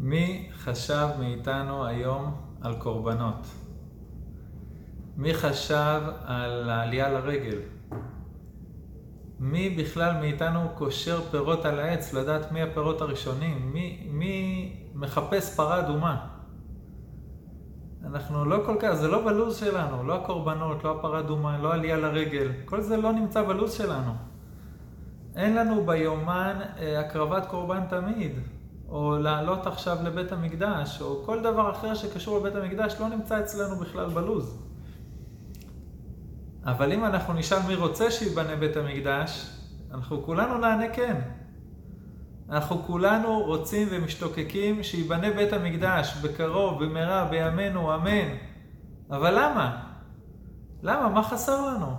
מי 0.00 0.50
חשב 0.54 1.08
מאיתנו 1.18 1.86
היום 1.86 2.34
על 2.60 2.74
קורבנות? 2.78 3.46
מי 5.16 5.34
חשב 5.34 6.00
על 6.24 6.70
העלייה 6.70 7.08
לרגל? 7.08 7.58
מי 9.40 9.70
בכלל 9.70 10.12
מאיתנו 10.20 10.68
קושר 10.74 11.20
פירות 11.30 11.64
על 11.64 11.80
העץ 11.80 12.12
לדעת 12.12 12.52
מי 12.52 12.62
הפירות 12.62 13.00
הראשונים? 13.00 13.70
מי, 13.72 14.08
מי 14.10 14.72
מחפש 14.94 15.56
פרה 15.56 15.80
אדומה? 15.80 16.26
אנחנו 18.04 18.44
לא 18.44 18.62
כל 18.66 18.76
כך, 18.80 18.92
זה 18.92 19.08
לא 19.08 19.24
בלו"ז 19.24 19.56
שלנו, 19.56 20.06
לא 20.06 20.14
הקורבנות, 20.14 20.84
לא 20.84 20.98
הפרה 20.98 21.20
אדומה, 21.20 21.58
לא 21.58 21.74
עלייה 21.74 21.96
לרגל, 21.96 22.48
כל 22.64 22.80
זה 22.80 22.96
לא 22.96 23.12
נמצא 23.12 23.42
בלו"ז 23.42 23.72
שלנו. 23.72 24.12
אין 25.36 25.56
לנו 25.56 25.86
ביומן 25.86 26.60
אה, 26.78 27.00
הקרבת 27.00 27.46
קורבן 27.46 27.80
תמיד, 27.88 28.32
או 28.88 29.18
לעלות 29.18 29.66
עכשיו 29.66 29.96
לבית 30.04 30.32
המקדש, 30.32 31.00
או 31.00 31.22
כל 31.26 31.42
דבר 31.42 31.70
אחר 31.70 31.94
שקשור 31.94 32.38
לבית 32.38 32.54
המקדש 32.54 32.96
לא 33.00 33.08
נמצא 33.08 33.40
אצלנו 33.40 33.76
בכלל 33.76 34.10
בלו"ז. 34.10 34.58
אבל 36.64 36.92
אם 36.92 37.04
אנחנו 37.04 37.34
נשאל 37.34 37.58
מי 37.66 37.74
רוצה 37.74 38.10
שייבנה 38.10 38.56
בית 38.56 38.76
המקדש, 38.76 39.50
אנחנו 39.90 40.22
כולנו 40.22 40.58
נענה 40.58 40.88
כן. 40.94 41.20
אנחנו 42.50 42.82
כולנו 42.82 43.40
רוצים 43.40 43.88
ומשתוקקים 43.90 44.82
שייבנה 44.82 45.30
בית 45.30 45.52
המקדש 45.52 46.16
בקרוב, 46.22 46.84
במהרה, 46.84 47.24
בימינו, 47.24 47.94
אמן. 47.94 48.28
אבל 49.10 49.34
למה? 49.34 49.82
למה? 50.82 51.08
מה 51.08 51.22
חסר 51.22 51.66
לנו? 51.66 51.96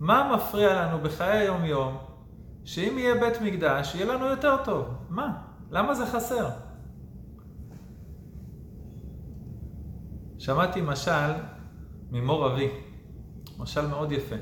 מה 0.00 0.32
מפריע 0.34 0.82
לנו 0.82 0.98
בחיי 0.98 1.38
היום-יום 1.38 2.09
שאם 2.64 2.98
יהיה 2.98 3.14
בית 3.14 3.40
מקדש, 3.40 3.94
יהיה 3.94 4.06
לנו 4.06 4.26
יותר 4.26 4.56
טוב? 4.64 4.88
מה? 5.08 5.42
למה 5.70 5.94
זה 5.94 6.06
חסר? 6.06 6.48
שמעתי 10.38 10.80
משל 10.80 11.32
ממור 12.10 12.46
אבי, 12.46 12.68
משל 13.58 13.86
מאוד 13.86 14.12
יפה. 14.12 14.36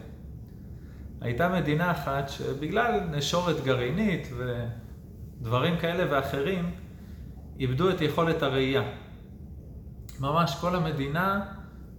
הייתה 1.20 1.48
מדינה 1.48 1.91
אחת 1.91 2.28
שבגלל 2.28 3.01
נשורת 3.11 3.65
גרעינית 3.65 4.28
ודברים 5.41 5.78
כאלה 5.78 6.05
ואחרים, 6.11 6.71
איבדו 7.59 7.91
את 7.91 8.00
יכולת 8.00 8.43
הראייה. 8.43 8.83
ממש 10.21 10.56
כל 10.61 10.77
המדינה 10.77 11.55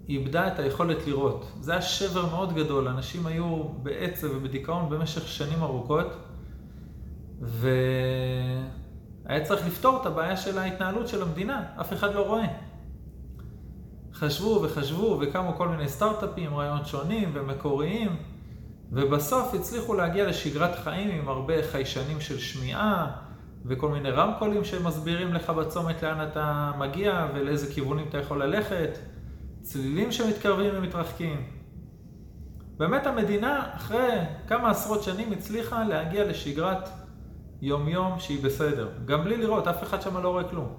איבדה 0.09 0.47
את 0.47 0.59
היכולת 0.59 1.07
לראות. 1.07 1.51
זה 1.59 1.71
היה 1.71 1.81
שבר 1.81 2.25
מאוד 2.25 2.53
גדול, 2.53 2.87
אנשים 2.87 3.25
היו 3.25 3.63
בעצב 3.63 4.27
ובדיכאון 4.35 4.89
במשך 4.89 5.27
שנים 5.27 5.63
ארוכות, 5.63 6.07
והיה 7.41 7.75
צריך 9.43 9.67
לפתור 9.67 10.01
את 10.01 10.05
הבעיה 10.05 10.37
של 10.37 10.57
ההתנהלות 10.57 11.07
של 11.07 11.21
המדינה, 11.21 11.63
אף 11.81 11.93
אחד 11.93 12.15
לא 12.15 12.27
רואה. 12.27 12.47
חשבו 14.13 14.61
וחשבו 14.63 15.17
וקמו 15.21 15.55
כל 15.57 15.67
מיני 15.67 15.87
סטארט-אפים, 15.87 16.55
רעיונות 16.55 16.87
שונים 16.87 17.31
ומקוריים, 17.33 18.15
ובסוף 18.91 19.53
הצליחו 19.53 19.93
להגיע 19.93 20.27
לשגרת 20.27 20.75
חיים 20.75 21.09
עם 21.09 21.29
הרבה 21.29 21.63
חיישנים 21.71 22.21
של 22.21 22.37
שמיעה 22.37 23.11
וכל 23.65 23.89
מיני 23.89 24.11
רמקולים 24.11 24.63
שמסבירים 24.63 25.33
לך 25.33 25.49
בצומת 25.49 26.03
לאן 26.03 26.27
אתה 26.31 26.71
מגיע 26.77 27.27
ולאיזה 27.33 27.73
כיוונים 27.73 28.05
אתה 28.09 28.17
יכול 28.17 28.43
ללכת, 28.43 28.97
צלילים 29.61 30.11
שמתקרבים 30.11 30.71
ומתרחקים. 30.75 31.43
באמת 32.77 33.07
המדינה 33.07 33.69
אחרי 33.75 34.19
כמה 34.47 34.69
עשרות 34.69 35.03
שנים 35.03 35.31
הצליחה 35.31 35.83
להגיע 35.83 36.25
לשגרת 36.25 36.89
יום-יום 37.61 38.19
שהיא 38.19 38.43
בסדר, 38.43 38.89
גם 39.05 39.23
בלי 39.23 39.37
לראות, 39.37 39.67
אף 39.67 39.83
אחד 39.83 40.01
שם 40.01 40.17
לא 40.17 40.29
רואה 40.29 40.43
כלום. 40.43 40.75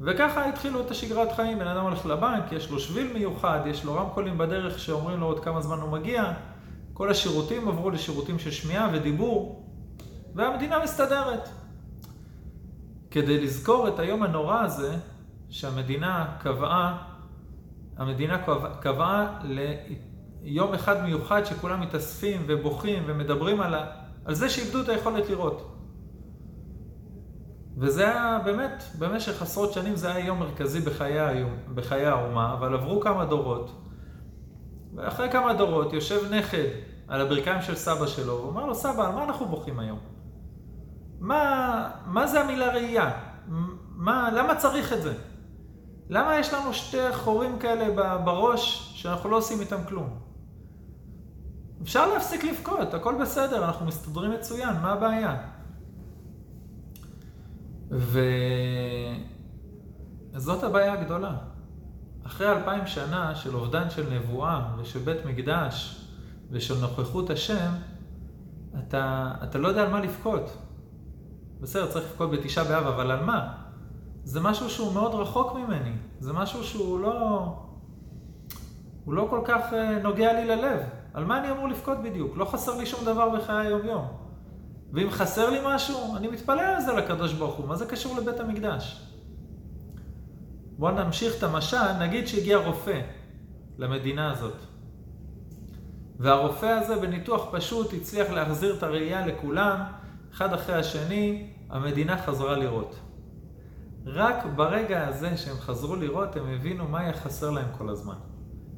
וככה 0.00 0.48
התחילו 0.48 0.80
את 0.80 0.90
השגרת 0.90 1.32
חיים, 1.32 1.58
בן 1.58 1.66
אדם 1.66 1.84
הולך 1.84 2.06
לבנק, 2.06 2.52
יש 2.52 2.70
לו 2.70 2.80
שביל 2.80 3.12
מיוחד, 3.12 3.60
יש 3.66 3.84
לו 3.84 3.94
רמקולים 3.94 4.38
בדרך 4.38 4.78
שאומרים 4.78 5.20
לו 5.20 5.26
עוד 5.26 5.44
כמה 5.44 5.60
זמן 5.60 5.78
הוא 5.78 5.90
מגיע, 5.90 6.32
כל 6.92 7.10
השירותים 7.10 7.68
עברו 7.68 7.90
לשירותים 7.90 8.38
של 8.38 8.50
שמיעה 8.50 8.88
ודיבור, 8.92 9.66
והמדינה 10.34 10.78
מסתדרת. 10.84 11.48
כדי 13.10 13.40
לזכור 13.40 13.88
את 13.88 13.98
היום 13.98 14.22
הנורא 14.22 14.60
הזה, 14.62 14.96
שהמדינה 15.50 16.36
קבעה, 16.38 17.09
המדינה 18.00 18.38
קבעה 18.80 19.38
ליום 20.42 20.74
אחד 20.74 21.02
מיוחד 21.02 21.44
שכולם 21.44 21.80
מתאספים 21.80 22.44
ובוכים 22.48 23.02
ומדברים 23.06 23.60
על, 23.60 23.74
ה... 23.74 23.86
על 24.24 24.34
זה 24.34 24.48
שאיבדו 24.48 24.82
את 24.82 24.88
היכולת 24.88 25.30
לראות. 25.30 25.76
וזה 27.76 28.08
היה 28.08 28.38
באמת, 28.44 28.84
במשך 28.98 29.42
עשרות 29.42 29.72
שנים 29.72 29.96
זה 29.96 30.12
היה 30.12 30.26
יום 30.26 30.38
מרכזי 30.38 30.80
בחיי, 30.80 31.20
היום, 31.20 31.50
בחיי 31.74 32.06
האומה, 32.06 32.52
אבל 32.52 32.74
עברו 32.74 33.00
כמה 33.00 33.24
דורות. 33.24 33.82
ואחרי 34.94 35.32
כמה 35.32 35.54
דורות 35.54 35.92
יושב 35.92 36.32
נכד 36.32 36.68
על 37.08 37.20
הברכיים 37.20 37.62
של 37.62 37.74
סבא 37.74 38.06
שלו, 38.06 38.32
ואומר 38.32 38.66
לו, 38.66 38.74
סבא, 38.74 39.08
על 39.08 39.14
מה 39.14 39.24
אנחנו 39.24 39.46
בוכים 39.46 39.78
היום? 39.78 39.98
מה, 41.20 41.90
מה 42.06 42.26
זה 42.26 42.40
המילה 42.40 42.72
ראייה? 42.72 43.10
מה, 43.96 44.30
למה 44.30 44.54
צריך 44.54 44.92
את 44.92 45.02
זה? 45.02 45.14
למה 46.10 46.38
יש 46.38 46.54
לנו 46.54 46.74
שתי 46.74 47.12
חורים 47.12 47.58
כאלה 47.58 48.18
בראש 48.18 48.92
שאנחנו 48.94 49.30
לא 49.30 49.36
עושים 49.36 49.60
איתם 49.60 49.84
כלום? 49.88 50.18
אפשר 51.82 52.14
להפסיק 52.14 52.44
לבכות, 52.44 52.94
הכל 52.94 53.14
בסדר, 53.20 53.64
אנחנו 53.64 53.86
מסתדרים 53.86 54.30
מצוין, 54.30 54.76
מה 54.82 54.92
הבעיה? 54.92 55.36
וזאת 60.32 60.64
הבעיה 60.64 60.92
הגדולה. 60.92 61.36
אחרי 62.26 62.50
אלפיים 62.52 62.86
שנה 62.86 63.34
של 63.34 63.54
אובדן 63.54 63.90
של 63.90 64.14
נבואה 64.14 64.76
ושל 64.78 64.98
בית 64.98 65.24
מקדש 65.24 66.06
ושל 66.50 66.80
נוכחות 66.80 67.30
השם, 67.30 67.72
אתה, 68.78 69.32
אתה 69.42 69.58
לא 69.58 69.68
יודע 69.68 69.82
על 69.82 69.90
מה 69.90 70.00
לבכות. 70.00 70.56
בסדר, 71.60 71.86
צריך 71.86 72.04
לבכות 72.10 72.30
בתשעה 72.30 72.64
באב, 72.64 72.86
אבל 72.86 73.10
על 73.10 73.24
מה? 73.24 73.59
זה 74.30 74.40
משהו 74.40 74.70
שהוא 74.70 74.92
מאוד 74.92 75.14
רחוק 75.14 75.54
ממני. 75.54 75.92
זה 76.20 76.32
משהו 76.32 76.64
שהוא 76.64 77.00
לא... 77.00 77.40
הוא 79.04 79.14
לא 79.14 79.26
כל 79.30 79.40
כך 79.44 79.72
אה, 79.72 79.98
נוגע 80.02 80.32
לי 80.32 80.46
ללב. 80.46 80.80
על 81.14 81.24
מה 81.24 81.38
אני 81.38 81.50
אמור 81.50 81.68
לבכות 81.68 81.98
בדיוק? 82.02 82.36
לא 82.36 82.44
חסר 82.44 82.76
לי 82.76 82.86
שום 82.86 83.04
דבר 83.04 83.28
בחיי 83.38 83.66
היום-יום. 83.66 84.06
ואם 84.92 85.10
חסר 85.10 85.50
לי 85.50 85.58
משהו, 85.64 86.16
אני 86.16 86.28
מתפלל 86.28 86.58
על 86.58 86.80
זה 86.80 86.92
לקדוש 86.92 87.32
ברוך 87.32 87.54
הוא. 87.54 87.68
מה 87.68 87.76
זה 87.76 87.86
קשור 87.86 88.16
לבית 88.16 88.40
המקדש? 88.40 89.06
בואו 90.78 90.94
נמשיך 90.94 91.38
את 91.38 91.42
המשל, 91.42 91.92
נגיד 92.00 92.26
שהגיע 92.28 92.58
רופא 92.58 93.00
למדינה 93.78 94.32
הזאת. 94.32 94.56
והרופא 96.18 96.66
הזה 96.66 96.96
בניתוח 96.96 97.48
פשוט 97.52 97.92
הצליח 97.92 98.30
להחזיר 98.30 98.76
את 98.76 98.82
הראייה 98.82 99.26
לכולם, 99.26 99.80
אחד 100.32 100.52
אחרי 100.52 100.74
השני, 100.74 101.50
המדינה 101.70 102.22
חזרה 102.22 102.56
לראות. 102.56 103.09
רק 104.12 104.46
ברגע 104.56 105.08
הזה 105.08 105.36
שהם 105.36 105.56
חזרו 105.56 105.96
לראות, 105.96 106.36
הם 106.36 106.46
הבינו 106.46 106.88
מה 106.88 107.00
היה 107.00 107.12
חסר 107.12 107.50
להם 107.50 107.68
כל 107.78 107.88
הזמן. 107.88 108.14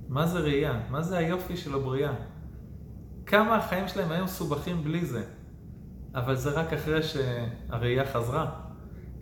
מה 0.08 0.26
זה 0.26 0.38
ראייה? 0.38 0.80
מה 0.90 1.02
זה 1.02 1.18
היופי 1.18 1.56
של 1.56 1.74
הבריאה? 1.74 2.12
כמה 3.26 3.56
החיים 3.56 3.88
שלהם 3.88 4.12
היו 4.12 4.24
מסובכים 4.24 4.84
בלי 4.84 5.06
זה. 5.06 5.24
אבל 6.14 6.36
זה 6.36 6.50
רק 6.50 6.72
אחרי 6.72 7.00
שהראייה 7.02 8.12
חזרה. 8.12 8.50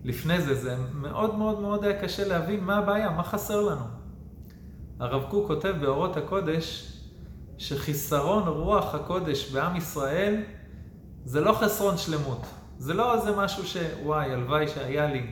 לפני 0.05 0.41
זה, 0.41 0.55
זה 0.55 0.77
מאוד 0.95 1.39
מאוד 1.39 1.61
מאוד 1.61 1.85
היה 1.85 2.03
קשה 2.03 2.29
להבין 2.29 2.65
מה 2.65 2.77
הבעיה, 2.77 3.11
מה 3.11 3.23
חסר 3.23 3.61
לנו. 3.61 3.85
הרב 5.01 5.31
קוק 5.31 5.47
כותב 5.47 5.75
באורות 5.81 6.17
הקודש, 6.17 6.93
שחיסרון 7.59 8.49
רוח 8.49 8.95
הקודש 8.95 9.53
בעם 9.53 9.77
ישראל 9.77 10.43
זה 11.25 11.41
לא 11.41 11.53
חסרון 11.53 11.97
שלמות. 11.97 12.47
זה 12.79 12.95
לא 12.95 13.15
איזה 13.15 13.37
משהו 13.37 13.65
שוואי, 13.67 14.33
הלוואי 14.33 14.69
שהיה 14.69 15.07
לי, 15.13 15.31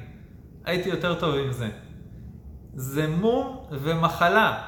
הייתי 0.68 0.88
יותר 0.88 1.20
טוב 1.20 1.34
עם 1.34 1.52
זה. 1.52 1.68
זה 2.74 3.08
מום 3.08 3.66
ומחלה. 3.70 4.62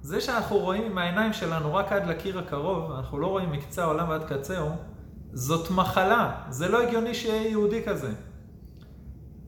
זה 0.00 0.20
שאנחנו 0.20 0.58
רואים 0.58 0.82
עם 0.90 0.98
העיניים 0.98 1.32
שלנו 1.32 1.74
רק 1.74 1.92
עד 1.92 2.06
לקיר 2.06 2.38
הקרוב, 2.38 2.92
אנחנו 2.92 3.18
לא 3.18 3.26
רואים 3.26 3.52
מקצה 3.52 3.82
העולם 3.82 4.08
ועד 4.08 4.24
קצהו, 4.24 4.70
זאת 5.32 5.70
מחלה. 5.70 6.42
זה 6.48 6.68
לא 6.68 6.82
הגיוני 6.82 7.14
שיהיה 7.14 7.50
יהודי 7.50 7.82
כזה. 7.84 8.12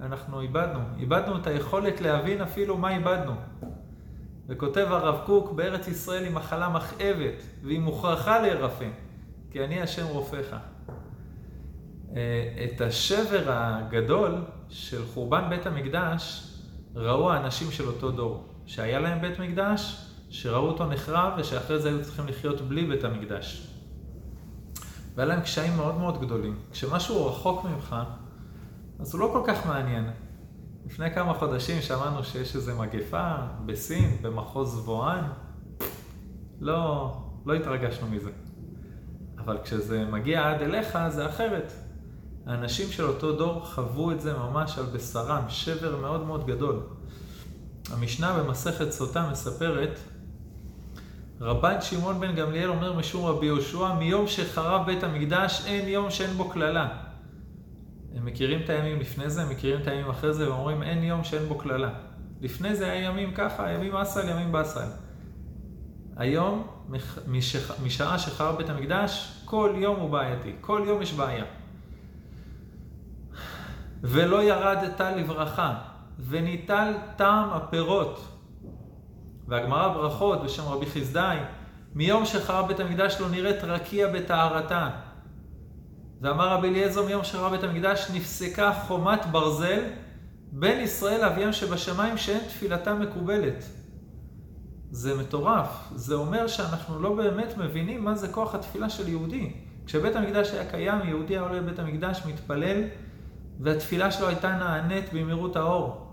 אנחנו 0.00 0.40
איבדנו, 0.40 0.80
איבדנו 0.98 1.36
את 1.36 1.46
היכולת 1.46 2.00
להבין 2.00 2.40
אפילו 2.40 2.78
מה 2.78 2.96
איבדנו. 2.96 3.32
וכותב 4.48 4.86
הרב 4.90 5.22
קוק, 5.26 5.52
בארץ 5.52 5.88
ישראל 5.88 6.24
היא 6.24 6.32
מחלה 6.32 6.68
מכאבת, 6.68 7.42
והיא 7.62 7.80
מוכרחה 7.80 8.40
להירפא, 8.40 8.88
כי 9.50 9.64
אני 9.64 9.82
השם 9.82 10.06
רופאך. 10.06 10.56
אה, 12.16 12.64
את 12.64 12.80
השבר 12.80 13.44
הגדול 13.46 14.44
של 14.74 15.06
חורבן 15.14 15.50
בית 15.50 15.66
המקדש 15.66 16.50
ראו 16.94 17.32
האנשים 17.32 17.70
של 17.70 17.86
אותו 17.86 18.10
דור, 18.10 18.44
שהיה 18.66 19.00
להם 19.00 19.20
בית 19.20 19.38
מקדש, 19.38 20.06
שראו 20.30 20.66
אותו 20.68 20.86
נחרב 20.86 21.32
ושאחרי 21.38 21.78
זה 21.78 21.88
היו 21.88 22.04
צריכים 22.04 22.26
לחיות 22.26 22.60
בלי 22.60 22.86
בית 22.86 23.04
המקדש. 23.04 23.68
והיה 25.14 25.28
להם 25.28 25.40
קשיים 25.40 25.76
מאוד 25.76 25.98
מאוד 25.98 26.20
גדולים. 26.20 26.58
כשמשהו 26.72 27.26
רחוק 27.26 27.64
ממך, 27.64 27.96
אז 29.00 29.14
הוא 29.14 29.20
לא 29.20 29.30
כל 29.32 29.42
כך 29.46 29.66
מעניין. 29.66 30.10
לפני 30.86 31.14
כמה 31.14 31.34
חודשים 31.34 31.82
שמענו 31.82 32.24
שיש 32.24 32.56
איזו 32.56 32.76
מגפה 32.76 33.34
בסין, 33.66 34.16
במחוז 34.22 34.88
וואן. 34.88 35.24
לא, 36.60 37.12
לא 37.46 37.54
התרגשנו 37.54 38.06
מזה. 38.06 38.30
אבל 39.38 39.58
כשזה 39.64 40.04
מגיע 40.04 40.50
עד 40.50 40.62
אליך 40.62 40.98
זה 41.08 41.26
אחרת. 41.26 41.72
האנשים 42.46 42.92
של 42.92 43.04
אותו 43.04 43.32
דור 43.32 43.66
חוו 43.66 44.12
את 44.12 44.20
זה 44.20 44.32
ממש 44.32 44.78
על 44.78 44.84
בשרם, 44.84 45.42
שבר 45.48 45.96
מאוד 45.96 46.26
מאוד 46.26 46.46
גדול. 46.46 46.80
המשנה 47.90 48.38
במסכת 48.38 48.90
סוטה 48.90 49.28
מספרת, 49.30 49.98
רבן 51.40 51.80
שמעון 51.80 52.20
בן 52.20 52.34
גמליאל 52.34 52.68
אומר 52.68 52.92
משום 52.92 53.26
רבי 53.26 53.46
יהושע, 53.46 53.94
מיום 53.94 54.26
שחרב 54.26 54.86
בית 54.86 55.02
המקדש 55.02 55.62
אין 55.66 55.88
יום 55.88 56.10
שאין 56.10 56.30
בו 56.30 56.48
קללה. 56.48 56.88
הם 58.14 58.24
מכירים 58.24 58.60
את 58.64 58.70
הימים 58.70 59.00
לפני 59.00 59.30
זה, 59.30 59.42
הם 59.42 59.50
מכירים 59.50 59.80
את 59.82 59.86
הימים 59.86 60.10
אחרי 60.10 60.34
זה, 60.34 60.50
ואומרים 60.50 60.82
אין 60.82 61.02
יום 61.02 61.24
שאין 61.24 61.48
בו 61.48 61.58
קללה. 61.58 61.90
לפני 62.40 62.74
זה 62.76 62.90
היה 62.90 63.04
ימים 63.04 63.34
ככה, 63.34 63.70
ימים 63.70 63.96
אסל, 63.96 64.28
ימים 64.28 64.52
באסל. 64.52 64.88
היום, 66.16 66.66
משעה 67.82 68.18
שחרב 68.18 68.56
בית 68.56 68.68
המקדש, 68.68 69.32
כל 69.44 69.72
יום 69.76 70.00
הוא 70.00 70.10
בעייתי, 70.10 70.52
כל 70.60 70.82
יום 70.86 71.02
יש 71.02 71.12
בעיה. 71.12 71.44
ולא 74.04 74.42
ירדת 74.42 75.00
לברכה, 75.00 75.74
וניטל 76.28 76.92
טעם 77.16 77.50
הפירות. 77.50 78.28
והגמרא 79.48 79.88
ברכות 79.88 80.44
בשם 80.44 80.62
רבי 80.62 80.86
חסדאי, 80.86 81.38
מיום 81.94 82.24
שחרב 82.24 82.68
בית 82.68 82.80
המקדש 82.80 83.16
לא 83.20 83.28
נראית 83.30 83.64
רקיע 83.64 84.08
בטהרתה. 84.08 84.90
ואמר 86.20 86.48
רבי 86.48 86.68
אליעזר 86.68 87.06
מיום 87.06 87.24
שחרב 87.24 87.52
בית 87.52 87.62
המקדש 87.64 88.10
נפסקה 88.14 88.72
חומת 88.72 89.26
ברזל 89.26 89.80
בין 90.52 90.80
ישראל 90.80 91.20
לאביהם 91.20 91.52
שבשמיים 91.52 92.18
שאין 92.18 92.40
תפילתה 92.48 92.94
מקובלת. 92.94 93.64
זה 94.90 95.14
מטורף. 95.18 95.88
זה 95.94 96.14
אומר 96.14 96.46
שאנחנו 96.46 97.02
לא 97.02 97.14
באמת 97.14 97.58
מבינים 97.58 98.04
מה 98.04 98.14
זה 98.14 98.28
כוח 98.28 98.54
התפילה 98.54 98.90
של 98.90 99.08
יהודי. 99.08 99.52
כשבית 99.86 100.16
המקדש 100.16 100.50
היה 100.50 100.70
קיים, 100.70 100.98
יהודי 101.04 101.34
היה 101.34 101.42
עולה 101.42 101.54
לבית 101.54 101.78
המקדש, 101.78 102.22
מתפלל, 102.26 102.82
והתפילה 103.60 104.10
שלו 104.10 104.28
הייתה 104.28 104.56
נענית 104.56 105.12
במהירות 105.12 105.56
האור. 105.56 106.04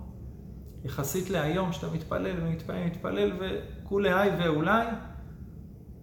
יחסית 0.84 1.30
להיום, 1.30 1.74
שאתה 1.74 1.88
מתפלל 1.94 2.36
ומתפלל 2.42 2.76
ומתפלל 2.82 3.32
וכולי 3.40 4.14
היי 4.14 4.32
ואולי, 4.40 4.88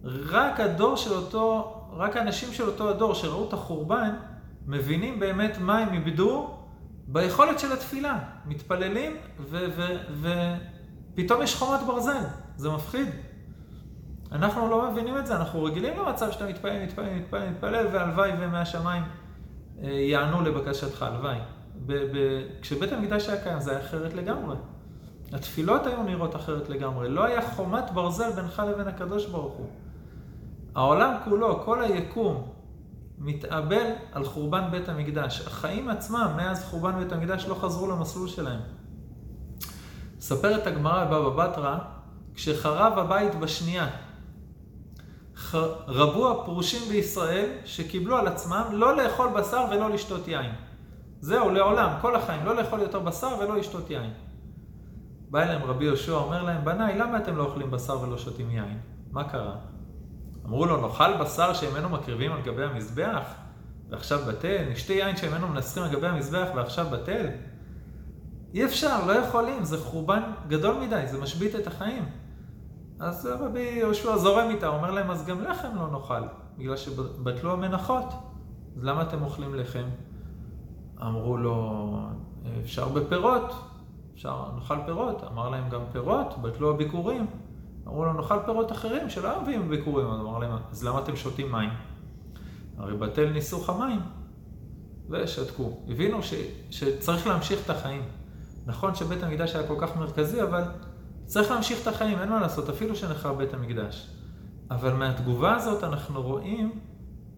רק 0.03 0.59
הדור 0.59 0.95
של 0.95 1.11
אותו, 1.11 1.75
רק 1.91 2.17
האנשים 2.17 2.53
של 2.53 2.67
אותו 2.67 2.89
הדור 2.89 3.13
שראו 3.13 3.47
את 3.47 3.53
החורבן, 3.53 4.15
מבינים 4.67 5.19
באמת 5.19 5.57
מה 5.59 5.77
הם 5.77 5.93
איבדו 5.93 6.57
ביכולת 7.07 7.59
של 7.59 7.73
התפילה. 7.73 8.19
מתפללים 8.45 9.17
ופתאום 11.13 11.41
יש 11.41 11.55
חומת 11.55 11.79
ברזל. 11.87 12.23
זה 12.55 12.69
מפחיד. 12.69 13.07
אנחנו 14.31 14.69
לא 14.69 14.91
מבינים 14.91 15.17
את 15.17 15.27
זה, 15.27 15.35
אנחנו 15.35 15.63
רגילים 15.63 15.99
למצב 15.99 16.31
שאתה 16.31 16.47
מתפלל, 16.47 16.83
מתפלל, 16.83 17.15
מתפלל, 17.15 17.49
מתפלל, 17.49 17.87
והלוואי 17.91 18.31
ומהשמיים 18.39 19.03
יענו 19.81 20.41
לבקשתך, 20.41 21.03
הלוואי. 21.03 21.37
כשבית 22.61 22.91
המקדש 22.91 23.29
היה 23.29 23.43
קיים 23.43 23.59
זה 23.59 23.71
היה 23.71 23.79
אחרת 23.79 24.13
לגמרי. 24.13 24.55
התפילות 25.33 25.87
היו 25.87 26.03
נראות 26.03 26.35
אחרת 26.35 26.69
לגמרי. 26.69 27.09
לא 27.09 27.23
היה 27.25 27.41
חומת 27.41 27.91
ברזל 27.93 28.31
בינך 28.31 28.63
לבין 28.67 28.87
הקדוש 28.87 29.25
ברוך 29.25 29.53
הוא. 29.53 29.69
העולם 30.75 31.13
כולו, 31.23 31.61
כל 31.65 31.81
היקום, 31.81 32.47
מתאבל 33.17 33.91
על 34.11 34.25
חורבן 34.25 34.71
בית 34.71 34.89
המקדש. 34.89 35.47
החיים 35.47 35.89
עצמם, 35.89 36.27
מאז 36.37 36.65
חורבן 36.65 36.99
בית 36.99 37.11
המקדש, 37.11 37.45
לא 37.47 37.55
חזרו 37.55 37.87
למסלול 37.87 38.27
שלהם. 38.27 38.59
מספרת 40.17 40.67
הגמרא 40.67 41.05
בבא 41.05 41.47
בתרא, 41.49 41.77
כשחרב 42.35 42.99
הבית 42.99 43.35
בשנייה, 43.35 43.87
רבו 45.87 46.31
הפרושים 46.31 46.89
בישראל 46.89 47.49
שקיבלו 47.65 48.17
על 48.17 48.27
עצמם 48.27 48.63
לא 48.71 48.97
לאכול 48.97 49.27
בשר 49.27 49.65
ולא 49.71 49.89
לשתות 49.89 50.27
יין. 50.27 50.51
זהו, 51.21 51.49
לעולם, 51.49 51.89
כל 52.01 52.15
החיים, 52.15 52.45
לא 52.45 52.55
לאכול 52.55 52.79
יותר 52.79 52.99
בשר 52.99 53.35
ולא 53.39 53.57
לשתות 53.57 53.89
יין. 53.89 54.13
בא 55.29 55.43
אליהם 55.43 55.63
רבי 55.63 55.85
יהושע, 55.85 56.13
אומר 56.13 56.43
להם, 56.43 56.65
בניי, 56.65 56.97
למה 56.97 57.17
אתם 57.17 57.37
לא 57.37 57.43
אוכלים 57.43 57.71
בשר 57.71 58.01
ולא 58.01 58.17
שותים 58.17 58.51
יין? 58.51 58.79
מה 59.11 59.29
קרה? 59.29 59.55
אמרו 60.45 60.65
לו, 60.65 60.87
נאכל 60.87 61.17
בשר 61.17 61.53
שממנו 61.53 61.89
מקריבים 61.89 62.31
על 62.31 62.41
גבי 62.41 62.63
המזבח, 62.63 63.23
ועכשיו 63.89 64.19
בטל? 64.27 64.69
נשתה 64.71 64.93
יין 64.93 65.17
שממנו 65.17 65.47
מנסחים 65.47 65.83
על 65.83 65.89
גבי 65.89 66.07
המזבח 66.07 66.47
ועכשיו 66.55 66.85
בטל? 66.91 67.27
אי 68.53 68.65
אפשר, 68.65 69.05
לא 69.05 69.11
יכולים, 69.11 69.63
זה 69.63 69.77
חורבן 69.77 70.21
גדול 70.47 70.75
מדי, 70.75 71.03
זה 71.07 71.21
משבית 71.21 71.55
את 71.55 71.67
החיים. 71.67 72.05
אז 72.99 73.25
רבי 73.25 73.59
יהושע 73.59 74.17
זורם 74.17 74.49
איתה, 74.49 74.67
אומר 74.67 74.91
להם, 74.91 75.11
אז 75.11 75.25
גם 75.25 75.43
לחם 75.43 75.67
לא 75.75 75.87
נאכל, 75.91 76.21
בגלל 76.57 76.77
שבטלו 76.77 77.51
המנחות. 77.51 78.05
אז 78.77 78.83
למה 78.83 79.01
אתם 79.01 79.23
אוכלים 79.23 79.55
לחם? 79.55 79.85
אמרו 81.01 81.37
לו, 81.37 81.89
אפשר 82.63 82.89
בפירות, 82.89 83.53
אפשר, 84.13 84.45
נאכל 84.55 84.77
פירות. 84.85 85.23
אמר 85.23 85.49
להם 85.49 85.69
גם 85.69 85.81
פירות, 85.91 86.41
בטלו 86.41 86.69
הביקורים. 86.69 87.25
אמרו 87.87 88.05
לו, 88.05 88.13
נאכל 88.13 88.39
פירות 88.45 88.71
אחרים 88.71 89.09
שלא 89.09 89.41
מביאים 89.41 89.69
ביקורים. 89.69 90.07
אז 90.07 90.19
אמר 90.19 90.39
להם, 90.39 90.51
אז 90.71 90.83
למה 90.83 90.99
אתם 90.99 91.15
שותים 91.15 91.51
מים? 91.51 91.69
הרי 92.77 92.97
בטל 92.97 93.29
ניסוך 93.29 93.69
המים. 93.69 93.99
ושתקו. 95.09 95.77
הבינו 95.87 96.23
ש, 96.23 96.33
שצריך 96.69 97.27
להמשיך 97.27 97.65
את 97.65 97.69
החיים. 97.69 98.01
נכון 98.65 98.95
שבית 98.95 99.23
המקדש 99.23 99.55
היה 99.55 99.67
כל 99.67 99.75
כך 99.79 99.97
מרכזי, 99.97 100.43
אבל 100.43 100.63
צריך 101.29 101.51
להמשיך 101.51 101.81
את 101.81 101.87
החיים, 101.87 102.19
אין 102.19 102.29
מה 102.29 102.39
לעשות, 102.39 102.69
אפילו 102.69 102.95
שנחרב 102.95 103.37
בית 103.37 103.53
המקדש. 103.53 104.09
אבל 104.71 104.93
מהתגובה 104.93 105.55
הזאת 105.55 105.83
אנחנו 105.83 106.21
רואים 106.21 106.79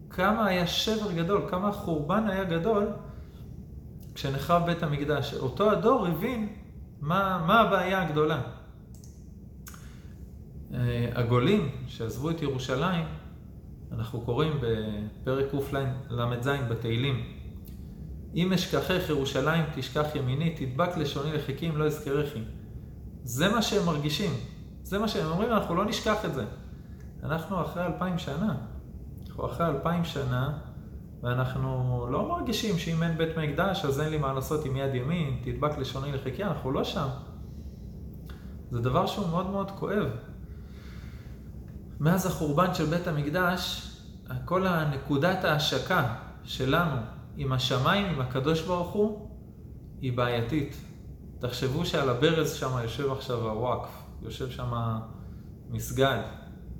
כמה 0.10 0.46
היה 0.46 0.68
שבר 0.68 1.12
גדול, 1.12 1.42
כמה 1.50 1.68
החורבן 1.68 2.28
היה 2.28 2.44
גדול 2.44 2.88
כשנחרב 4.16 4.66
בית 4.66 4.84
המקדש. 4.84 5.34
אותו 5.34 5.72
הדור 5.72 6.08
הבין 6.08 6.50
מה, 7.02 7.44
מה 7.48 7.60
הבעיה 7.60 8.02
הגדולה. 8.02 8.42
אה, 10.74 11.10
הגולים 11.16 11.72
שעזבו 11.88 12.30
את 12.30 12.42
ירושלים, 12.42 13.06
אנחנו 13.92 14.22
קוראים 14.22 14.54
בפרק 14.62 15.46
קל"ז 16.10 16.48
בתהילים, 16.70 17.24
אם 18.36 18.54
אשכחך 18.54 19.10
ירושלים 19.10 19.66
תשכח 19.76 20.16
ימיני, 20.16 20.56
תדבק 20.56 20.98
לשוני 20.98 21.34
לחיכים 21.34 21.78
לא 21.78 21.86
אזכרכי. 21.86 22.40
זה 23.24 23.50
מה 23.50 23.62
שהם 23.62 23.86
מרגישים. 23.86 24.32
זה 24.84 25.00
מה 25.00 25.08
שהם 25.08 25.32
אומרים, 25.32 25.52
אנחנו 25.52 25.76
לא 25.76 25.86
נשכח 25.86 26.26
את 26.26 26.34
זה. 26.34 26.46
אנחנו 27.24 27.62
אחרי 27.62 27.86
אלפיים 27.86 28.18
שנה. 28.18 28.56
אנחנו 29.28 29.46
אחרי 29.46 29.68
אלפיים 29.68 30.06
שנה, 30.06 30.58
ואנחנו 31.24 32.08
לא 32.12 32.30
מרגישים 32.30 32.78
שאם 32.78 33.04
אין 33.04 33.18
בית 33.18 33.38
מקדש, 33.38 33.86
אז 33.86 34.02
אין 34.02 34.10
לי 34.10 34.18
מה 34.18 34.34
לעשות 34.34 34.66
עם 34.66 34.76
יד 34.76 34.96
ימין, 34.96 35.42
תדבק 35.44 35.78
לשוני 35.78 36.12
לחיקי, 36.12 36.44
אנחנו 36.44 36.72
לא 36.72 36.84
שם. 36.84 37.08
זה 38.72 38.80
דבר 38.80 39.06
שהוא 39.06 39.28
מאוד 39.28 39.50
מאוד 39.50 39.72
כואב. 39.72 40.08
מאז 42.00 42.26
החורבן 42.26 42.74
של 42.74 42.86
בית 42.86 43.08
המקדש, 43.08 43.92
כל 44.46 44.68
הנקודת 44.68 45.44
ההשקה 45.44 46.16
שלנו 46.44 47.02
עם 47.38 47.54
השמיים, 47.54 48.06
עם 48.06 48.22
הקדוש 48.22 48.62
ברוך 48.62 48.92
הוא, 48.94 49.30
היא 50.02 50.18
בעייתית. 50.18 50.91
תחשבו 51.42 51.86
שעל 51.86 52.10
הברז 52.10 52.54
שם 52.54 52.78
יושב 52.84 53.12
עכשיו 53.12 53.50
הוואקף, 53.50 53.90
יושב 54.22 54.50
שם 54.50 54.74
מסגד, 55.70 56.20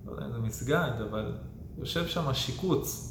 לא 0.06 0.12
יודע 0.12 0.26
אם 0.26 0.32
זה 0.32 0.40
מסגד, 0.40 0.92
אבל 1.10 1.32
יושב 1.78 2.08
שם 2.08 2.34
שיקוץ. 2.34 3.08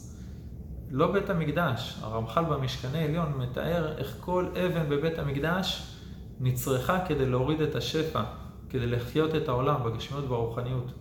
לא 0.90 1.12
בית 1.12 1.30
המקדש, 1.30 1.98
הרמח"ל 2.02 2.44
במשכני 2.44 3.04
עליון 3.04 3.32
מתאר 3.38 3.98
איך 3.98 4.16
כל 4.20 4.46
אבן 4.66 4.88
בבית 4.88 5.18
המקדש 5.18 5.96
נצרכה 6.40 7.06
כדי 7.06 7.26
להוריד 7.26 7.60
את 7.60 7.74
השפע, 7.74 8.22
כדי 8.68 8.86
לחיות 8.86 9.34
את 9.34 9.48
העולם 9.48 9.84
בגשמיות 9.84 10.24
וברוחניות. 10.24 10.92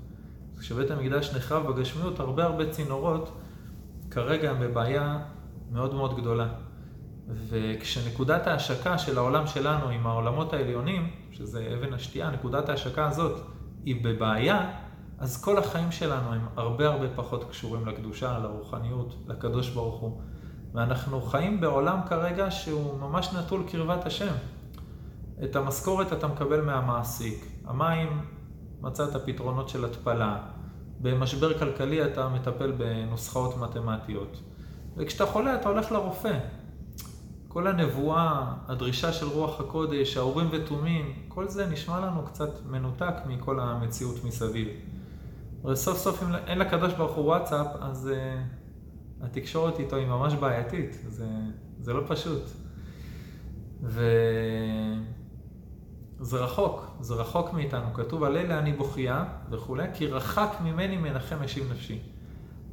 כשבית 0.60 0.92
המקדש 0.92 1.36
נחרב 1.36 1.72
בגשמיות, 1.72 2.20
הרבה 2.20 2.44
הרבה 2.44 2.70
צינורות 2.70 3.32
כרגע 4.12 4.52
הם 4.52 4.60
בבעיה 4.60 5.20
מאוד 5.72 5.94
מאוד 5.94 6.18
גדולה. 6.18 6.48
וכשנקודת 7.30 8.48
ההשקה 8.48 8.98
של 8.98 9.18
העולם 9.18 9.48
שלנו 9.48 9.90
עם 9.90 10.08
העולמות 10.08 10.54
העליונים, 10.54 11.10
שזה 11.32 11.74
אבן 11.78 11.94
השתייה, 11.94 12.30
נקודת 12.30 12.70
ההשקה 12.70 13.08
הזאת 13.08 13.42
היא 13.86 14.04
בבעיה, 14.04 14.72
אז 15.20 15.44
כל 15.44 15.58
החיים 15.58 15.92
שלנו 15.92 16.34
הם 16.34 16.48
הרבה 16.56 16.88
הרבה 16.88 17.08
פחות 17.16 17.50
קשורים 17.50 17.88
לקדושה, 17.88 18.40
לרוחניות, 18.40 19.16
לקדוש 19.28 19.70
ברוך 19.70 20.02
הוא. 20.02 20.22
ואנחנו 20.74 21.22
חיים 21.22 21.62
בעולם 21.62 22.00
כרגע 22.10 22.52
שהוא 22.52 23.00
ממש 23.00 23.34
נטול 23.34 23.64
קרבת 23.72 24.06
השם. 24.06 24.34
את 25.44 25.56
המשכורת 25.56 26.14
אתה 26.14 26.28
מקבל 26.28 26.62
מהמעסיק, 26.62 27.46
המים 27.66 28.22
מצאת 28.82 29.26
פתרונות 29.26 29.70
של 29.70 29.86
התפלה, 29.86 30.38
במשבר 31.00 31.60
כלכלי 31.60 32.06
אתה 32.06 32.30
מטפל 32.30 32.72
בנוסחאות 32.72 33.58
מתמטיות, 33.58 34.42
וכשאתה 34.98 35.26
חולה 35.26 35.56
אתה 35.56 35.70
הולך 35.70 35.92
לרופא. 35.92 36.40
כל 37.50 37.68
הנבואה, 37.68 38.54
הדרישה 38.68 39.14
של 39.14 39.26
רוח 39.26 39.60
הקודש, 39.60 40.18
האורים 40.18 40.50
ותומים, 40.52 41.14
כל 41.28 41.48
זה 41.48 41.68
נשמע 41.68 42.00
לנו 42.00 42.26
קצת 42.26 42.66
מנותק 42.66 43.14
מכל 43.28 43.60
המציאות 43.60 44.24
מסביב. 44.24 44.68
אבל 45.64 45.76
סוף 45.76 45.98
סוף 45.98 46.24
אם 46.24 46.36
אין 46.48 46.60
לקדוש 46.60 46.94
ברוך 46.94 47.16
הוא 47.16 47.26
וואטסאפ, 47.26 47.68
אז 47.82 48.12
uh, 48.12 49.26
התקשורת 49.26 49.80
איתו 49.80 49.96
היא 49.96 50.08
ממש 50.08 50.34
בעייתית, 50.34 51.00
זה, 51.08 51.28
זה 51.80 51.94
לא 51.94 52.04
פשוט. 52.08 52.44
וזה 53.82 54.08
רחוק, 56.32 56.86
זה 57.00 57.14
רחוק 57.14 57.54
מאיתנו. 57.54 57.94
כתוב 57.94 58.24
על 58.24 58.38
אלה 58.38 58.60
אני 58.60 58.74
בוכייה 58.74 59.26
וכולי, 59.50 59.88
כי 59.94 60.08
רחק 60.08 60.50
ממני 60.64 60.98
מנחם 60.98 61.44
משיב 61.44 61.72
נפשי. 61.72 62.00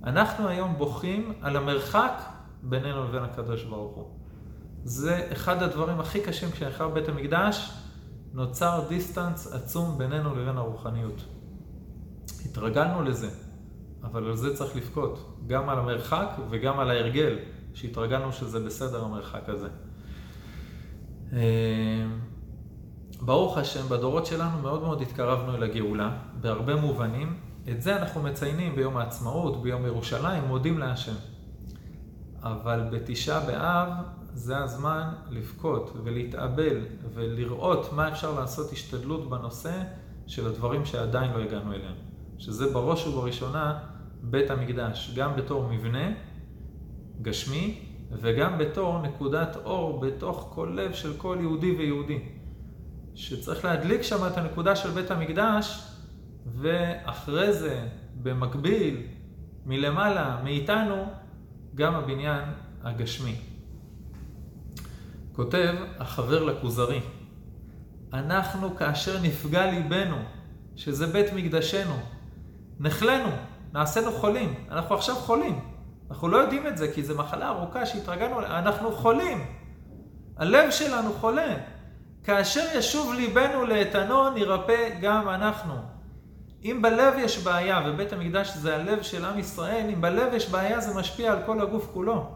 אנחנו 0.04 0.48
היום 0.48 0.74
בוכים 0.78 1.32
על 1.42 1.56
המרחק 1.56 2.22
בינינו 2.62 3.04
לבין 3.04 3.22
הקדוש 3.22 3.64
ברוך 3.64 3.96
הוא. 3.96 4.25
זה 4.88 5.28
אחד 5.32 5.62
הדברים 5.62 6.00
הכי 6.00 6.20
קשים 6.20 6.50
כשנחרב 6.50 6.94
בית 6.94 7.08
המקדש, 7.08 7.70
נוצר 8.32 8.84
דיסטנס 8.88 9.52
עצום 9.52 9.98
בינינו 9.98 10.34
לבין 10.34 10.56
הרוחניות. 10.56 11.24
התרגלנו 12.44 13.02
לזה, 13.02 13.28
אבל 14.02 14.24
על 14.24 14.36
זה 14.36 14.56
צריך 14.56 14.76
לבכות, 14.76 15.38
גם 15.46 15.68
על 15.68 15.78
המרחק 15.78 16.28
וגם 16.50 16.78
על 16.80 16.90
ההרגל, 16.90 17.38
שהתרגלנו 17.74 18.32
שזה 18.32 18.60
בסדר 18.60 19.04
המרחק 19.04 19.48
הזה. 19.48 19.68
אה, 21.32 22.06
ברוך 23.20 23.58
השם, 23.58 23.88
בדורות 23.88 24.26
שלנו 24.26 24.58
מאוד 24.62 24.82
מאוד 24.82 25.02
התקרבנו 25.02 25.54
אל 25.54 25.62
הגאולה, 25.62 26.18
בהרבה 26.40 26.76
מובנים. 26.76 27.36
את 27.70 27.82
זה 27.82 27.96
אנחנו 27.96 28.22
מציינים 28.22 28.76
ביום 28.76 28.96
העצמאות, 28.96 29.62
ביום 29.62 29.86
ירושלים, 29.86 30.44
מודים 30.44 30.78
להשם. 30.78 31.14
אבל 32.42 32.88
בתשעה 32.92 33.40
באב 33.46 33.88
זה 34.36 34.58
הזמן 34.58 35.08
לבכות 35.30 35.92
ולהתאבל 36.04 36.84
ולראות 37.14 37.92
מה 37.92 38.08
אפשר 38.08 38.40
לעשות 38.40 38.72
השתדלות 38.72 39.30
בנושא 39.30 39.82
של 40.26 40.46
הדברים 40.46 40.84
שעדיין 40.84 41.32
לא 41.32 41.42
הגענו 41.42 41.72
אליהם. 41.72 41.94
שזה 42.38 42.72
בראש 42.72 43.06
ובראשונה 43.06 43.78
בית 44.22 44.50
המקדש, 44.50 45.12
גם 45.16 45.36
בתור 45.36 45.68
מבנה 45.68 46.08
גשמי 47.22 47.84
וגם 48.10 48.58
בתור 48.58 49.02
נקודת 49.02 49.56
אור 49.64 50.00
בתוך 50.00 50.48
כל 50.54 50.72
לב 50.74 50.92
של 50.92 51.16
כל 51.16 51.38
יהודי 51.40 51.70
ויהודי. 51.70 52.20
שצריך 53.14 53.64
להדליק 53.64 54.02
שם 54.02 54.26
את 54.26 54.38
הנקודה 54.38 54.76
של 54.76 54.90
בית 54.90 55.10
המקדש 55.10 55.82
ואחרי 56.46 57.52
זה, 57.52 57.88
במקביל, 58.22 59.02
מלמעלה, 59.66 60.40
מאיתנו, 60.44 61.04
גם 61.74 61.94
הבניין 61.94 62.44
הגשמי. 62.82 63.55
כותב 65.36 65.74
החבר 65.98 66.44
לכוזרי, 66.44 67.00
אנחנו 68.12 68.76
כאשר 68.76 69.20
נפגע 69.22 69.66
ליבנו, 69.70 70.16
שזה 70.76 71.06
בית 71.06 71.32
מקדשנו, 71.32 71.94
נחלנו, 72.80 73.28
נעשינו 73.72 74.12
חולים. 74.12 74.54
אנחנו 74.70 74.94
עכשיו 74.94 75.14
חולים. 75.14 75.60
אנחנו 76.10 76.28
לא 76.28 76.36
יודעים 76.36 76.66
את 76.66 76.76
זה, 76.78 76.92
כי 76.92 77.02
זו 77.02 77.18
מחלה 77.18 77.48
ארוכה 77.48 77.86
שהתרגלנו, 77.86 78.40
אנחנו 78.40 78.92
חולים. 78.92 79.44
הלב 80.36 80.70
שלנו 80.70 81.12
חולה. 81.12 81.56
כאשר 82.24 82.64
ישוב 82.74 83.14
ליבנו 83.14 83.66
לאיתנו, 83.66 84.30
נרפא 84.30 84.88
גם 85.00 85.28
אנחנו. 85.28 85.74
אם 86.64 86.82
בלב 86.82 87.14
יש 87.18 87.44
בעיה, 87.44 87.80
ובית 87.86 88.12
המקדש 88.12 88.56
זה 88.56 88.76
הלב 88.76 89.02
של 89.02 89.24
עם 89.24 89.38
ישראל, 89.38 89.86
אם 89.92 90.00
בלב 90.00 90.32
יש 90.34 90.50
בעיה 90.50 90.80
זה 90.80 90.98
משפיע 91.00 91.32
על 91.32 91.38
כל 91.46 91.60
הגוף 91.60 91.90
כולו. 91.92 92.35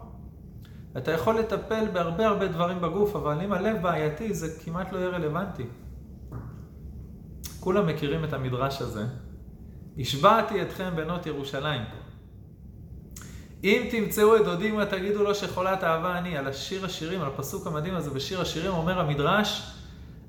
אתה 0.97 1.11
יכול 1.11 1.39
לטפל 1.39 1.87
בהרבה 1.93 2.27
הרבה 2.27 2.47
דברים 2.47 2.81
בגוף, 2.81 3.15
אבל 3.15 3.41
אם 3.41 3.53
הלב 3.53 3.81
בעייתי 3.81 4.33
זה 4.33 4.63
כמעט 4.65 4.91
לא 4.91 4.97
יהיה 4.97 5.09
רלוונטי. 5.09 5.65
כולם 7.59 7.87
מכירים 7.87 8.23
את 8.23 8.33
המדרש 8.33 8.81
הזה. 8.81 9.05
השבעתי 9.97 10.61
אתכם 10.61 10.89
בנות 10.95 11.25
ירושלים. 11.25 11.81
אם 13.63 13.87
תמצאו 13.91 14.35
את 14.35 14.45
דודי 14.45 14.71
מה 14.71 14.85
תגידו 14.85 15.23
לו 15.23 15.35
שחולת 15.35 15.83
אהבה 15.83 16.17
אני, 16.17 16.37
על 16.37 16.47
השיר 16.47 16.85
השירים, 16.85 17.21
על 17.21 17.27
הפסוק 17.27 17.67
המדהים 17.67 17.95
הזה 17.95 18.09
בשיר 18.09 18.41
השירים, 18.41 18.71
אומר 18.71 18.99
המדרש, 18.99 19.71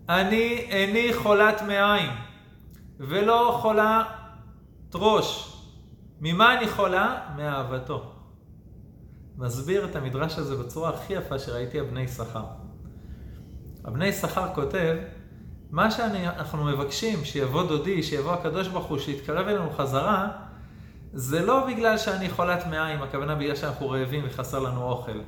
אני 0.08 0.66
איני 0.70 1.12
חולת 1.14 1.62
מעיים. 1.62 2.10
ולא 3.00 3.58
חולה 3.62 4.04
ראש. 4.94 5.56
ממה 6.20 6.58
אני 6.58 6.68
חולה? 6.68 7.20
מאהבתו. 7.36 8.12
מסביר 9.36 9.84
את 9.84 9.96
המדרש 9.96 10.38
הזה 10.38 10.56
בצורה 10.56 10.90
הכי 10.90 11.12
יפה 11.12 11.38
שראיתי 11.38 11.80
הבני 11.80 12.08
שכר. 12.08 12.44
הבני 13.84 14.12
שכר 14.12 14.54
כותב, 14.54 14.96
מה 15.70 15.90
שאנחנו 15.90 16.64
מבקשים, 16.64 17.24
שיבוא 17.24 17.68
דודי, 17.68 18.02
שיבוא 18.02 18.32
הקדוש 18.32 18.68
ברוך 18.68 18.86
הוא, 18.86 18.98
שיתקרב 18.98 19.48
אלינו 19.48 19.70
חזרה, 19.70 20.28
זה 21.12 21.46
לא 21.46 21.66
בגלל 21.66 21.98
שאני 21.98 22.30
חולת 22.30 22.66
מעיים, 22.66 23.02
הכוונה 23.02 23.34
בגלל 23.34 23.56
שאנחנו 23.56 23.90
רעבים 23.90 24.24
וחסר 24.26 24.58
לנו 24.58 24.82
אוכל. 24.82 25.20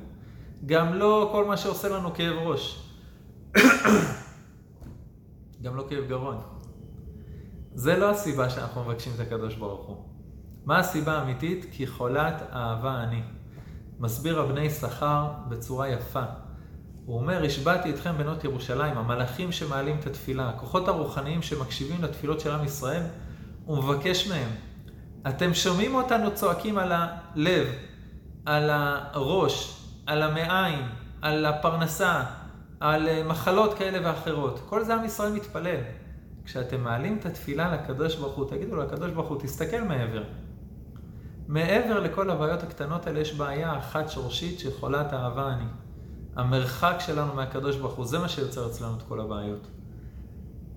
גם 0.65 0.93
לא 0.93 1.29
כל 1.31 1.45
מה 1.45 1.57
שעושה 1.57 1.89
לנו 1.89 2.13
כאב 2.13 2.35
ראש. 2.35 2.91
גם 5.63 5.75
לא 5.75 5.85
כאב 5.89 6.07
גרון. 6.07 6.41
זה 7.73 7.97
לא 7.97 8.09
הסיבה 8.09 8.49
שאנחנו 8.49 8.83
מבקשים 8.83 9.13
את 9.15 9.19
הקדוש 9.19 9.55
ברוך 9.55 9.87
הוא. 9.87 9.97
מה 10.65 10.79
הסיבה 10.79 11.13
האמיתית? 11.13 11.65
כי 11.71 11.87
חולת 11.87 12.43
אהבה 12.53 13.03
אני. 13.03 13.21
מסביר 13.99 14.39
הבני 14.39 14.69
שכר 14.69 15.31
בצורה 15.49 15.89
יפה. 15.89 16.23
הוא 17.05 17.17
אומר, 17.19 17.45
השבעתי 17.45 17.89
אתכם 17.89 18.17
בנות 18.17 18.43
ירושלים, 18.43 18.97
המלאכים 18.97 19.51
שמעלים 19.51 19.97
את 19.99 20.07
התפילה, 20.07 20.49
הכוחות 20.49 20.87
הרוחניים 20.87 21.41
שמקשיבים 21.41 22.03
לתפילות 22.03 22.39
של 22.39 22.51
עם 22.51 22.65
ישראל, 22.65 23.03
הוא 23.65 23.77
מבקש 23.77 24.27
מהם, 24.27 24.49
אתם 25.27 25.53
שומעים 25.53 25.95
אותנו 25.95 26.33
צועקים 26.33 26.77
על 26.77 26.91
הלב, 26.91 27.67
על 28.45 28.69
הראש, 28.69 29.81
על 30.05 30.23
המעיים, 30.23 30.85
על 31.21 31.45
הפרנסה, 31.45 32.23
על 32.79 33.23
מחלות 33.23 33.73
כאלה 33.73 34.09
ואחרות. 34.09 34.59
כל 34.69 34.83
זה 34.83 34.95
עם 34.95 35.05
ישראל 35.05 35.31
מתפלל. 35.31 35.79
כשאתם 36.45 36.83
מעלים 36.83 37.17
את 37.17 37.25
התפילה 37.25 37.73
לקדוש 37.73 38.15
ברוך 38.15 38.35
הוא, 38.35 38.49
תגידו 38.49 38.75
לקדוש 38.75 39.11
ברוך 39.11 39.27
הוא, 39.27 39.41
תסתכל 39.41 39.81
מעבר. 39.81 40.23
מעבר 41.47 41.99
לכל 41.99 42.29
הבעיות 42.29 42.63
הקטנות 42.63 43.07
האלה 43.07 43.19
יש 43.19 43.33
בעיה 43.33 43.77
אחת 43.77 44.09
שורשית 44.09 44.59
שיכולת 44.59 45.13
אהבה 45.13 45.53
אני. 45.53 45.65
המרחק 46.35 46.95
שלנו 46.99 47.33
מהקדוש 47.33 47.77
ברוך 47.77 47.93
הוא, 47.93 48.05
זה 48.05 48.19
מה 48.19 48.29
שיוצר 48.29 48.67
אצלנו 48.67 48.97
את 48.97 49.01
כל 49.07 49.19
הבעיות. 49.19 49.67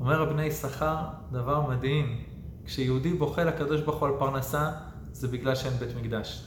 אומר 0.01 0.23
הבני 0.23 0.45
יששכר 0.45 0.97
דבר 1.33 1.71
מדהים, 1.71 2.25
כשיהודי 2.65 3.15
בוכה 3.15 3.45
לקדוש 3.45 3.81
ברוך 3.81 3.99
הוא 4.01 4.09
על 4.09 4.15
פרנסה, 4.19 4.71
זה 5.13 5.29
בגלל 5.29 5.55
שאין 5.55 5.73
בית 5.73 5.97
מקדש. 5.97 6.45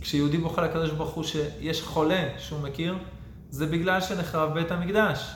כשיהודי 0.00 0.38
בוכה 0.38 0.62
לקדוש 0.62 0.90
ברוך 0.90 1.14
הוא 1.14 1.24
שיש 1.24 1.82
חולה 1.82 2.28
שהוא 2.38 2.60
מכיר, 2.60 2.98
זה 3.50 3.66
בגלל 3.66 4.00
שנחרב 4.00 4.54
בית 4.54 4.70
המקדש. 4.70 5.34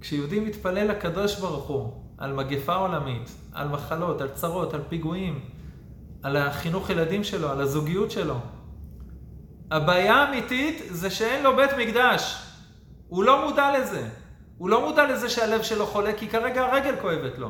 כשיהודי 0.00 0.40
מתפלל 0.40 0.90
לקדוש 0.90 1.40
ברוך 1.40 1.64
הוא 1.64 1.92
על 2.18 2.32
מגפה 2.32 2.74
עולמית, 2.74 3.30
על 3.52 3.68
מחלות, 3.68 4.20
על 4.20 4.28
צרות, 4.28 4.74
על 4.74 4.80
פיגועים, 4.88 5.40
על 6.22 6.36
החינוך 6.36 6.90
ילדים 6.90 7.24
שלו, 7.24 7.50
על 7.50 7.60
הזוגיות 7.60 8.10
שלו, 8.10 8.36
הבעיה 9.70 10.14
האמיתית 10.14 10.82
זה 10.90 11.10
שאין 11.10 11.42
לו 11.42 11.56
בית 11.56 11.70
מקדש. 11.78 12.46
הוא 13.08 13.24
לא 13.24 13.44
מודע 13.44 13.78
לזה. 13.78 14.08
הוא 14.58 14.68
לא 14.68 14.80
מודע 14.80 15.12
לזה 15.12 15.28
שהלב 15.28 15.62
שלו 15.62 15.86
חולה, 15.86 16.12
כי 16.12 16.28
כרגע 16.28 16.66
הרגל 16.66 16.94
כואבת 17.00 17.38
לו. 17.38 17.48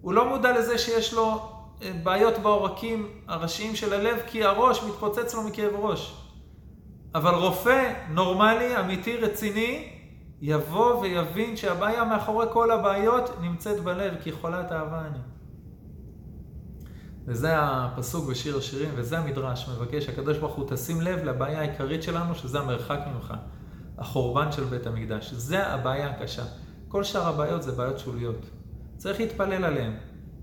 הוא 0.00 0.12
לא 0.12 0.28
מודע 0.28 0.58
לזה 0.58 0.78
שיש 0.78 1.14
לו 1.14 1.52
אה, 1.82 1.92
בעיות 2.02 2.38
בעורקים 2.38 3.08
הראשיים 3.28 3.76
של 3.76 3.92
הלב, 3.92 4.22
כי 4.26 4.44
הראש 4.44 4.82
מתפוצץ 4.82 5.34
לו 5.34 5.42
מכאב 5.42 5.72
ראש. 5.74 6.14
אבל 7.14 7.34
רופא 7.34 7.92
נורמלי, 8.08 8.80
אמיתי, 8.80 9.16
רציני, 9.16 9.88
יבוא 10.40 11.00
ויבין 11.00 11.56
שהבעיה 11.56 12.04
מאחורי 12.04 12.46
כל 12.52 12.70
הבעיות 12.70 13.40
נמצאת 13.40 13.80
בלב, 13.80 14.14
כי 14.22 14.32
חולת 14.32 14.72
אהבה 14.72 15.00
אני. 15.00 15.18
וזה 17.26 17.54
הפסוק 17.58 18.30
בשיר 18.30 18.58
השירים, 18.58 18.90
וזה 18.94 19.18
המדרש, 19.18 19.68
מבקש 19.68 20.08
הקדוש 20.08 20.38
ברוך 20.38 20.54
הוא 20.54 20.66
תשים 20.68 21.00
לב 21.00 21.24
לבעיה 21.24 21.60
העיקרית 21.60 22.02
שלנו, 22.02 22.34
שזה 22.34 22.60
המרחק 22.60 22.98
ממך, 23.14 23.34
החורבן 23.98 24.52
של 24.52 24.64
בית 24.64 24.86
המקדש. 24.86 25.32
זה 25.32 25.66
הבעיה 25.66 26.10
הקשה. 26.10 26.42
כל 26.88 27.04
שאר 27.04 27.28
הבעיות 27.28 27.62
זה 27.62 27.72
בעיות 27.72 27.98
שוליות. 27.98 28.46
צריך 28.96 29.20
להתפלל 29.20 29.64
עליהן, 29.64 29.92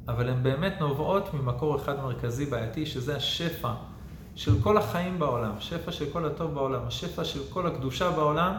אבל 0.07 0.29
הן 0.29 0.43
באמת 0.43 0.73
נובעות 0.79 1.33
ממקור 1.33 1.75
אחד 1.75 1.99
מרכזי 1.99 2.45
בעייתי, 2.45 2.85
שזה 2.85 3.15
השפע 3.15 3.73
של 4.35 4.61
כל 4.61 4.77
החיים 4.77 5.19
בעולם, 5.19 5.51
שפע 5.59 5.91
של 5.91 6.05
כל 6.13 6.25
הטוב 6.25 6.53
בעולם, 6.53 6.81
השפע 6.87 7.23
של 7.23 7.39
כל 7.49 7.67
הקדושה 7.67 8.11
בעולם, 8.11 8.53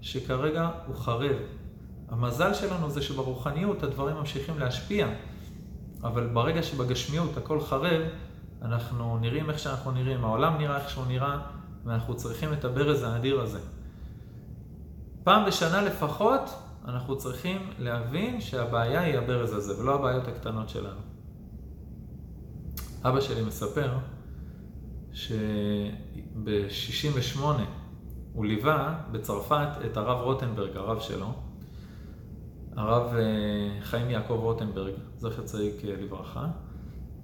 שכרגע 0.00 0.68
הוא 0.86 0.96
חרב. 0.96 1.36
המזל 2.08 2.54
שלנו 2.54 2.90
זה 2.90 3.02
שברוחניות 3.02 3.82
הדברים 3.82 4.16
ממשיכים 4.16 4.58
להשפיע. 4.58 5.06
אבל 6.02 6.26
ברגע 6.26 6.62
שבגשמיות 6.62 7.36
הכל 7.36 7.60
חרב, 7.60 8.02
אנחנו 8.62 9.18
נראים 9.18 9.50
איך 9.50 9.58
שאנחנו 9.58 9.90
נראים, 9.90 10.24
העולם 10.24 10.58
נראה 10.58 10.76
איך 10.76 10.90
שהוא 10.90 11.06
נראה, 11.06 11.38
ואנחנו 11.84 12.16
צריכים 12.16 12.52
את 12.52 12.64
הברז 12.64 13.02
האדיר 13.02 13.40
הזה. 13.40 13.60
פעם 15.24 15.46
בשנה 15.46 15.82
לפחות 15.82 16.40
אנחנו 16.84 17.18
צריכים 17.18 17.70
להבין 17.78 18.40
שהבעיה 18.40 19.00
היא 19.00 19.18
הברז 19.18 19.52
הזה, 19.52 19.82
ולא 19.82 19.94
הבעיות 19.94 20.28
הקטנות 20.28 20.68
שלנו. 20.68 21.00
אבא 23.04 23.20
שלי 23.20 23.42
מספר 23.42 23.98
שב-68 25.12 27.40
הוא 28.32 28.44
ליווה 28.44 29.00
בצרפת 29.12 29.68
את 29.86 29.96
הרב 29.96 30.20
רוטנברג, 30.20 30.76
הרב 30.76 31.00
שלו, 31.00 31.32
הרב 32.76 33.14
אה, 33.14 33.82
חיים 33.82 34.10
יעקב 34.10 34.38
רוטנברג, 34.42 34.92
זכר 35.16 35.42
צדיק 35.42 35.84
אה, 35.84 35.94
לברכה, 36.02 36.46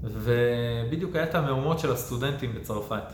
ובדיוק 0.02 1.16
היה 1.16 1.24
את 1.24 1.34
המהומות 1.34 1.78
של 1.78 1.92
הסטודנטים 1.92 2.54
בצרפת. 2.54 3.12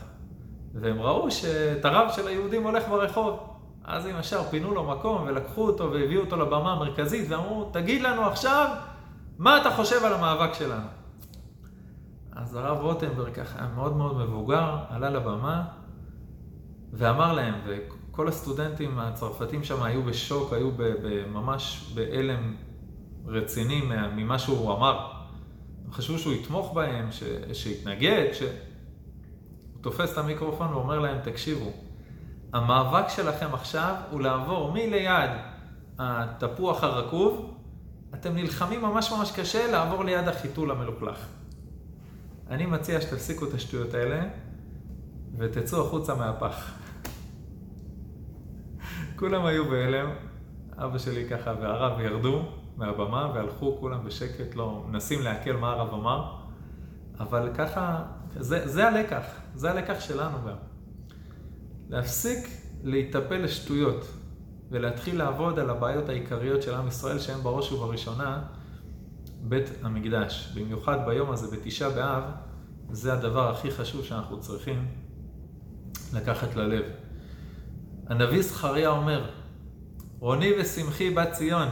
והם 0.73 1.01
ראו 1.01 1.31
שאת 1.31 1.85
הרב 1.85 2.11
של 2.15 2.27
היהודים 2.27 2.63
הולך 2.63 2.87
ברחוב. 2.89 3.39
אז 3.83 4.05
הם 4.05 4.19
ישר 4.19 4.43
פינו 4.43 4.73
לו 4.73 4.83
מקום 4.83 5.23
ולקחו 5.27 5.67
אותו 5.67 5.91
והביאו 5.91 6.21
אותו 6.21 6.35
לבמה 6.35 6.71
המרכזית 6.71 7.31
ואמרו, 7.31 7.69
תגיד 7.73 8.01
לנו 8.01 8.21
עכשיו 8.21 8.75
מה 9.37 9.61
אתה 9.61 9.71
חושב 9.71 10.05
על 10.05 10.13
המאבק 10.13 10.53
שלנו. 10.53 10.87
אז 12.35 12.55
הרב 12.55 12.77
רוטנברג 12.81 13.33
ככה 13.33 13.67
מאוד 13.75 13.95
מאוד 13.97 14.17
מבוגר, 14.17 14.77
עלה 14.89 15.09
לבמה 15.09 15.63
ואמר 16.93 17.33
להם, 17.33 17.53
וכל 18.13 18.27
הסטודנטים 18.27 18.99
הצרפתים 18.99 19.63
שם 19.63 19.83
היו 19.83 20.03
בשוק, 20.03 20.53
היו 20.53 20.69
ממש 21.27 21.91
בהלם 21.95 22.55
רציני 23.25 23.81
ממה 24.15 24.39
שהוא 24.39 24.73
אמר. 24.73 25.11
הם 25.85 25.91
חשבו 25.91 26.19
שהוא 26.19 26.33
יתמוך 26.33 26.73
בהם, 26.73 27.11
ש... 27.11 27.23
שיתנגד, 27.53 28.27
ש... 28.33 28.41
הוא 28.41 29.81
תופס 29.81 30.13
את 30.13 30.17
המיקרופון 30.17 30.73
ואומר 30.73 30.99
להם, 30.99 31.17
תקשיבו, 31.23 31.71
המאבק 32.53 33.09
שלכם 33.09 33.53
עכשיו 33.53 33.95
הוא 34.11 34.21
לעבור 34.21 34.71
מליד 34.71 35.29
התפוח 35.99 36.83
הרקוב, 36.83 37.53
אתם 38.13 38.35
נלחמים 38.35 38.81
ממש 38.81 39.11
ממש 39.11 39.31
קשה 39.31 39.71
לעבור 39.71 40.03
ליד 40.03 40.27
החיתול 40.27 40.71
המלוכלך. 40.71 41.25
אני 42.49 42.65
מציע 42.65 43.01
שתפסיקו 43.01 43.45
את 43.45 43.53
השטויות 43.53 43.93
האלה 43.93 44.23
ותצאו 45.37 45.87
החוצה 45.87 46.15
מהפח. 46.15 46.82
כולם 49.23 49.45
היו 49.45 49.69
בהלם, 49.69 50.09
אבא 50.77 50.97
שלי 50.97 51.29
ככה 51.29 51.53
והרב 51.61 51.99
ירדו 51.99 52.45
מהבמה 52.77 53.31
והלכו 53.35 53.77
כולם 53.79 54.05
בשקט, 54.05 54.55
לא 54.55 54.83
מנסים 54.87 55.21
לעכל 55.21 55.51
מה 55.51 55.71
הרב 55.71 55.93
אמר, 55.93 56.35
אבל 57.19 57.49
ככה, 57.55 58.03
זה, 58.39 58.67
זה 58.67 58.87
הלקח, 58.87 59.23
זה 59.55 59.71
הלקח 59.71 59.99
שלנו 59.99 60.37
גם. 60.47 60.55
להפסיק 61.89 62.47
להיטפל 62.83 63.37
לשטויות 63.37 64.05
ולהתחיל 64.71 65.17
לעבוד 65.17 65.59
על 65.59 65.69
הבעיות 65.69 66.09
העיקריות 66.09 66.61
של 66.61 66.73
עם 66.73 66.87
ישראל 66.87 67.19
שהן 67.19 67.39
בראש 67.39 67.71
ובראשונה 67.71 68.43
בית 69.41 69.69
המקדש. 69.83 70.53
במיוחד 70.55 71.05
ביום 71.05 71.31
הזה, 71.31 71.57
בתשעה 71.57 71.89
באב, 71.89 72.23
זה 72.91 73.13
הדבר 73.13 73.51
הכי 73.51 73.71
חשוב 73.71 74.03
שאנחנו 74.05 74.39
צריכים 74.39 74.87
לקחת 76.13 76.55
ללב. 76.55 77.02
הנביא 78.07 78.41
זכריה 78.41 78.89
אומר, 78.89 79.29
רוני 80.19 80.51
ושמחי 80.59 81.09
בת 81.09 81.31
ציון, 81.31 81.67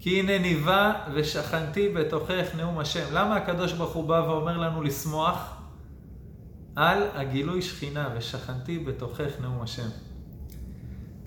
כי 0.00 0.20
הנה 0.20 0.38
ניבה 0.38 0.92
ושכנתי 1.14 1.88
בתוכך 1.88 2.46
נאום 2.56 2.78
השם. 2.78 3.04
למה 3.12 3.36
הקדוש 3.36 3.72
ברוך 3.72 3.94
הוא 3.94 4.08
בא 4.08 4.24
ואומר 4.28 4.58
לנו 4.58 4.82
לשמוח? 4.82 5.54
על 6.76 7.02
הגילוי 7.14 7.62
שכינה 7.62 8.08
ושכנתי 8.16 8.78
בתוכך 8.78 9.40
נאום 9.40 9.62
השם. 9.62 9.88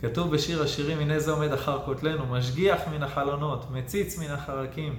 כתוב 0.01 0.31
בשיר 0.31 0.63
השירים, 0.63 0.99
הנה 0.99 1.19
זה 1.19 1.31
עומד 1.31 1.51
אחר 1.51 1.79
כותלנו, 1.85 2.25
משגיח 2.25 2.81
מן 2.91 3.03
החלונות, 3.03 3.71
מציץ 3.71 4.19
מן 4.19 4.31
החרקים. 4.31 4.95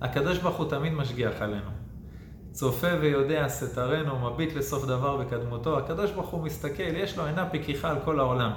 הקדוש 0.00 0.38
ברוך 0.38 0.56
הוא 0.56 0.70
תמיד 0.70 0.92
משגיח 0.92 1.32
עלינו. 1.40 1.70
צופה 2.52 2.88
ויודע 3.00 3.48
סתרנו, 3.48 4.30
מביט 4.30 4.54
לסוף 4.56 4.84
דבר 4.84 5.16
בקדמותו. 5.16 5.78
הקדוש 5.78 6.10
ברוך 6.10 6.28
הוא 6.28 6.42
מסתכל, 6.42 6.96
יש 6.96 7.18
לו 7.18 7.26
עינה 7.26 7.48
פקיחה 7.50 7.90
על 7.90 7.96
כל 8.04 8.20
העולם. 8.20 8.52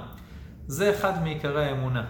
זה 0.66 0.90
אחד 0.90 1.22
מעיקרי 1.22 1.64
האמונה. 1.64 2.04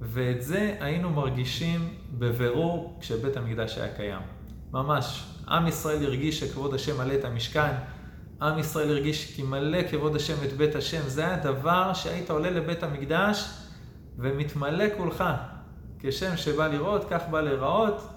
ואת 0.00 0.42
זה 0.42 0.76
היינו 0.80 1.10
מרגישים 1.10 1.94
בבירור 2.10 2.98
כשבית 3.00 3.36
המקדש 3.36 3.78
היה 3.78 3.94
קיים. 3.94 4.20
ממש. 4.72 5.24
עם 5.48 5.66
ישראל 5.66 6.04
הרגיש 6.04 6.40
שכבוד 6.40 6.74
השם 6.74 6.98
מלא 6.98 7.14
את 7.14 7.24
המשכן, 7.24 7.72
עם 8.42 8.58
ישראל 8.58 8.90
הרגיש 8.90 9.34
כי 9.36 9.42
מלא 9.42 9.78
כבוד 9.90 10.16
השם 10.16 10.34
את 10.44 10.52
בית 10.52 10.74
השם. 10.74 11.00
זה 11.06 11.26
היה 11.26 11.36
דבר 11.36 11.94
שהיית 11.94 12.30
עולה 12.30 12.50
לבית 12.50 12.82
המקדש 12.82 13.50
ומתמלא 14.18 14.84
כולך. 14.96 15.24
כשם 16.00 16.36
שבא 16.36 16.68
לראות, 16.68 17.04
כך 17.10 17.22
בא 17.30 17.40
להיראות, 17.40 18.08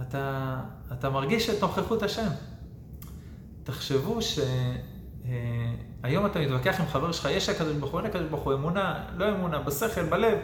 ואתה 0.00 1.10
מרגיש 1.10 1.50
את 1.50 1.62
נוכחות 1.62 2.02
השם. 2.02 2.28
תחשבו 3.62 4.22
ש... 4.22 4.38
אה, 5.24 6.26
אתה 6.26 6.40
מתווכח 6.40 6.80
עם 6.80 6.86
חבר 6.86 7.12
שלך, 7.12 7.28
יש 7.30 7.48
הקדוש 7.48 7.76
ברוך 7.76 7.92
הוא, 7.92 8.00
אין 8.00 8.10
הקדוש 8.10 8.28
ברוך 8.28 8.42
הוא, 8.42 8.54
אמונה, 8.54 9.04
לא 9.16 9.28
אמונה, 9.28 9.58
בשכל, 9.58 10.04
בלב. 10.04 10.38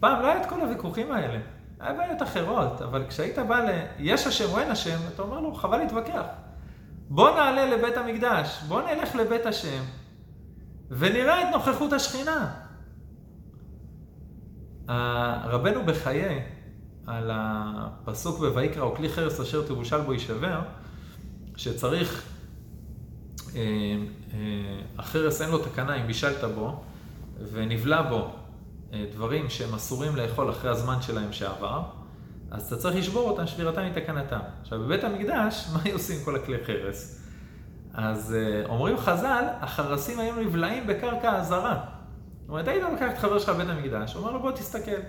פעם 0.00 0.22
לא 0.22 0.26
היה 0.26 0.42
את 0.42 0.48
כל 0.48 0.60
הוויכוחים 0.60 1.12
האלה, 1.12 1.38
היה 1.80 1.92
בעיות 1.92 2.22
אחרות, 2.22 2.82
אבל 2.82 3.04
כשהיית 3.08 3.38
בא 3.38 3.60
ל... 3.60 3.70
יש 3.98 4.26
השם 4.26 4.50
או 4.52 4.58
אין 4.58 4.70
השם, 4.70 4.98
אתה 5.14 5.22
אומר 5.22 5.40
לו, 5.40 5.54
חבל 5.54 5.78
להתווכח. 5.78 6.24
בוא 7.08 7.30
נעלה 7.30 7.66
לבית 7.66 7.96
המקדש, 7.96 8.62
בוא 8.68 8.82
נלך 8.82 9.14
לבית 9.14 9.46
השם, 9.46 9.82
ונראה 10.90 11.42
את 11.42 11.54
נוכחות 11.54 11.92
השכינה. 11.92 12.54
רבנו 15.44 15.86
בחיי, 15.86 16.42
על 17.06 17.30
הפסוק 17.34 18.38
בויקרא, 18.38 18.82
או 18.82 18.94
כלי 18.94 19.08
חרס 19.08 19.40
אשר 19.40 19.66
תבושל 19.66 20.00
בו 20.00 20.12
יישבר, 20.12 20.60
שצריך 21.56 22.22
אה, 23.56 23.60
אה, 24.32 24.38
החרס 24.98 25.42
אין 25.42 25.50
לו 25.50 25.58
תקנה 25.58 25.94
אם 25.94 26.06
בישלת 26.06 26.44
בו 26.54 26.82
ונבלע 27.52 28.02
בו 28.02 28.30
אה, 28.92 29.04
דברים 29.12 29.50
שהם 29.50 29.74
אסורים 29.74 30.16
לאכול 30.16 30.50
אחרי 30.50 30.70
הזמן 30.70 31.02
שלהם 31.02 31.32
שעבר, 31.32 31.82
אז 32.50 32.66
אתה 32.66 32.76
צריך 32.76 32.96
לשבור 32.96 33.30
אותם, 33.30 33.46
שבירתם 33.46 33.86
מתקנתם. 33.86 34.38
עכשיו, 34.62 34.80
בבית 34.80 35.04
המקדש, 35.04 35.64
מה 35.72 35.80
היו 35.84 35.94
עושים 35.94 36.24
כל 36.24 36.36
הכלי 36.36 36.56
חרס? 36.64 37.20
אז 37.94 38.36
אומרים 38.64 38.96
חז"ל, 38.96 39.44
החרסים 39.60 40.18
היו 40.18 40.36
נבלעים 40.36 40.86
בקרקע 40.86 41.32
הזרה. 41.36 41.80
זאת 42.40 42.48
אומרת, 42.48 42.68
היית 42.68 42.82
לוקח 42.92 43.12
את 43.12 43.18
חבר 43.18 43.38
שלך 43.38 43.48
לבית 43.48 43.68
המקדש, 43.68 44.16
אומר 44.16 44.30
לו, 44.30 44.40
בוא 44.40 44.52
תסתכל. 44.52 45.00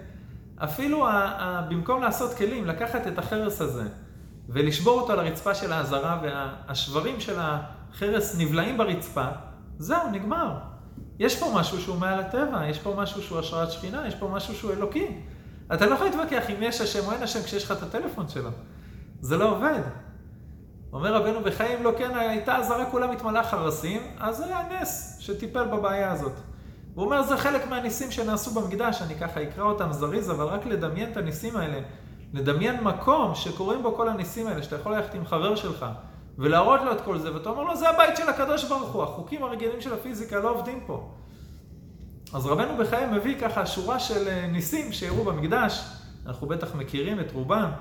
אפילו 0.63 1.07
ה- 1.07 1.11
ה- 1.11 1.61
במקום 1.69 2.01
לעשות 2.01 2.33
כלים, 2.33 2.65
לקחת 2.65 3.07
את 3.07 3.17
החרס 3.19 3.61
הזה 3.61 3.83
ולשבור 4.49 5.01
אותו 5.01 5.13
על 5.13 5.19
הרצפה 5.19 5.55
של 5.55 5.73
העזרה, 5.73 6.21
והשברים 6.23 7.19
של 7.19 7.35
החרס 7.39 8.35
נבלעים 8.37 8.77
ברצפה, 8.77 9.25
זהו, 9.77 10.09
נגמר. 10.11 10.57
יש 11.19 11.39
פה 11.39 11.51
משהו 11.55 11.81
שהוא 11.81 11.97
מעל 11.97 12.19
הטבע, 12.19 12.65
יש 12.67 12.79
פה 12.79 12.93
משהו 12.97 13.21
שהוא 13.21 13.39
השראת 13.39 13.71
שכינה, 13.71 14.07
יש 14.07 14.15
פה 14.15 14.27
משהו 14.27 14.55
שהוא 14.55 14.71
אלוקי. 14.71 15.07
אתה 15.73 15.85
לא 15.85 15.93
יכול 15.95 16.07
להתווכח 16.07 16.49
אם 16.49 16.55
יש 16.59 16.81
השם 16.81 17.05
או 17.05 17.11
אין 17.11 17.23
השם 17.23 17.43
כשיש 17.43 17.63
לך 17.63 17.71
את 17.71 17.83
הטלפון 17.83 18.27
שלו. 18.27 18.49
זה 19.21 19.37
לא 19.37 19.51
עובד. 19.51 19.81
אומר 20.93 21.13
רבנו 21.15 21.39
בחיים, 21.43 21.83
לא 21.83 21.91
כן, 21.97 22.17
הייתה 22.17 22.57
עזרה 22.57 22.85
כולה 22.91 23.07
מתמלאה 23.07 23.43
חרסים, 23.43 24.01
אז 24.19 24.37
זה 24.37 24.45
היה 24.45 24.81
נס 24.81 25.17
שטיפל 25.19 25.65
בבעיה 25.65 26.11
הזאת. 26.11 26.33
הוא 26.95 27.05
אומר, 27.05 27.23
זה 27.23 27.37
חלק 27.37 27.67
מהניסים 27.67 28.11
שנעשו 28.11 28.51
במקדש, 28.51 29.01
אני 29.01 29.15
ככה 29.15 29.43
אקרא 29.43 29.63
אותם 29.63 29.91
זריז, 29.91 30.31
אבל 30.31 30.45
רק 30.45 30.65
לדמיין 30.65 31.11
את 31.11 31.17
הניסים 31.17 31.57
האלה. 31.57 31.79
לדמיין 32.33 32.83
מקום 32.83 33.35
שקורים 33.35 33.83
בו 33.83 33.95
כל 33.95 34.09
הניסים 34.09 34.47
האלה, 34.47 34.63
שאתה 34.63 34.75
יכול 34.75 34.95
ללכת 34.95 35.15
עם 35.15 35.25
חבר 35.25 35.55
שלך 35.55 35.85
ולהראות 36.37 36.81
לו 36.81 36.91
את 36.91 37.01
כל 37.01 37.19
זה, 37.19 37.33
ואתה 37.33 37.49
אומר 37.49 37.63
לו, 37.63 37.75
זה 37.75 37.89
הבית 37.89 38.17
של 38.17 38.29
הקדוש 38.29 38.63
ברוך 38.63 38.89
הוא, 38.89 39.03
החוקים 39.03 39.43
הרגילים 39.43 39.81
של 39.81 39.93
הפיזיקה 39.93 40.39
לא 40.39 40.49
עובדים 40.49 40.79
פה. 40.87 41.09
אז 42.33 42.45
רבנו 42.45 42.77
בחיים 42.77 43.13
מביא 43.13 43.39
ככה 43.41 43.65
שורה 43.65 43.99
של 43.99 44.27
אה, 44.27 44.47
ניסים 44.47 44.93
שאירעו 44.93 45.23
במקדש, 45.23 45.81
אנחנו 46.25 46.47
בטח 46.47 46.75
מכירים 46.75 47.19
את 47.19 47.31
רובם. 47.31 47.71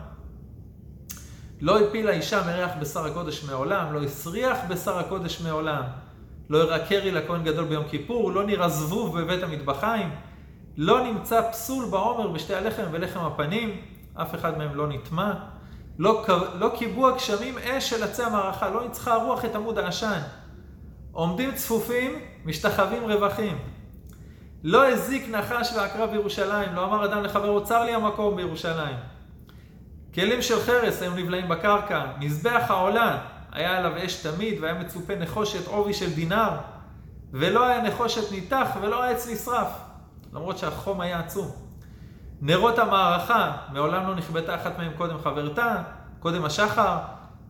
לא 1.60 1.80
הפילה 1.80 2.10
אישה 2.10 2.46
מריח 2.46 2.70
בשר 2.80 3.06
הקודש 3.06 3.44
מעולם, 3.44 3.92
לא 3.92 4.02
הסריח 4.02 4.58
בשר 4.68 4.98
הקודש 4.98 5.40
מעולם, 5.40 5.82
לא 6.50 6.62
הראה 6.62 6.86
קרי 6.86 7.10
לכהן 7.10 7.44
גדול 7.44 7.64
ביום 7.64 7.84
כיפור, 7.90 8.32
לא 8.32 8.44
נראה 8.44 8.68
זבוב 8.68 9.20
בבית 9.20 9.42
המטבחיים, 9.42 10.10
לא 10.76 11.04
נמצא 11.04 11.50
פסול 11.50 11.84
בעומר 11.90 12.28
בשתי 12.28 12.54
הלחם 12.54 12.82
ולחם 12.90 13.20
הפנים, 13.20 13.80
אף 14.14 14.34
אחד 14.34 14.58
מהם 14.58 14.74
לא 14.74 14.88
נטמע. 14.88 15.32
לא, 15.98 16.24
לא 16.58 16.70
כיבו 16.78 17.08
הגשמים 17.08 17.58
אש 17.58 17.90
של 17.90 18.02
עצי 18.02 18.22
המערכה, 18.22 18.70
לא 18.70 18.82
ניצחה 18.82 19.12
הרוח 19.14 19.44
את 19.44 19.54
עמוד 19.54 19.78
העשן. 19.78 20.20
עומדים 21.12 21.54
צפופים, 21.54 22.18
משתחווים 22.44 23.04
רווחים. 23.04 23.58
לא 24.64 24.88
הזיק 24.88 25.28
נחש 25.28 25.72
ועקרב 25.76 26.10
בירושלים, 26.10 26.74
לא 26.74 26.84
אמר 26.84 27.04
אדם 27.04 27.22
לחברו, 27.22 27.64
צר 27.64 27.84
לי 27.84 27.94
המקום 27.94 28.36
בירושלים. 28.36 28.96
כלים 30.14 30.42
של 30.42 30.60
חרס 30.60 31.02
היו 31.02 31.14
נבלעים 31.14 31.48
בקרקע, 31.48 32.06
מזבח 32.20 32.64
העולה 32.68 33.18
היה 33.52 33.78
עליו 33.78 33.92
אש 34.04 34.26
תמיד 34.26 34.60
והיה 34.60 34.74
מצופה 34.74 35.14
נחושת 35.14 35.66
עובי 35.66 35.94
של 35.94 36.12
דינר. 36.12 36.50
ולא 37.32 37.66
היה 37.66 37.82
נחושת 37.82 38.32
ניתח 38.32 38.68
ולא 38.82 39.04
העץ 39.04 39.28
נשרף, 39.28 39.68
למרות 40.32 40.58
שהחום 40.58 41.00
היה 41.00 41.18
עצום. 41.18 41.50
נרות 42.42 42.78
המערכה, 42.78 43.56
מעולם 43.72 44.06
לא 44.06 44.14
נכבתה 44.14 44.54
אחת 44.54 44.78
מהם 44.78 44.92
קודם 44.96 45.18
חברתה, 45.18 45.82
קודם 46.20 46.44
השחר, 46.44 46.98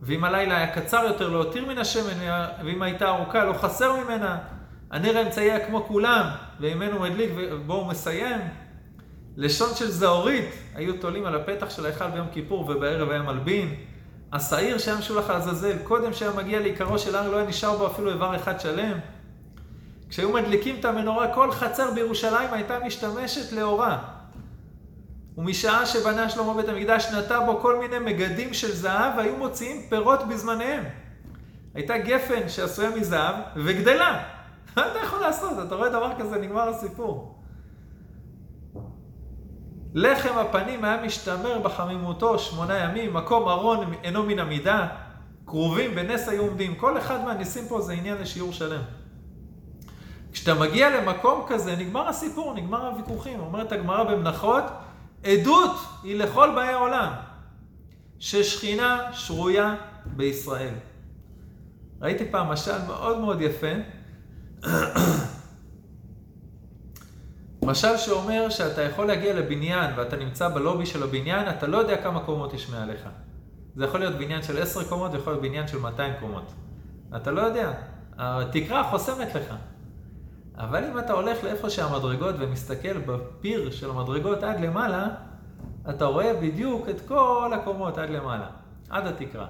ואם 0.01 0.23
הלילה 0.23 0.57
היה 0.57 0.75
קצר 0.75 1.03
יותר 1.07 1.29
לא 1.29 1.37
הותיר 1.37 1.65
מן 1.65 1.77
השמן, 1.77 2.25
ואם 2.65 2.81
הייתה 2.81 3.09
ארוכה 3.09 3.43
לא 3.43 3.53
חסר 3.53 3.95
ממנה. 4.03 4.37
הנר 4.91 5.17
האמצעי 5.17 5.51
היה 5.51 5.67
כמו 5.67 5.83
כולם, 5.87 6.25
ועימנו 6.59 6.99
מדליק 6.99 7.29
ובו 7.35 7.73
הוא 7.73 7.87
מסיים. 7.87 8.37
לשון 9.37 9.69
של 9.75 9.91
זהורית 9.91 10.49
היו 10.75 10.97
תולים 10.97 11.25
על 11.25 11.35
הפתח 11.35 11.69
של 11.69 11.85
ההיכל 11.85 12.07
ביום 12.07 12.27
כיפור 12.31 12.69
ובערב 12.69 13.09
היה 13.09 13.21
מלבין. 13.21 13.75
השעיר 14.33 14.77
שהיה 14.77 14.97
משולח 14.97 15.29
לעזאזל, 15.29 15.77
קודם 15.83 16.13
שהיה 16.13 16.31
מגיע 16.31 16.59
לעיקרו 16.59 16.99
של 16.99 17.15
הר 17.15 17.31
לא 17.31 17.37
היה 17.37 17.47
נשאר 17.47 17.77
בו 17.77 17.87
אפילו 17.87 18.11
איבר 18.11 18.35
אחד 18.35 18.59
שלם. 18.59 18.97
כשהיו 20.09 20.31
מדליקים 20.31 20.75
את 20.79 20.85
המנורה, 20.85 21.33
כל 21.33 21.51
חצר 21.51 21.91
בירושלים 21.91 22.53
הייתה 22.53 22.79
משתמשת 22.79 23.51
לאורה. 23.51 23.97
ומשעה 25.37 25.85
שבנה 25.85 26.29
שלמה 26.29 26.53
בית 26.53 26.69
המקדש 26.69 27.07
נטע 27.13 27.39
בו 27.39 27.59
כל 27.59 27.79
מיני 27.79 27.99
מגדים 27.99 28.53
של 28.53 28.71
זהב 28.71 29.17
והיו 29.17 29.35
מוציאים 29.37 29.81
פירות 29.89 30.27
בזמניהם. 30.27 30.83
הייתה 31.73 31.97
גפן 31.97 32.49
שעשויה 32.49 32.89
מזהב 32.89 33.35
וגדלה. 33.55 34.23
מה 34.77 34.91
אתה 34.91 34.99
יכול 35.03 35.19
לעשות? 35.19 35.51
אתה 35.67 35.75
רואה 35.75 35.89
דבר 35.89 36.11
כזה, 36.19 36.37
נגמר 36.37 36.69
הסיפור. 36.69 37.40
לחם 39.93 40.37
הפנים 40.37 40.83
היה 40.85 41.03
משתמר 41.05 41.59
בחמימותו 41.59 42.39
שמונה 42.39 42.77
ימים, 42.77 43.13
מקום 43.13 43.49
ארון 43.49 43.93
אינו 44.03 44.23
מן 44.23 44.39
המידה, 44.39 44.87
כרובים 45.45 45.95
בנס 45.95 46.27
היו 46.27 46.41
עומדים. 46.41 46.75
כל 46.75 46.97
אחד 46.97 47.25
מהניסים 47.25 47.67
פה 47.67 47.81
זה 47.81 47.93
עניין 47.93 48.17
לשיעור 48.17 48.53
שלם. 48.53 48.81
כשאתה 50.31 50.53
מגיע 50.53 51.01
למקום 51.01 51.45
כזה, 51.47 51.75
נגמר 51.75 52.07
הסיפור, 52.07 52.53
נגמר 52.53 52.87
הוויכוחים. 52.87 53.39
אומרת 53.39 53.71
הגמרא 53.71 54.03
במנחות, 54.03 54.63
עדות 55.23 55.71
היא 56.03 56.15
לכל 56.15 56.51
באי 56.55 56.67
העולם, 56.67 57.11
ששכינה 58.19 59.13
שרויה 59.13 59.75
בישראל. 60.05 60.73
ראיתי 62.01 62.25
פעם 62.31 62.47
משל 62.47 62.85
מאוד 62.87 63.19
מאוד 63.19 63.41
יפה, 63.41 63.73
משל 67.71 67.97
שאומר 67.97 68.49
שאתה 68.49 68.81
יכול 68.81 69.07
להגיע 69.07 69.33
לבניין 69.33 69.91
ואתה 69.95 70.15
נמצא 70.15 70.49
בלובי 70.49 70.85
של 70.85 71.03
הבניין, 71.03 71.49
אתה 71.49 71.67
לא 71.67 71.77
יודע 71.77 72.03
כמה 72.03 72.19
קומות 72.19 72.53
יש 72.53 72.69
מעליך. 72.69 73.09
זה 73.75 73.85
יכול 73.85 73.99
להיות 73.99 74.15
בניין 74.15 74.43
של 74.43 74.61
עשר 74.61 74.83
קומות, 74.83 75.11
זה 75.11 75.17
יכול 75.17 75.33
להיות 75.33 75.43
בניין 75.43 75.67
של 75.67 75.79
200 75.79 76.13
קומות. 76.19 76.51
אתה 77.15 77.31
לא 77.31 77.41
יודע, 77.41 77.71
התקרה 78.17 78.83
חוסמת 78.83 79.35
לך. 79.35 79.53
אבל 80.57 80.83
אם 80.83 80.99
אתה 80.99 81.13
הולך 81.13 81.43
לאיפה 81.43 81.69
שהמדרגות 81.69 82.35
ומסתכל 82.39 82.97
בפיר 82.97 83.71
של 83.71 83.89
המדרגות 83.89 84.43
עד 84.43 84.59
למעלה, 84.59 85.07
אתה 85.89 86.05
רואה 86.05 86.33
בדיוק 86.41 86.89
את 86.89 87.01
כל 87.07 87.51
הקומות 87.55 87.97
עד 87.97 88.09
למעלה, 88.09 88.47
עד 88.89 89.07
התקרה. 89.07 89.47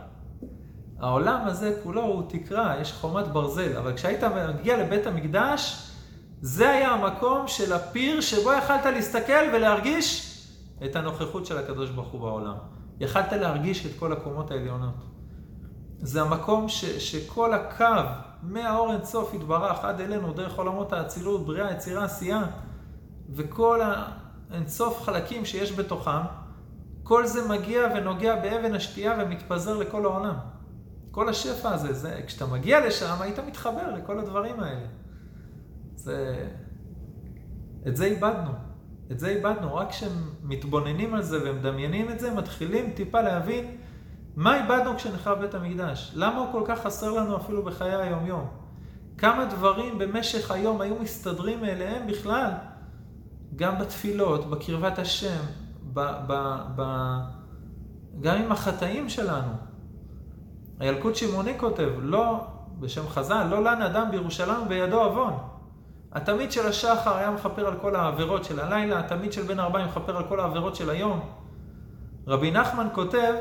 העולם 0.99 1.41
הזה 1.45 1.79
כולו 1.83 2.01
הוא 2.01 2.23
תקרה, 2.29 2.75
יש 2.81 2.93
חומת 2.93 3.27
ברזל, 3.27 3.77
אבל 3.77 3.93
כשהיית 3.93 4.23
מגיע 4.23 4.77
לבית 4.77 5.07
המקדש, 5.07 5.90
זה 6.41 6.69
היה 6.69 6.91
המקום 6.91 7.47
של 7.47 7.73
הפיר 7.73 8.21
שבו 8.21 8.53
יכלת 8.53 8.85
להסתכל 8.85 9.43
ולהרגיש 9.53 10.37
את 10.85 10.95
הנוכחות 10.95 11.45
של 11.45 11.57
הקדוש 11.57 11.89
ברוך 11.89 12.07
הוא 12.07 12.21
בעולם. 12.21 12.55
יכלת 12.99 13.33
להרגיש 13.33 13.85
את 13.85 13.91
כל 13.99 14.13
הקומות 14.13 14.51
העליונות. 14.51 14.95
זה 15.97 16.21
המקום 16.21 16.69
ש, 16.69 16.85
שכל 16.85 17.53
הקו 17.53 17.85
מהאור 18.43 18.93
אינסוף 18.93 19.33
יתברך 19.33 19.85
עד 19.85 20.01
אלינו, 20.01 20.33
דרך 20.33 20.57
עולמות 20.57 20.93
האצילות, 20.93 21.45
בריאה, 21.45 21.71
יצירה, 21.71 22.03
עשייה, 22.03 22.43
וכל 23.29 23.81
האינסוף 24.51 25.01
חלקים 25.01 25.45
שיש 25.45 25.79
בתוכם, 25.79 26.21
כל 27.03 27.25
זה 27.25 27.49
מגיע 27.49 27.87
ונוגע 27.95 28.35
באבן 28.35 28.75
השתייה 28.75 29.15
ומתפזר 29.19 29.77
לכל 29.77 30.05
העולם. 30.05 30.35
כל 31.11 31.29
השפע 31.29 31.73
הזה, 31.73 31.93
זה, 31.93 32.21
כשאתה 32.27 32.45
מגיע 32.45 32.87
לשם, 32.87 33.15
היית 33.19 33.39
מתחבר 33.39 33.91
לכל 33.95 34.19
הדברים 34.19 34.59
האלה. 34.59 34.85
זה... 36.01 36.47
את 37.87 37.95
זה 37.95 38.05
איבדנו. 38.05 38.51
את 39.11 39.19
זה 39.19 39.27
איבדנו. 39.27 39.75
רק 39.75 39.89
כשמתבוננים 39.89 41.13
על 41.13 41.21
זה 41.21 41.37
ומדמיינים 41.43 42.09
את 42.09 42.19
זה, 42.19 42.33
מתחילים 42.33 42.91
טיפה 42.91 43.21
להבין 43.21 43.77
מה 44.35 44.63
איבדנו 44.63 44.95
כשנחרב 44.95 45.39
בית 45.39 45.55
המקדש? 45.55 46.11
למה 46.15 46.39
הוא 46.39 46.51
כל 46.51 46.63
כך 46.65 46.81
חסר 46.81 47.11
לנו 47.11 47.37
אפילו 47.37 47.63
בחיי 47.63 47.95
היום-יום? 47.95 48.47
כמה 49.17 49.45
דברים 49.45 49.97
במשך 49.97 50.51
היום 50.51 50.81
היו 50.81 50.95
מסתדרים 51.01 51.61
מאליהם 51.61 52.07
בכלל, 52.07 52.51
גם 53.55 53.79
בתפילות, 53.79 54.49
בקרבת 54.49 54.99
השם, 54.99 55.41
ב, 55.93 55.99
ב, 56.27 56.55
ב, 56.75 56.81
גם 58.21 58.37
עם 58.37 58.51
החטאים 58.51 59.09
שלנו. 59.09 59.51
הילקוט 60.79 61.15
שמעוני 61.15 61.59
כותב, 61.59 61.89
לא, 61.99 62.47
בשם 62.79 63.07
חז"ל, 63.07 63.47
לא 63.49 63.63
לן 63.63 63.81
אדם 63.81 64.11
בירושלים 64.11 64.67
בידו 64.67 65.01
עוון. 65.01 65.50
התמיד 66.11 66.51
של 66.51 66.67
השחר 66.67 67.17
היה 67.17 67.31
מכפר 67.31 67.67
על 67.67 67.75
כל 67.81 67.95
העבירות 67.95 68.43
של 68.43 68.59
הלילה, 68.59 68.99
התמיד 68.99 69.33
של 69.33 69.43
בן 69.43 69.59
ארבעים 69.59 69.87
מכפר 69.87 70.17
על 70.17 70.23
כל 70.27 70.39
העבירות 70.39 70.75
של 70.75 70.89
היום. 70.89 71.29
רבי 72.27 72.51
נחמן 72.51 72.87
כותב, 72.93 73.33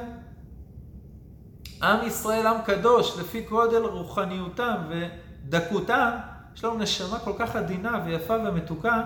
עם 1.82 2.06
ישראל 2.06 2.46
עם 2.46 2.62
קדוש, 2.64 3.18
לפי 3.18 3.40
גודל 3.40 3.82
רוחניותם 3.82 4.74
ודקותם, 4.88 6.10
יש 6.54 6.64
לנו 6.64 6.78
נשמה 6.78 7.18
כל 7.18 7.32
כך 7.38 7.56
עדינה 7.56 8.02
ויפה 8.06 8.34
ומתוקה, 8.34 9.02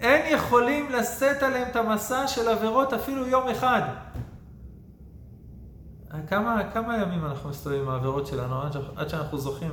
אין 0.00 0.34
יכולים 0.34 0.92
לשאת 0.92 1.42
עליהם 1.42 1.68
את 1.70 1.76
המסע 1.76 2.26
של 2.26 2.48
עבירות 2.48 2.92
אפילו 2.92 3.26
יום 3.26 3.48
אחד. 3.48 3.82
כמה, 6.26 6.62
כמה 6.72 6.96
ימים 6.96 7.24
אנחנו 7.24 7.50
מסתובבים 7.50 7.82
עם 7.82 7.88
העבירות 7.88 8.26
שלנו 8.26 8.62
עד 8.96 9.08
שאנחנו 9.08 9.38
זוכים 9.38 9.70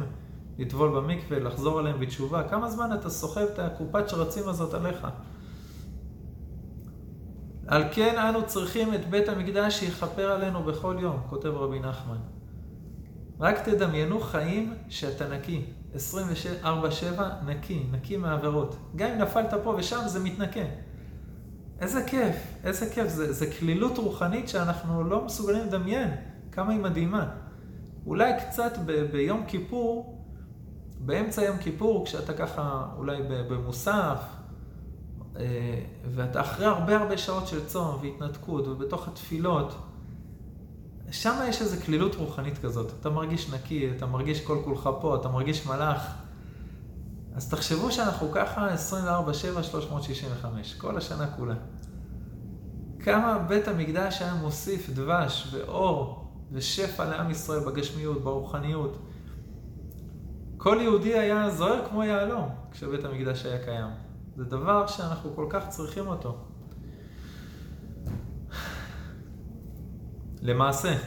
לטבול 0.58 0.90
במקווה, 0.96 1.40
לחזור 1.40 1.80
עליהם 1.80 2.00
בתשובה? 2.00 2.44
כמה 2.50 2.70
זמן 2.70 2.90
אתה 2.94 3.10
סוחב 3.10 3.42
את 3.54 3.60
הקופת 3.60 4.10
שרצים 4.10 4.50
הזאת 4.50 4.74
עליך? 4.74 5.08
על 7.68 7.84
כן 7.92 8.18
אנו 8.18 8.46
צריכים 8.46 8.94
את 8.94 9.10
בית 9.10 9.30
המקדש 9.30 9.80
שיכפר 9.80 10.32
עלינו 10.32 10.64
בכל 10.64 10.96
יום, 11.00 11.20
כותב 11.30 11.50
רבי 11.50 11.80
נחמן. 11.80 12.18
רק 13.40 13.70
תדמיינו 13.70 14.20
חיים 14.20 14.74
שאתה 14.90 15.28
נקי, 15.28 15.66
24-7 15.94 15.98
נקי, 17.46 17.88
נקי 17.92 18.18
מעבירות. 18.18 18.76
גם 18.96 19.10
אם 19.10 19.18
נפלת 19.18 19.54
פה 19.64 19.76
ושם 19.78 20.02
זה 20.06 20.20
מתנקה. 20.20 20.66
איזה 21.80 22.04
כיף, 22.04 22.36
איזה 22.64 22.90
כיף, 22.90 23.08
זה, 23.08 23.34
זה 23.34 23.52
כלילות 23.52 23.98
רוחנית 23.98 24.50
שאנחנו 24.50 25.04
לא 25.04 25.26
מסוגלים 25.26 25.66
לדמיין, 25.66 26.10
כמה 26.52 26.72
היא 26.72 26.80
מדהימה. 26.80 27.28
אולי 28.06 28.32
קצת 28.40 28.78
ב, 28.86 28.92
ביום 29.12 29.44
כיפור, 29.48 30.15
באמצע 31.00 31.42
יום 31.42 31.58
כיפור, 31.58 32.06
כשאתה 32.06 32.34
ככה 32.34 32.86
אולי 32.98 33.22
במוסף, 33.50 34.20
אה, 35.38 35.82
ואתה 36.06 36.42
אחרי 36.42 36.66
הרבה 36.66 36.98
הרבה 36.98 37.18
שעות 37.18 37.48
של 37.48 37.66
צום 37.66 38.00
והתנתקות 38.02 38.68
ובתוך 38.68 39.08
התפילות, 39.08 39.76
שם 41.12 41.40
יש 41.48 41.62
איזו 41.62 41.86
כלילות 41.86 42.16
רוחנית 42.16 42.58
כזאת. 42.58 42.92
אתה 43.00 43.10
מרגיש 43.10 43.50
נקי, 43.54 43.92
אתה 43.98 44.06
מרגיש 44.06 44.42
כל 44.42 44.58
כולך 44.64 44.90
פה, 45.02 45.16
אתה 45.16 45.28
מרגיש 45.30 45.66
מלאך. 45.66 46.02
אז 47.36 47.50
תחשבו 47.50 47.92
שאנחנו 47.92 48.32
ככה 48.32 48.68
24-7, 49.60 49.64
365, 49.64 50.74
כל 50.74 50.98
השנה 50.98 51.28
כולה. 51.28 51.56
כמה 53.00 53.38
בית 53.38 53.68
המקדש 53.68 54.22
היה 54.22 54.34
מוסיף 54.34 54.90
דבש 54.90 55.48
ואור 55.52 56.28
ושפע 56.52 57.06
לעם 57.06 57.32
ישראל 57.32 57.60
בגשמיות, 57.60 58.24
ברוחניות. 58.24 58.98
כל 60.66 60.78
יהודי 60.82 61.20
היה 61.20 61.50
זוהר 61.50 61.86
כמו 61.90 62.04
יהלום 62.04 62.50
כשבית 62.72 63.06
המקדש 63.06 63.46
היה 63.46 63.66
קיים. 63.66 63.90
זה 64.36 64.46
דבר 64.46 64.88
שאנחנו 64.88 65.36
כל 65.36 65.48
כך 65.50 65.70
צריכים 65.70 66.08
אותו. 66.08 66.38
למעשה, 70.42 70.98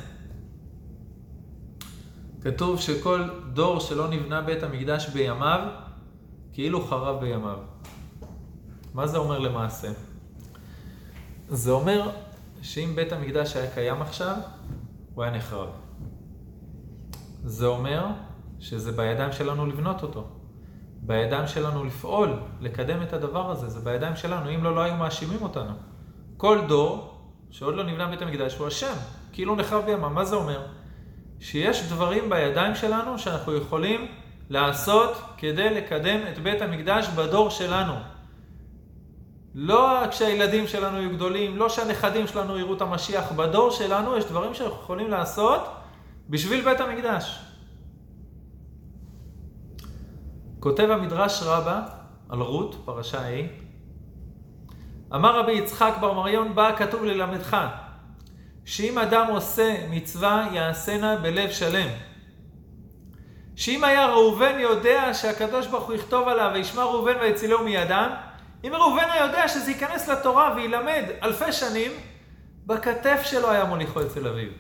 כתוב 2.41 2.81
שכל 2.81 3.29
דור 3.53 3.81
שלא 3.81 4.09
נבנה 4.11 4.43
בית 4.43 4.63
המקדש 4.63 5.09
בימיו, 5.09 5.69
כאילו 6.53 6.87
חרב 6.87 7.21
בימיו. 7.21 7.59
מה 8.95 9.07
זה 9.07 9.19
אומר 9.19 9.39
למעשה? 9.39 9.89
זה 11.49 11.71
אומר 11.71 12.11
שאם 12.63 12.93
בית 12.95 13.13
המקדש 13.13 13.57
היה 13.57 13.71
קיים 13.71 14.03
עכשיו, 14.03 14.37
הוא 15.15 15.25
היה 15.25 15.37
נחרב. 15.37 15.69
זה 17.45 17.67
אומר 17.67 18.07
שזה 18.61 18.93
בידיים 18.93 19.33
שלנו 19.33 19.67
לבנות 19.67 20.03
אותו. 20.03 20.25
בידיים 21.03 21.47
שלנו 21.47 21.85
לפעול, 21.85 22.41
לקדם 22.61 23.03
את 23.03 23.13
הדבר 23.13 23.51
הזה, 23.51 23.69
זה 23.69 23.81
בידיים 23.81 24.17
שלנו, 24.17 24.55
אם 24.55 24.65
לא, 24.65 24.75
לא 24.75 24.81
היו 24.81 24.95
מאשימים 24.95 25.43
אותנו. 25.43 25.73
כל 26.37 26.59
דור 26.69 27.15
שעוד 27.51 27.75
לא 27.75 27.85
נבנה 27.85 28.07
בית 28.07 28.23
המקדש 28.23 28.57
הוא 28.57 28.69
אשם, 28.69 28.95
כאילו 29.33 29.57
נחרב 29.57 29.85
בימה. 29.87 30.09
מה 30.09 30.25
זה 30.25 30.37
אומר? 30.37 30.67
שיש 31.41 31.93
דברים 31.93 32.31
בידיים 32.31 32.75
שלנו 32.75 33.19
שאנחנו 33.19 33.57
יכולים 33.57 34.07
לעשות 34.51 35.23
כדי 35.37 35.75
לקדם 35.75 36.21
את 36.33 36.39
בית 36.39 36.63
המקדש 36.63 37.09
בדור 37.09 37.51
שלנו. 37.51 37.95
לא 39.55 40.03
כשהילדים 40.11 40.67
שלנו 40.67 40.99
יהיו 40.99 41.11
גדולים, 41.11 41.57
לא 41.57 41.69
כשהנכדים 41.69 42.27
שלנו 42.27 42.59
יראו 42.59 42.75
את 42.75 42.81
המשיח. 42.81 43.33
בדור 43.33 43.71
שלנו 43.71 44.17
יש 44.17 44.25
דברים 44.25 44.55
שאנחנו 44.55 44.77
יכולים 44.83 45.11
לעשות 45.11 45.61
בשביל 46.29 46.65
בית 46.65 46.81
המקדש. 46.81 47.48
כותב 50.61 50.91
המדרש 50.91 51.43
רבה 51.43 51.83
על 52.29 52.41
רות, 52.41 52.83
פרשה 52.85 53.21
ה', 53.21 53.43
אמר 55.15 55.41
רבי 55.41 55.53
יצחק 55.53 55.93
בר 56.01 56.13
מריון, 56.13 56.55
בא 56.55 56.77
כתוב 56.77 57.05
ללמדך, 57.05 57.57
שאם 58.65 58.99
אדם 58.99 59.27
עושה 59.31 59.77
מצווה, 59.91 60.49
יעשנה 60.53 61.17
בלב 61.17 61.51
שלם. 61.51 61.89
שאם 63.57 63.85
היה 63.85 64.07
ראובן 64.07 64.59
יודע 64.59 65.15
שהקדוש 65.15 65.67
ברוך 65.67 65.85
הוא 65.85 65.95
יכתוב 65.95 66.29
עליו, 66.29 66.51
וישמע 66.55 66.83
ראובן 66.83 67.17
ויצילהו 67.21 67.65
מידם, 67.65 68.11
אם 68.65 68.73
ראובן 68.75 69.11
היה 69.13 69.27
יודע 69.27 69.49
שזה 69.49 69.71
ייכנס 69.71 70.09
לתורה 70.09 70.53
וילמד 70.57 71.05
אלפי 71.23 71.53
שנים, 71.53 71.93
בכתף 72.67 73.21
שלו 73.25 73.51
היה 73.51 73.65
מוליכו 73.65 74.03
אצל 74.03 74.29
אביו. 74.29 74.51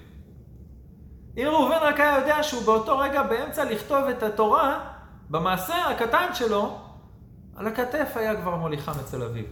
אם 1.36 1.46
ראובן 1.46 1.78
רק 1.80 2.00
היה 2.00 2.18
יודע 2.18 2.42
שהוא 2.42 2.62
באותו 2.62 2.98
רגע 2.98 3.22
באמצע 3.22 3.64
לכתוב 3.64 4.04
את 4.04 4.22
התורה, 4.22 4.97
במעשה 5.30 5.90
הקטן 5.90 6.34
שלו, 6.34 6.78
על 7.56 7.66
הכתף 7.66 8.12
היה 8.14 8.36
כבר 8.36 8.56
מוליכם 8.56 8.92
אצל 8.92 9.22
אביו. 9.22 9.44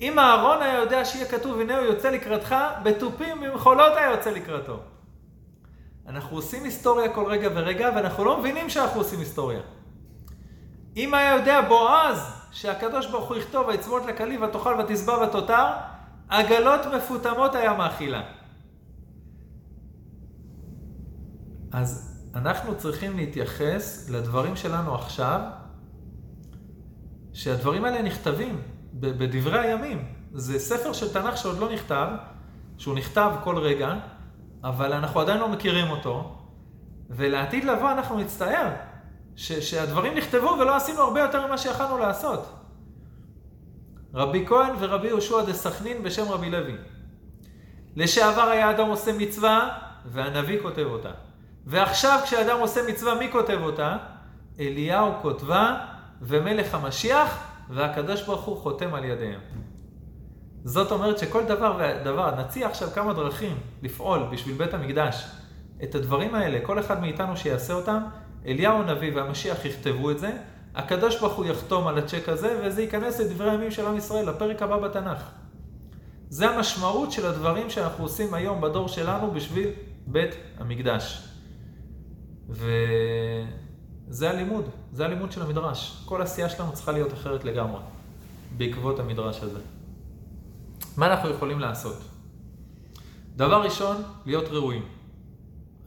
אם 0.00 0.18
אהרון 0.18 0.62
היה 0.62 0.78
יודע 0.78 1.04
שיהיה 1.04 1.28
כתוב, 1.28 1.60
הנה 1.60 1.78
הוא 1.78 1.86
יוצא 1.86 2.10
לקראתך, 2.10 2.54
בתופים 2.82 3.40
במחולות 3.40 3.92
היה 3.96 4.10
יוצא 4.10 4.30
לקראתו. 4.30 4.80
אנחנו 6.06 6.36
עושים 6.36 6.64
היסטוריה 6.64 7.14
כל 7.14 7.26
רגע 7.26 7.48
ורגע, 7.54 7.90
ואנחנו 7.96 8.24
לא 8.24 8.38
מבינים 8.38 8.70
שאנחנו 8.70 9.00
עושים 9.00 9.18
היסטוריה. 9.18 9.60
אם 10.96 11.14
היה 11.14 11.34
יודע 11.36 11.60
בועז, 11.60 12.32
שהקדוש 12.52 13.06
ברוך 13.06 13.28
הוא 13.28 13.36
יכתוב, 13.36 13.68
ויצבות 13.68 14.06
לכלי 14.06 14.38
ותאכל 14.38 14.80
ותשבע 14.80 15.18
ותותר, 15.18 15.66
עגלות 16.28 16.80
מפותמות 16.96 17.54
היה 17.54 17.72
מאכילה. 17.72 18.22
אז 21.72 22.13
אנחנו 22.34 22.76
צריכים 22.78 23.16
להתייחס 23.16 24.10
לדברים 24.10 24.56
שלנו 24.56 24.94
עכשיו, 24.94 25.40
שהדברים 27.32 27.84
האלה 27.84 28.02
נכתבים 28.02 28.62
בדברי 28.94 29.58
הימים. 29.58 30.04
זה 30.32 30.58
ספר 30.58 30.92
של 30.92 31.12
תנ"ך 31.12 31.36
שעוד 31.36 31.58
לא 31.58 31.72
נכתב, 31.72 32.08
שהוא 32.78 32.94
נכתב 32.94 33.32
כל 33.44 33.58
רגע, 33.58 33.94
אבל 34.64 34.92
אנחנו 34.92 35.20
עדיין 35.20 35.40
לא 35.40 35.48
מכירים 35.48 35.90
אותו, 35.90 36.38
ולעתיד 37.10 37.64
לבוא 37.64 37.92
אנחנו 37.92 38.18
נצטער 38.18 38.70
ש- 39.36 39.52
שהדברים 39.52 40.14
נכתבו 40.14 40.56
ולא 40.60 40.76
עשינו 40.76 41.00
הרבה 41.00 41.20
יותר 41.20 41.46
ממה 41.46 41.58
שיכלנו 41.58 41.98
לעשות. 41.98 42.60
רבי 44.14 44.46
כהן 44.46 44.72
ורבי 44.78 45.08
יהושע 45.08 45.42
דה 45.44 45.52
סכנין 45.52 46.02
בשם 46.02 46.28
רבי 46.28 46.50
לוי. 46.50 46.76
לשעבר 47.96 48.42
היה 48.42 48.70
אדם 48.70 48.88
עושה 48.88 49.12
מצווה, 49.18 49.78
והנביא 50.04 50.62
כותב 50.62 50.86
אותה. 50.86 51.10
ועכשיו 51.66 52.20
כשאדם 52.24 52.60
עושה 52.60 52.80
מצווה, 52.88 53.14
מי 53.14 53.32
כותב 53.32 53.58
אותה? 53.62 53.96
אליהו 54.60 55.12
כותבה, 55.22 55.76
ומלך 56.22 56.74
המשיח, 56.74 57.38
והקדוש 57.70 58.22
ברוך 58.22 58.44
הוא 58.44 58.56
חותם 58.56 58.94
על 58.94 59.04
ידיהם. 59.04 59.40
זאת 60.64 60.92
אומרת 60.92 61.18
שכל 61.18 61.44
דבר 61.44 61.78
ודבר, 61.78 62.40
נציע 62.40 62.68
עכשיו 62.68 62.88
כמה 62.94 63.12
דרכים 63.12 63.56
לפעול 63.82 64.22
בשביל 64.32 64.54
בית 64.56 64.74
המקדש. 64.74 65.24
את 65.82 65.94
הדברים 65.94 66.34
האלה, 66.34 66.66
כל 66.66 66.78
אחד 66.78 67.00
מאיתנו 67.00 67.36
שיעשה 67.36 67.72
אותם, 67.72 68.02
אליהו 68.46 68.82
הנביא 68.82 69.16
והמשיח 69.16 69.64
יכתבו 69.64 70.10
את 70.10 70.18
זה, 70.18 70.30
הקדוש 70.74 71.20
ברוך 71.20 71.34
הוא 71.34 71.46
יחתום 71.46 71.86
על 71.86 71.98
הצ'ק 71.98 72.28
הזה, 72.28 72.60
וזה 72.62 72.82
ייכנס 72.82 73.20
לדברי 73.20 73.50
הימים 73.50 73.70
של 73.70 73.86
עם 73.86 73.96
ישראל, 73.96 74.28
לפרק 74.28 74.62
הבא 74.62 74.76
בתנ"ך. 74.76 75.30
זה 76.28 76.50
המשמעות 76.50 77.12
של 77.12 77.26
הדברים 77.26 77.70
שאנחנו 77.70 78.04
עושים 78.04 78.34
היום 78.34 78.60
בדור 78.60 78.88
שלנו 78.88 79.30
בשביל 79.30 79.68
בית 80.06 80.34
המקדש. 80.58 81.33
וזה 82.48 84.30
הלימוד, 84.30 84.64
זה 84.92 85.04
הלימוד 85.04 85.32
של 85.32 85.42
המדרש. 85.42 86.02
כל 86.04 86.22
עשייה 86.22 86.48
שלנו 86.48 86.72
צריכה 86.72 86.92
להיות 86.92 87.12
אחרת 87.12 87.44
לגמרי, 87.44 87.80
בעקבות 88.56 88.98
המדרש 88.98 89.42
הזה. 89.42 89.60
מה 90.96 91.06
אנחנו 91.06 91.30
יכולים 91.30 91.60
לעשות? 91.60 91.96
דבר 93.36 93.62
ראשון, 93.62 93.96
להיות 94.26 94.48
ראויים. 94.48 94.82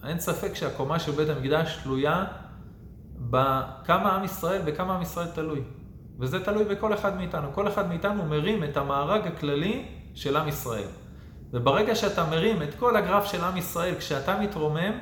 אין 0.08 0.20
ספק 0.20 0.56
שהקומה 0.56 1.00
של 1.00 1.12
בית 1.12 1.30
המקדש 1.30 1.80
תלויה 1.84 2.26
בכמה 3.20 4.16
עם 4.16 4.24
ישראל, 4.24 4.62
בכמה 4.62 4.96
עם 4.96 5.02
ישראל 5.02 5.28
תלוי. 5.28 5.62
וזה 6.20 6.46
תלוי 6.46 6.64
בכל 6.64 6.94
אחד 6.94 7.18
מאיתנו. 7.18 7.48
כל 7.54 7.68
אחד 7.68 7.90
מאיתנו 7.90 8.26
מרים 8.26 8.64
את 8.64 8.78
המארג 8.78 9.28
הכללי 9.28 9.86
של 10.14 10.38
עם 10.38 10.48
ישראל. 10.48 10.88
וברגע 11.54 11.96
שאתה 11.96 12.26
מרים 12.30 12.64
את 12.64 12.76
כל 12.80 12.96
הגרף 12.96 13.26
של 13.26 13.44
עם 13.44 13.58
ישראל 13.58 13.96
כשאתה 13.96 14.40
מתרומם, 14.40 14.94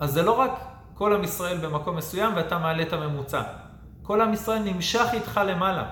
אז 0.00 0.12
זה 0.12 0.22
לא 0.22 0.32
רק 0.32 0.50
כל 0.94 1.12
עם 1.12 1.24
ישראל 1.24 1.56
במקום 1.56 1.96
מסוים 1.96 2.32
ואתה 2.36 2.58
מעלה 2.58 2.82
את 2.82 2.92
הממוצע. 2.92 3.42
כל 4.02 4.20
עם 4.20 4.32
ישראל 4.32 4.62
נמשך 4.62 5.06
איתך 5.12 5.40
למעלה. 5.46 5.86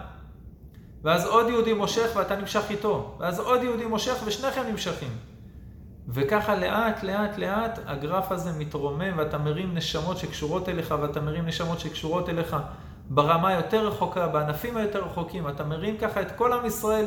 ואז 1.03 1.27
עוד 1.27 1.49
יהודי 1.49 1.73
מושך 1.73 2.11
ואתה 2.17 2.37
נמשך 2.37 2.71
איתו. 2.71 3.17
ואז 3.19 3.39
עוד 3.41 3.63
יהודי 3.63 3.85
מושך 3.85 4.15
ושניכם 4.25 4.63
נמשכים. 4.71 5.11
וככה 6.09 6.55
לאט, 6.55 7.03
לאט, 7.03 7.39
לאט 7.39 7.79
הגרף 7.87 8.33
הזה 8.33 8.53
מתרומם 8.59 9.13
ואתה 9.17 9.39
מרים 9.39 9.75
נשמות 9.75 10.19
שקשורות 10.19 10.69
אליך 10.69 10.95
ואתה 11.01 11.21
מרים 11.21 11.47
נשמות 11.47 11.81
שקשורות 11.81 12.29
אליך 12.29 12.57
ברמה 13.09 13.53
יותר 13.53 13.87
רחוקה, 13.87 14.27
בענפים 14.27 14.77
היותר 14.77 15.05
רחוקים. 15.05 15.49
אתה 15.49 15.65
מרים 15.65 15.97
ככה 15.97 16.23
את 16.23 16.33
כל 16.33 16.53
עם 16.53 16.67
ישראל. 16.67 17.07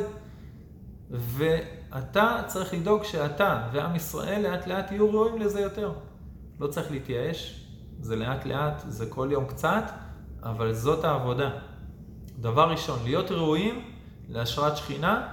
ואתה 1.12 2.42
צריך 2.48 2.74
לדאוג 2.74 3.04
שאתה 3.04 3.68
ועם 3.72 3.96
ישראל 3.96 4.42
לאט 4.42 4.68
לאט 4.68 4.92
יהיו 4.92 5.12
ראויים 5.12 5.38
לזה 5.38 5.62
יותר. 5.62 5.92
לא 6.60 6.68
צריך 6.68 6.92
להתייאש, 6.92 7.68
זה 8.00 8.16
לאט 8.16 8.46
לאט, 8.46 8.84
זה 8.88 9.06
כל 9.06 9.28
יום 9.32 9.46
קצת, 9.46 9.84
אבל 10.44 10.74
זאת 10.74 11.04
העבודה. 11.04 11.50
דבר 12.40 12.70
ראשון, 12.70 13.00
להיות 13.04 13.32
ראויים 13.32 13.92
להשראת 14.30 14.78
שכינה, 14.78 15.28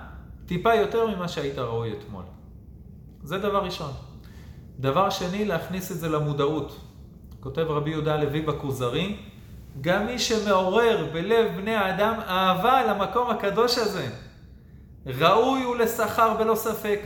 טיפה 0.46 0.74
יותר 0.74 1.06
ממה 1.06 1.28
שהיית 1.28 1.58
ראוי 1.58 1.92
אתמול. 1.92 2.24
זה 3.22 3.38
דבר 3.38 3.64
ראשון. 3.64 3.90
דבר 4.80 5.10
שני, 5.10 5.44
להכניס 5.44 5.92
את 5.92 5.96
זה 5.96 6.08
למודעות. 6.08 6.80
כותב 7.40 7.66
רבי 7.68 7.90
יהודה 7.90 8.14
הלוי 8.14 8.40
בכוזרי, 8.40 9.16
גם 9.80 10.06
מי 10.06 10.18
שמעורר 10.18 11.10
בלב 11.12 11.56
בני 11.56 11.74
האדם 11.74 12.14
אהבה 12.20 12.84
למקום 12.87 13.30
הקדוש 13.30 13.78
הזה, 13.78 14.08
ראוי 15.06 15.62
הוא 15.62 15.76
לשכר 15.76 16.37
בלא 16.38 16.54
ספק, 16.54 17.00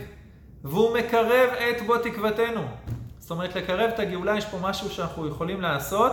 והוא 0.63 0.97
מקרב 0.97 1.49
את 1.49 1.85
בו 1.87 1.97
תקוותנו. 1.97 2.61
זאת 3.29 3.35
אומרת, 3.35 3.55
לקרב 3.55 3.89
את 3.93 3.99
הגאולה, 3.99 4.37
יש 4.37 4.45
פה 4.45 4.57
משהו 4.61 4.89
שאנחנו 4.89 5.27
יכולים 5.27 5.61
לעשות, 5.61 6.11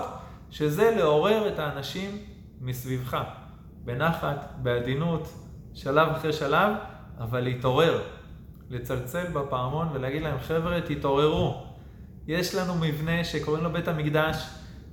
שזה 0.51 0.95
לעורר 0.97 1.49
את 1.49 1.59
האנשים 1.59 2.19
מסביבך. 2.61 3.17
בנחת, 3.85 4.53
בעדינות, 4.63 5.29
שלב 5.75 6.09
אחרי 6.09 6.33
שלב, 6.33 6.73
אבל 7.19 7.41
להתעורר. 7.41 8.03
לצלצל 8.71 9.27
בפעמון 9.33 9.89
ולהגיד 9.93 10.23
להם, 10.23 10.39
חבר'ה, 10.41 10.81
תתעוררו. 10.81 11.67
יש 12.27 12.55
לנו 12.55 12.75
מבנה 12.75 13.25
שקוראים 13.25 13.65
לו 13.65 13.73
בית 13.73 13.89
המקדש, 13.89 14.37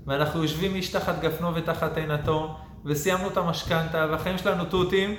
ואנחנו 0.08 0.42
יושבים 0.42 0.76
איש 0.76 0.92
תחת 0.92 1.22
גפנו 1.22 1.56
ותחת 1.56 1.98
עינתו, 1.98 2.58
וסיימנו 2.86 3.28
את 3.28 3.38
המשכנתה, 3.38 4.08
והחיים 4.12 4.38
שלנו 4.38 4.66
תותים, 4.66 5.16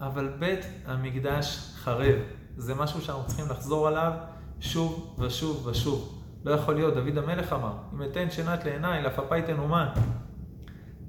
אבל 0.00 0.28
בית 0.38 0.66
המקדש 0.86 1.58
חרב. 1.74 2.18
זה 2.56 2.74
משהו 2.74 3.02
שאנחנו 3.02 3.26
צריכים 3.26 3.46
לחזור 3.50 3.88
עליו 3.88 4.12
שוב 4.60 5.16
ושוב 5.18 5.66
ושוב. 5.66 6.15
לא 6.46 6.54
יכול 6.54 6.74
להיות, 6.74 6.94
דוד 6.94 7.18
המלך 7.18 7.52
אמר, 7.52 7.72
אם 7.94 8.02
אתן 8.02 8.30
שנת 8.30 8.64
לעיניי, 8.64 9.02
לפפאי 9.02 9.42
תנומן. 9.42 9.86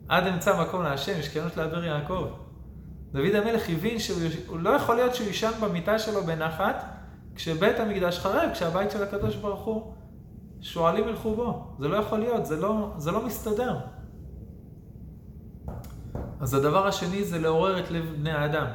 עד 0.09 0.27
אמצע 0.27 0.63
מקום 0.63 0.83
להשם, 0.83 1.19
משכנות 1.19 1.57
לאבר 1.57 1.83
יעקב. 1.83 2.27
דוד 3.11 3.35
המלך 3.35 3.69
הבין 3.69 3.99
שהוא 3.99 4.59
לא 4.59 4.69
יכול 4.69 4.95
להיות 4.95 5.15
שהוא 5.15 5.27
יישן 5.27 5.51
במיטה 5.61 5.99
שלו 5.99 6.23
בנחת, 6.23 6.85
כשבית 7.35 7.79
המקדש 7.79 8.19
חרב, 8.19 8.49
כשהבית 8.53 8.91
של 8.91 9.03
הקדוש 9.03 9.35
ברוך 9.35 9.65
הוא, 9.65 9.93
שועלים 10.61 11.07
ילכו 11.07 11.35
בו. 11.35 11.75
זה 11.79 11.87
לא 11.87 11.95
יכול 11.95 12.19
להיות, 12.19 12.45
זה 12.45 12.55
לא, 12.55 12.93
זה 12.97 13.11
לא 13.11 13.25
מסתדר. 13.25 13.77
אז 16.39 16.53
הדבר 16.53 16.87
השני 16.87 17.23
זה 17.23 17.39
לעורר 17.39 17.79
את 17.79 17.91
לב 17.91 18.05
בני 18.17 18.31
האדם. 18.31 18.67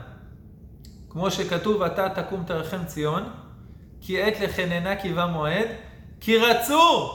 כמו 1.11 1.31
שכתוב, 1.31 1.83
אתה 1.83 2.09
תקום 2.09 2.44
תרחם 2.46 2.85
ציון, 2.85 3.22
כי 4.01 4.22
עת 4.22 4.40
לחננה 4.40 4.90
בא 5.14 5.27
מועד, 5.27 5.68
כי 6.24 6.38
רצו, 6.38 7.12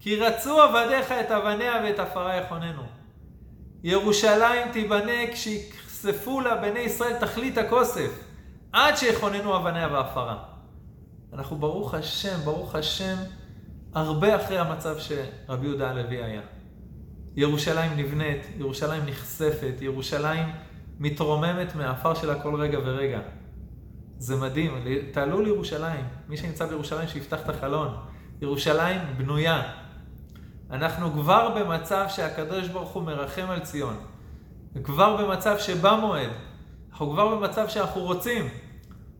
כי 0.00 0.16
רצו 0.16 0.62
עבדיך 0.62 1.12
את 1.12 1.30
אבניה 1.30 1.80
ואת 1.84 1.98
עפרה 1.98 2.36
יכוננו. 2.36 2.82
ירושלים 3.82 4.72
תיבנה 4.72 5.32
כשיכספו 5.32 6.40
לה 6.40 6.56
בני 6.56 6.78
ישראל 6.78 7.16
תכלית 7.20 7.58
הכוסף, 7.58 8.10
עד 8.72 8.96
שיכוננו 8.96 9.56
אבניה 9.56 9.88
ועפרה. 9.92 10.38
אנחנו 11.32 11.56
ברוך 11.56 11.94
השם, 11.94 12.38
ברוך 12.44 12.74
השם, 12.74 13.16
הרבה 13.94 14.36
אחרי 14.36 14.58
המצב 14.58 14.96
שרבי 14.98 15.66
יהודה 15.66 15.90
הלוי 15.90 16.22
היה. 16.22 16.42
ירושלים 17.36 17.92
נבנית, 17.96 18.46
ירושלים 18.58 19.06
נחשפת, 19.06 19.74
ירושלים 19.80 20.48
מתרוממת 20.98 21.74
מהעפר 21.74 22.14
שלה 22.14 22.42
כל 22.42 22.60
רגע 22.60 22.78
ורגע. 22.84 23.20
זה 24.20 24.36
מדהים, 24.36 24.74
תעלו 25.12 25.40
לירושלים, 25.40 26.04
מי 26.28 26.36
שנמצא 26.36 26.66
בירושלים 26.66 27.08
שיפתח 27.08 27.40
את 27.44 27.48
החלון. 27.48 27.96
ירושלים 28.40 29.00
בנויה. 29.16 29.62
אנחנו 30.70 31.12
כבר 31.12 31.54
במצב 31.58 32.06
שהקדוש 32.08 32.68
ברוך 32.68 32.90
הוא 32.90 33.02
מרחם 33.02 33.46
על 33.50 33.60
ציון. 33.60 33.96
כבר 34.84 35.16
במצב 35.16 35.58
שבא 35.58 35.96
מועד. 36.00 36.30
אנחנו 36.90 37.10
כבר 37.10 37.36
במצב 37.36 37.68
שאנחנו 37.68 38.00
רוצים, 38.00 38.48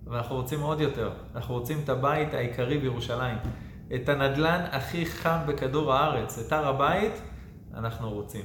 ואנחנו 0.06 0.36
רוצים 0.36 0.60
עוד 0.60 0.80
יותר. 0.80 1.10
אנחנו 1.34 1.54
רוצים 1.54 1.80
את 1.84 1.88
הבית 1.88 2.34
העיקרי 2.34 2.78
בירושלים. 2.78 3.36
את 3.94 4.08
הנדלן 4.08 4.64
הכי 4.70 5.06
חם 5.06 5.38
בכדור 5.46 5.92
הארץ, 5.92 6.38
את 6.38 6.52
הר 6.52 6.68
הבית, 6.68 7.22
אנחנו 7.74 8.10
רוצים. 8.10 8.44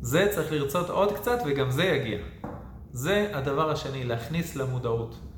זה 0.00 0.28
צריך 0.34 0.52
לרצות 0.52 0.90
עוד 0.90 1.12
קצת 1.12 1.38
וגם 1.46 1.70
זה 1.70 1.84
יגיע. 1.84 2.18
זה 2.92 3.30
הדבר 3.34 3.70
השני, 3.70 4.04
להכניס 4.04 4.56
למודעות. 4.56 5.33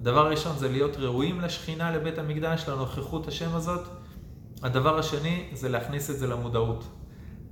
הדבר 0.00 0.26
הראשון 0.26 0.58
זה 0.58 0.68
להיות 0.68 0.96
ראויים 0.96 1.40
לשכינה, 1.40 1.90
לבית 1.90 2.18
המקדש, 2.18 2.68
לנוכחות 2.68 3.28
השם 3.28 3.54
הזאת. 3.54 3.88
הדבר 4.62 4.98
השני 4.98 5.48
זה 5.52 5.68
להכניס 5.68 6.10
את 6.10 6.18
זה 6.18 6.26
למודעות. 6.26 6.84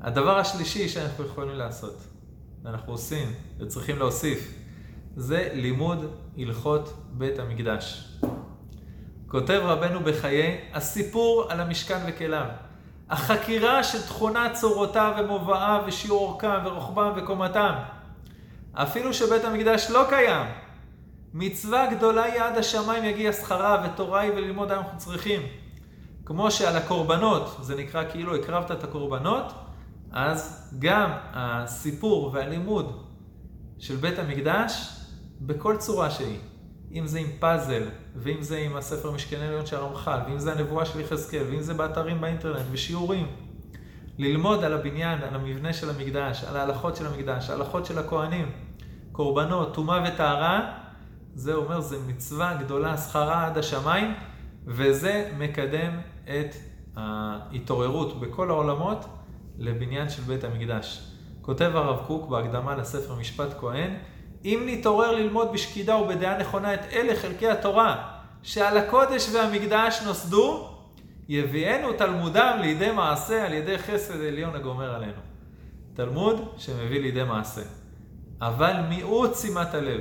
הדבר 0.00 0.38
השלישי 0.38 0.88
שאנחנו 0.88 1.24
יכולים 1.24 1.54
לעשות, 1.54 1.96
ואנחנו 2.62 2.92
עושים 2.92 3.32
וצריכים 3.58 3.98
להוסיף, 3.98 4.54
זה 5.16 5.48
לימוד 5.52 6.04
הלכות 6.38 6.92
בית 7.10 7.38
המקדש. 7.38 8.14
כותב 9.26 9.60
רבנו 9.64 10.00
בחיי, 10.00 10.60
הסיפור 10.74 11.46
על 11.48 11.60
המשכן 11.60 11.98
וכליו. 12.08 12.46
החקירה 13.10 13.84
של 13.84 14.02
תכונת 14.02 14.52
צורותיו 14.52 15.12
ומובאיו 15.20 15.82
ושיעור 15.86 16.28
אורכם 16.28 16.64
ורוחבם 16.64 17.12
וקומתם. 17.16 17.72
אפילו 18.74 19.14
שבית 19.14 19.44
המקדש 19.44 19.90
לא 19.90 20.04
קיים, 20.08 20.46
מצווה 21.34 21.94
גדולה 21.94 22.22
היא 22.22 22.42
עד 22.42 22.58
השמיים 22.58 23.04
יגיע 23.04 23.32
שכרה 23.32 23.86
ותורה 23.86 24.20
היא 24.20 24.32
וללמוד 24.32 24.72
אנחנו 24.72 24.98
צריכים. 24.98 25.42
כמו 26.24 26.50
שעל 26.50 26.76
הקורבנות, 26.76 27.56
זה 27.60 27.76
נקרא 27.76 28.04
כאילו 28.10 28.36
הקרבת 28.36 28.70
את 28.70 28.84
הקורבנות, 28.84 29.52
אז 30.12 30.70
גם 30.78 31.10
הסיפור 31.32 32.30
והלימוד 32.34 33.04
של 33.78 33.96
בית 33.96 34.18
המקדש, 34.18 34.88
בכל 35.40 35.76
צורה 35.76 36.10
שהיא, 36.10 36.38
אם 36.92 37.06
זה 37.06 37.18
עם 37.18 37.26
פאזל, 37.38 37.82
ואם 38.16 38.42
זה 38.42 38.58
עם 38.58 38.76
הספר 38.76 39.10
משכני 39.10 39.46
עליון 39.46 39.66
של 39.66 39.76
הרמח"ל, 39.76 40.18
ואם 40.26 40.38
זה 40.38 40.52
הנבואה 40.52 40.84
של 40.84 41.00
יחזקאל, 41.00 41.42
ואם 41.50 41.60
זה 41.60 41.74
באתרים 41.74 42.20
באינטרנט, 42.20 42.66
ושיעורים. 42.70 43.26
ללמוד 44.18 44.64
על 44.64 44.74
הבניין, 44.74 45.22
על 45.22 45.34
המבנה 45.34 45.72
של 45.72 45.90
המקדש, 45.90 46.44
על 46.44 46.56
ההלכות 46.56 46.96
של 46.96 47.06
המקדש, 47.06 47.50
ההלכות 47.50 47.86
של 47.86 47.98
הכוהנים, 47.98 48.52
קורבנות, 49.12 49.74
טומאה 49.74 50.02
וטהרה, 50.08 50.87
זה 51.38 51.54
אומר, 51.54 51.80
זה 51.80 51.96
מצווה 52.06 52.54
גדולה, 52.54 52.96
שכרה 52.96 53.46
עד 53.46 53.58
השמיים, 53.58 54.14
וזה 54.66 55.30
מקדם 55.38 55.98
את 56.24 56.54
ההתעוררות 56.96 58.20
בכל 58.20 58.50
העולמות 58.50 59.04
לבניין 59.58 60.08
של 60.08 60.22
בית 60.22 60.44
המקדש. 60.44 61.12
כותב 61.40 61.70
הרב 61.74 62.06
קוק 62.06 62.28
בהקדמה 62.28 62.76
לספר 62.76 63.14
משפט 63.14 63.58
כהן, 63.60 63.94
אם 64.44 64.62
נתעורר 64.66 65.12
ללמוד 65.12 65.52
בשקידה 65.52 65.96
ובדעה 65.96 66.38
נכונה 66.38 66.74
את 66.74 66.80
אלה 66.92 67.16
חלקי 67.16 67.48
התורה 67.48 68.18
שעל 68.42 68.78
הקודש 68.78 69.28
והמקדש 69.32 70.02
נוסדו, 70.06 70.68
יביאנו 71.28 71.92
תלמודם 71.92 72.58
לידי 72.60 72.90
מעשה 72.90 73.46
על 73.46 73.52
ידי 73.52 73.78
חסד 73.78 74.20
עליון 74.24 74.54
הגומר 74.54 74.94
עלינו. 74.94 75.20
תלמוד 75.94 76.54
שמביא 76.56 77.00
לידי 77.00 77.24
מעשה. 77.24 77.62
אבל 78.40 78.74
מיעוט 78.88 79.36
שימת 79.36 79.74
הלב. 79.74 80.00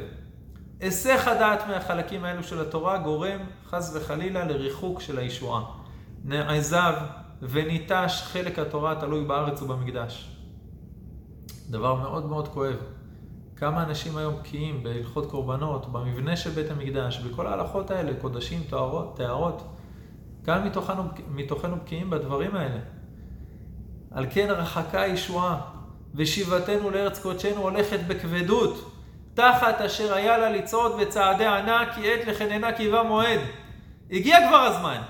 היסח 0.80 1.28
הדעת 1.28 1.68
מהחלקים 1.68 2.24
האלו 2.24 2.44
של 2.44 2.62
התורה 2.62 2.98
גורם 2.98 3.40
חס 3.70 3.96
וחלילה 3.96 4.46
לריחוק 4.46 5.02
של 5.02 5.20
הישועה. 5.20 5.63
נעזב 6.24 6.94
וניטש 7.42 8.22
חלק 8.22 8.60
התורה 8.60 8.96
תלוי 8.96 9.26
בארץ 9.26 9.62
ובמקדש. 9.62 10.32
דבר 11.70 11.96
מאוד 11.96 12.26
מאוד 12.26 12.48
כואב. 12.48 12.76
כמה 13.56 13.84
אנשים 13.84 14.18
היום 14.18 14.36
בקיאים 14.40 14.84
בהלכות 14.84 15.30
קורבנות, 15.32 15.92
במבנה 15.92 16.38
של 16.38 16.50
בית 16.50 16.72
המקדש, 16.72 17.20
בכל 17.20 17.48
ההלכות 17.48 17.92
האלה, 17.92 18.12
קודשים, 18.22 18.63
טהרות, 18.70 19.18
טהרות. 19.18 19.63
כמה 20.44 20.66
מתוכנו, 20.66 21.04
מתוכנו 21.30 21.76
בקיאים 21.76 22.10
בדברים 22.10 22.56
האלה. 22.56 22.80
על 24.12 24.26
כן 24.30 24.48
רחקה 24.50 25.02
הישועה, 25.02 25.62
ושיבתנו 26.16 26.90
לארץ 26.90 27.20
קודשנו 27.20 27.62
הולכת 27.62 28.00
בכבדות. 28.08 28.96
תחת 29.38 29.82
אשר 29.82 30.13
היה 30.13 30.38
לה 30.38 30.50
לצעוד 30.50 31.00
בצעדי 31.02 31.45
ענק, 31.45 31.88
כי 31.95 32.13
עת 32.13 32.28
לחננה 32.28 32.71
קיבה 32.71 33.04
מועד. 33.04 33.39
הגיע 34.12 34.38
כבר 34.47 34.58
הזמן. 34.58 35.02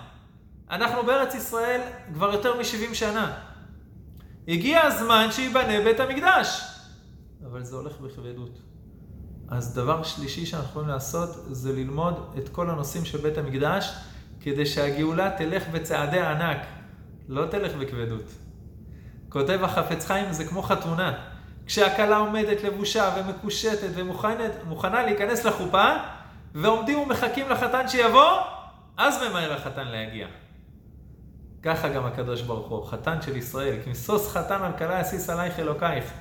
אנחנו 0.72 1.04
בארץ 1.04 1.36
ישראל 1.36 1.82
כבר 2.14 2.34
יותר 2.34 2.58
מ-70 2.58 2.94
שנה. 2.94 3.38
הגיע 4.48 4.82
הזמן 4.82 5.28
שייבנה 5.32 5.84
בית 5.84 6.00
המקדש. 6.00 6.62
אבל 7.46 7.64
זה 7.64 7.76
הולך 7.76 8.00
בכבדות. 8.00 8.60
אז 9.50 9.76
דבר 9.76 10.04
שלישי 10.04 10.46
שאנחנו 10.46 10.70
יכולים 10.70 10.90
לעשות 10.90 11.30
זה 11.50 11.74
ללמוד 11.74 12.36
את 12.38 12.50
כל 12.50 12.70
הנושאים 12.70 13.06
של 13.06 13.18
בית 13.18 13.38
המקדש 13.38 13.94
כדי 14.42 14.66
שהגאולה 14.66 15.32
תלך 15.38 15.64
בצעדי 15.70 16.20
ענק, 16.20 16.58
לא 17.28 17.46
תלך 17.46 17.76
בכבדות. 17.76 18.26
כותב 19.30 19.60
החפץ 19.64 20.06
חיים 20.06 20.34
זה 20.34 20.46
כמו 20.46 20.62
חתונה. 20.62 21.37
כשהכלה 21.68 22.18
עומדת 22.18 22.64
לבושה 22.64 23.16
ומקושטת 23.18 23.90
ומוכנה 23.94 25.04
להיכנס 25.06 25.46
לחופה, 25.46 25.88
ועומדים 26.56 27.00
ומחכים 27.00 27.50
לחתן 27.50 27.88
שיבוא, 27.88 28.32
אז 28.98 29.24
ממהר 29.24 29.54
החתן 29.54 29.88
להגיע. 29.88 30.28
ככה 31.64 31.90
גם 31.90 32.06
הקדוש 32.06 32.42
ברוך 32.42 32.68
הוא, 32.68 32.86
חתן 32.86 33.22
של 33.22 33.38
ישראל, 33.38 33.76
כי 33.84 33.90
משוש 33.90 34.28
חתן 34.28 34.64
על 34.64 34.72
כלה 34.78 35.00
יסיס 35.00 35.30
עלייך 35.30 35.60
אלוקייך. 35.60 36.14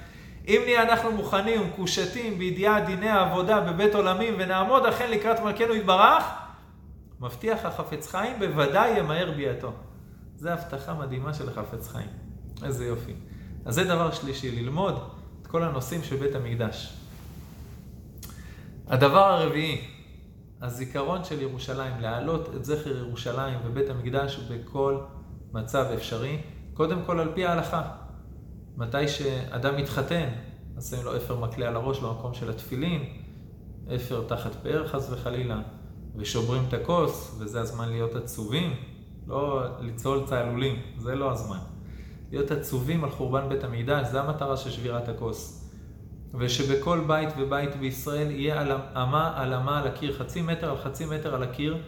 אם 0.49 0.61
נהיה 0.65 0.83
אנחנו 0.83 1.13
מוכנים 1.13 1.63
ומקושטים 1.63 2.39
בידיעת 2.39 2.87
דיני 2.87 3.09
העבודה 3.09 3.61
בבית 3.61 3.95
עולמים 3.95 4.35
ונעמוד 4.39 4.87
אכן 4.87 5.11
לקראת 5.11 5.41
מלכנו 5.41 5.75
יתברך, 5.75 6.25
מבטיח 7.21 7.65
החפץ 7.65 8.09
חיים 8.09 8.39
בוודאי 8.39 8.99
ימהר 8.99 9.33
ביאתו. 9.37 9.73
זו 10.37 10.49
הבטחה 10.49 10.95
מדהימה 10.95 11.35
של 11.35 11.49
החפץ 11.49 11.89
חיים. 11.89 12.09
איזה 12.65 12.87
יופי. 12.87 13.15
אז 13.65 13.75
זה 13.75 13.85
דבר 13.85 14.13
שלישי, 14.13 14.63
ללמוד 14.63 15.16
את 15.47 15.51
כל 15.51 15.63
הנושאים 15.63 16.03
של 16.03 16.17
בית 16.17 16.35
המקדש. 16.35 16.97
הדבר 18.87 19.25
הרביעי, 19.25 19.81
הזיכרון 20.63 21.25
של 21.25 21.43
ירושלים, 21.43 22.01
להעלות 22.01 22.55
את 22.57 22.65
זכר 22.65 22.97
ירושלים 22.97 23.59
ובית 23.65 23.91
המקדש 23.91 24.37
בכל 24.37 24.99
מצב 25.53 25.87
אפשרי, 25.95 26.39
קודם 26.75 27.03
כל 27.07 27.21
על 27.21 27.33
פי 27.35 27.47
ההלכה. 27.47 27.83
מתי 28.77 29.09
שאדם 29.09 29.77
מתחתן, 29.77 30.29
אז 30.77 30.91
שמים 30.91 31.05
לו 31.05 31.17
אפר 31.17 31.37
מקלה 31.37 31.69
על 31.69 31.77
הראש 31.77 32.01
במקום 32.01 32.35
של 32.35 32.51
התפילין, 32.51 33.05
אפר 33.97 34.25
תחת 34.29 34.55
פאר 34.63 34.89
חס 34.89 35.11
וחלילה, 35.11 35.61
ושוברים 36.17 36.63
את 36.69 36.73
הכוס, 36.73 37.37
וזה 37.39 37.61
הזמן 37.61 37.89
להיות 37.89 38.15
עצובים, 38.15 38.75
לא 39.27 39.65
לצלול 39.81 40.27
צהלולים, 40.27 40.83
זה 40.99 41.15
לא 41.15 41.33
הזמן. 41.33 41.76
להיות 42.31 42.51
עצובים 42.51 43.05
על 43.05 43.11
חורבן 43.11 43.49
בית 43.49 43.65
המקדש, 43.65 44.07
זה 44.07 44.21
המטרה 44.21 44.57
של 44.57 44.71
שבירת 44.71 45.09
הכוס. 45.09 45.63
ושבכל 46.35 47.05
בית 47.07 47.29
ובית 47.39 47.77
בישראל 47.77 48.31
יהיה 48.31 48.61
על 48.61 48.73
אמה 48.73 49.33
על 49.37 49.55
אמה 49.55 49.79
על 49.81 49.87
הקיר, 49.87 50.19
חצי 50.19 50.43
מטר 50.43 50.71
על 50.71 50.77
חצי 50.79 51.07
מטר 51.07 51.35
על 51.35 51.43
הקיר, 51.43 51.79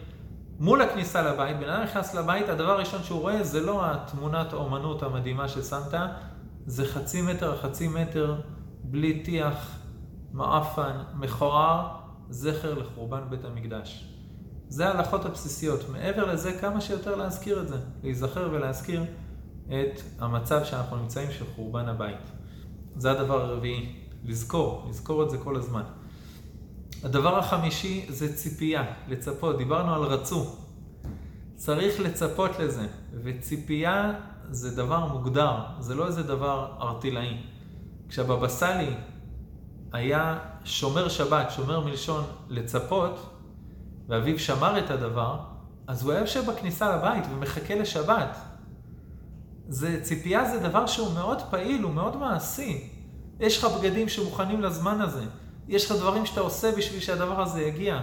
מול 0.59 0.81
הכניסה 0.81 1.21
לבית. 1.21 1.59
בן 1.59 1.69
אדם 1.69 1.83
נכנס 1.83 2.15
לבית, 2.15 2.49
הדבר 2.49 2.71
הראשון 2.71 3.03
שהוא 3.03 3.21
רואה 3.21 3.43
זה 3.43 3.61
לא 3.61 3.85
התמונת 3.85 4.53
האומנות 4.53 5.03
המדהימה 5.03 5.47
ששמת, 5.47 5.93
זה 6.65 6.85
חצי 6.85 7.21
מטר 7.21 7.51
על 7.51 7.57
חצי 7.57 7.87
מטר, 7.87 8.41
בלי 8.83 9.23
טיח, 9.23 9.79
מעפן, 10.33 10.97
מכוער, 11.15 11.87
זכר 12.29 12.73
לחורבן 12.73 13.21
בית 13.29 13.45
המקדש. 13.45 14.05
זה 14.67 14.87
ההלכות 14.87 15.25
הבסיסיות. 15.25 15.89
מעבר 15.89 16.33
לזה, 16.33 16.57
כמה 16.61 16.81
שיותר 16.81 17.15
להזכיר 17.15 17.61
את 17.61 17.67
זה, 17.67 17.77
להיזכר 18.03 18.49
ולהזכיר 18.51 19.03
את 19.69 20.01
המצב 20.19 20.63
שאנחנו 20.63 20.97
נמצאים 20.97 21.31
של 21.31 21.45
חורבן 21.55 21.87
הבית. 21.87 22.31
זה 22.95 23.11
הדבר 23.11 23.41
הרביעי, 23.41 23.95
לזכור, 24.25 24.85
לזכור 24.89 25.23
את 25.23 25.29
זה 25.29 25.37
כל 25.37 25.55
הזמן. 25.55 25.83
הדבר 27.03 27.39
החמישי 27.39 28.05
זה 28.09 28.35
ציפייה, 28.35 28.93
לצפות. 29.07 29.57
דיברנו 29.57 29.93
על 29.93 30.01
רצו. 30.01 30.55
צריך 31.55 31.99
לצפות 31.99 32.59
לזה, 32.59 32.87
וציפייה 33.23 34.13
זה 34.49 34.75
דבר 34.75 35.05
מוגדר, 35.05 35.55
זה 35.79 35.95
לא 35.95 36.07
איזה 36.07 36.23
דבר 36.23 36.77
ארטילאי. 36.81 37.37
כשהבבא 38.09 38.47
סאלי 38.47 38.93
היה 39.91 40.39
שומר 40.63 41.09
שבת, 41.09 41.51
שומר 41.51 41.79
מלשון 41.79 42.23
לצפות, 42.49 43.29
ואביו 44.07 44.39
שמר 44.39 44.79
את 44.79 44.91
הדבר, 44.91 45.39
אז 45.87 46.03
הוא 46.03 46.11
היה 46.11 46.21
יושב 46.21 46.51
בכניסה 46.51 46.95
לבית 46.95 47.23
ומחכה 47.31 47.75
לשבת. 47.75 48.48
זה, 49.69 49.99
ציפייה 50.01 50.51
זה 50.51 50.59
דבר 50.59 50.85
שהוא 50.85 51.13
מאוד 51.13 51.41
פעיל, 51.49 51.83
הוא 51.83 51.93
מאוד 51.93 52.17
מעשי. 52.17 52.89
יש 53.39 53.57
לך 53.57 53.71
בגדים 53.77 54.09
שמוכנים 54.09 54.61
לזמן 54.61 55.01
הזה. 55.01 55.23
יש 55.67 55.91
לך 55.91 55.97
דברים 55.97 56.25
שאתה 56.25 56.41
עושה 56.41 56.71
בשביל 56.71 56.99
שהדבר 56.99 57.41
הזה 57.41 57.61
יגיע. 57.61 57.99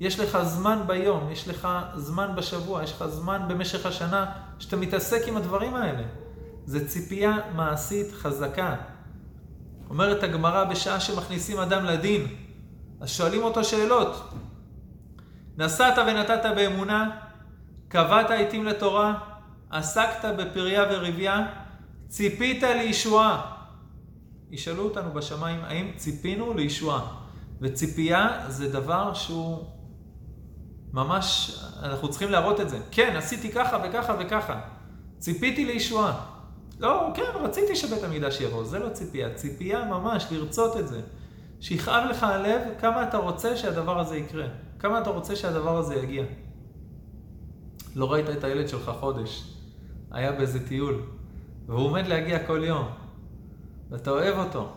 יש 0.00 0.20
לך 0.20 0.38
זמן 0.42 0.82
ביום, 0.86 1.30
יש 1.32 1.48
לך 1.48 1.68
זמן 1.96 2.30
בשבוע, 2.36 2.82
יש 2.82 2.92
לך 2.92 3.06
זמן 3.06 3.42
במשך 3.48 3.86
השנה 3.86 4.26
שאתה 4.58 4.76
מתעסק 4.76 5.28
עם 5.28 5.36
הדברים 5.36 5.74
האלה. 5.74 6.02
זה 6.64 6.88
ציפייה 6.88 7.36
מעשית 7.54 8.12
חזקה. 8.12 8.76
אומרת 9.90 10.22
הגמרא 10.22 10.64
בשעה 10.64 11.00
שמכניסים 11.00 11.58
אדם 11.58 11.84
לדין, 11.84 12.26
אז 13.00 13.08
שואלים 13.10 13.42
אותו 13.42 13.64
שאלות. 13.64 14.28
נסעת 15.56 15.98
ונתת 15.98 16.42
באמונה, 16.56 17.10
קבעת 17.88 18.30
עיתים 18.30 18.64
לתורה, 18.64 19.27
עסקת 19.70 20.24
בפריה 20.38 20.84
ורבייה, 20.90 21.46
ציפית 22.08 22.62
לישועה. 22.62 23.54
ישאלו 24.50 24.84
אותנו 24.84 25.12
בשמיים, 25.12 25.60
האם 25.64 25.90
ציפינו 25.96 26.54
לישועה? 26.54 27.14
וציפייה 27.60 28.44
זה 28.48 28.72
דבר 28.72 29.14
שהוא 29.14 29.64
ממש, 30.92 31.58
אנחנו 31.82 32.10
צריכים 32.10 32.30
להראות 32.30 32.60
את 32.60 32.68
זה. 32.68 32.78
כן, 32.90 33.16
עשיתי 33.16 33.52
ככה 33.52 33.78
וככה 33.84 34.16
וככה. 34.20 34.60
ציפיתי 35.18 35.64
לישועה. 35.64 36.26
לא, 36.78 37.10
כן, 37.14 37.30
רציתי 37.34 37.76
שבית 37.76 38.02
המקדש 38.04 38.40
יבוא, 38.40 38.64
זה 38.64 38.78
לא 38.78 38.88
ציפייה. 38.88 39.34
ציפייה 39.34 39.84
ממש, 39.84 40.26
לרצות 40.30 40.76
את 40.76 40.88
זה. 40.88 41.00
שיכאב 41.60 42.10
לך 42.10 42.22
הלב 42.22 42.60
כמה 42.80 43.08
אתה 43.08 43.16
רוצה 43.16 43.56
שהדבר 43.56 44.00
הזה 44.00 44.16
יקרה. 44.16 44.46
כמה 44.78 45.00
אתה 45.00 45.10
רוצה 45.10 45.36
שהדבר 45.36 45.78
הזה 45.78 45.94
יגיע. 45.94 46.24
לא 47.94 48.12
ראית 48.12 48.30
את 48.30 48.44
הילד 48.44 48.68
שלך 48.68 48.90
חודש, 49.00 49.57
היה 50.10 50.32
באיזה 50.32 50.68
טיול, 50.68 51.02
והוא 51.66 51.86
עומד 51.86 52.06
להגיע 52.06 52.46
כל 52.46 52.64
יום, 52.64 52.88
ואתה 53.90 54.10
אוהב 54.10 54.38
אותו. 54.38 54.72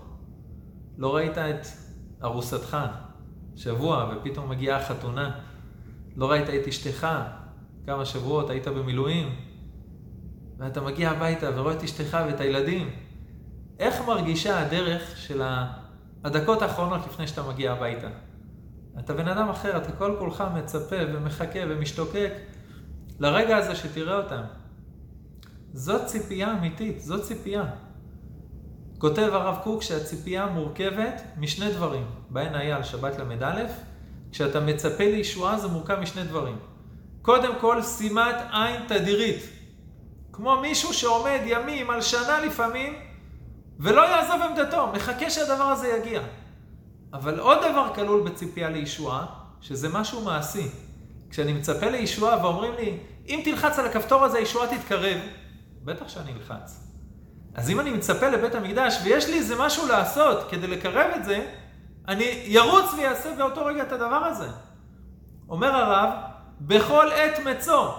לא 0.97 1.15
ראית 1.15 1.37
את 1.37 1.65
ארוסתך 2.23 2.77
שבוע, 3.55 4.13
ופתאום 4.15 4.49
מגיעה 4.49 4.77
החתונה. 4.77 5.39
לא 6.15 6.31
ראית 6.31 6.49
את 6.49 6.67
אשתך 6.67 7.07
כמה 7.85 8.05
שבועות, 8.05 8.49
היית 8.49 8.67
במילואים, 8.67 9.35
ואתה 10.57 10.81
מגיע 10.81 11.11
הביתה 11.11 11.49
ורואה 11.55 11.73
את 11.73 11.83
אשתך 11.83 12.17
ואת 12.27 12.39
הילדים. 12.39 12.89
איך 13.79 14.01
מרגישה 14.07 14.59
הדרך 14.59 15.17
של 15.17 15.41
הדקות 16.23 16.61
האחרונות 16.61 17.01
לפני 17.07 17.27
שאתה 17.27 17.43
מגיע 17.43 17.71
הביתה? 17.71 18.07
אתה 18.99 19.13
בן 19.13 19.27
אדם 19.27 19.49
אחר, 19.49 19.77
אתה 19.77 19.91
כל 19.91 20.15
כולך 20.19 20.43
מצפה 20.55 20.95
ומחכה 21.13 21.59
ומשתוקק 21.69 22.31
לרגע 23.19 23.57
הזה 23.57 23.75
שתראה 23.75 24.17
אותם. 24.17 24.41
זאת 25.73 26.05
ציפייה 26.05 26.51
אמיתית, 26.51 27.01
זאת 27.01 27.23
ציפייה. 27.23 27.63
כותב 28.97 29.29
הרב 29.31 29.57
קוק 29.63 29.81
שהציפייה 29.81 30.45
מורכבת 30.45 31.21
משני 31.37 31.71
דברים. 31.71 32.05
בהן 32.29 32.55
היה 32.55 32.75
על 32.75 32.83
שבת 32.83 33.19
ל"א, 33.19 33.63
כשאתה 34.31 34.59
מצפה 34.59 35.03
לישועה 35.03 35.59
זה 35.59 35.67
מורכב 35.67 35.99
משני 35.99 36.23
דברים. 36.23 36.57
קודם 37.21 37.53
כל, 37.61 37.83
שימת 37.83 38.35
עין 38.51 38.81
תדירית. 38.87 39.43
כמו 40.31 40.61
מישהו 40.61 40.93
שעומד 40.93 41.39
ימים 41.45 41.89
על 41.89 42.01
שנה 42.01 42.45
לפעמים, 42.45 42.93
ולא 43.79 44.01
יעזוב 44.01 44.41
עמדתו, 44.41 44.87
מחכה 44.87 45.29
שהדבר 45.29 45.63
הזה 45.63 45.87
יגיע. 45.87 46.21
אבל 47.13 47.39
עוד 47.39 47.57
דבר 47.71 47.91
כלול 47.95 48.29
בציפייה 48.29 48.69
לישועה, 48.69 49.25
שזה 49.61 49.89
משהו 49.89 50.21
מעשי. 50.21 50.67
כשאני 51.29 51.53
מצפה 51.53 51.89
לישועה 51.89 52.43
ואומרים 52.43 52.73
לי, 52.73 52.97
אם 53.27 53.41
תלחץ 53.43 53.79
על 53.79 53.85
הכפתור 53.85 54.23
הזה, 54.23 54.37
הישועה 54.37 54.77
תתקרב, 54.77 55.17
בטח 55.83 56.07
שאני 56.07 56.33
אלחץ. 56.33 56.87
אז 57.55 57.69
אם 57.69 57.79
אני 57.79 57.91
מצפה 57.91 58.29
לבית 58.29 58.55
המקדש 58.55 58.99
ויש 59.03 59.27
לי 59.27 59.37
איזה 59.37 59.55
משהו 59.59 59.87
לעשות 59.87 60.49
כדי 60.49 60.67
לקרב 60.67 61.11
את 61.15 61.25
זה, 61.25 61.47
אני 62.07 62.43
ירוץ 62.45 62.93
ויעשה 62.97 63.35
באותו 63.37 63.65
רגע 63.65 63.83
את 63.83 63.91
הדבר 63.91 64.25
הזה. 64.25 64.47
אומר 65.49 65.75
הרב, 65.75 66.09
בכל 66.61 67.07
עת 67.11 67.39
מצוא, 67.45 67.91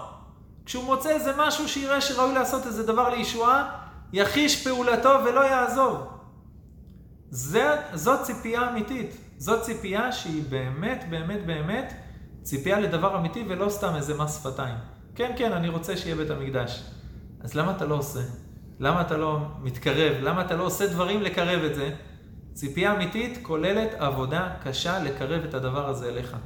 כשהוא 0.64 0.84
מוצא 0.84 1.10
איזה 1.10 1.32
משהו 1.38 1.68
שיראה 1.68 2.00
שראוי 2.00 2.34
לעשות 2.34 2.66
איזה 2.66 2.86
דבר 2.86 3.08
לישועה, 3.08 3.78
יחיש 4.12 4.64
פעולתו 4.64 5.18
ולא 5.24 5.40
יעזוב. 5.40 6.08
זה, 7.30 7.76
זאת 7.94 8.22
ציפייה 8.22 8.70
אמיתית. 8.70 9.16
זאת 9.38 9.62
ציפייה 9.62 10.12
שהיא 10.12 10.42
באמת, 10.48 11.04
באמת, 11.10 11.46
באמת 11.46 11.92
ציפייה 12.42 12.80
לדבר 12.80 13.16
אמיתי 13.16 13.44
ולא 13.48 13.68
סתם 13.68 13.94
איזה 13.96 14.14
מס 14.14 14.40
שפתיים. 14.40 14.74
כן, 15.14 15.32
כן, 15.36 15.52
אני 15.52 15.68
רוצה 15.68 15.96
שיהיה 15.96 16.16
בית 16.16 16.30
המקדש. 16.30 16.82
אז 17.42 17.54
למה 17.54 17.72
אתה 17.76 17.84
לא 17.84 17.94
עושה? 17.94 18.20
למה 18.80 19.00
אתה 19.00 19.16
לא 19.16 19.38
מתקרב? 19.62 20.12
למה 20.22 20.40
אתה 20.40 20.56
לא 20.56 20.62
עושה 20.62 20.86
דברים 20.86 21.22
לקרב 21.22 21.64
את 21.64 21.74
זה? 21.74 21.90
ציפייה 22.52 22.94
אמיתית 22.94 23.38
כוללת 23.42 23.94
עבודה 23.94 24.48
קשה 24.62 24.98
לקרב 24.98 25.44
את 25.44 25.54
הדבר 25.54 25.88
הזה 25.88 26.08
אליך. 26.08 26.36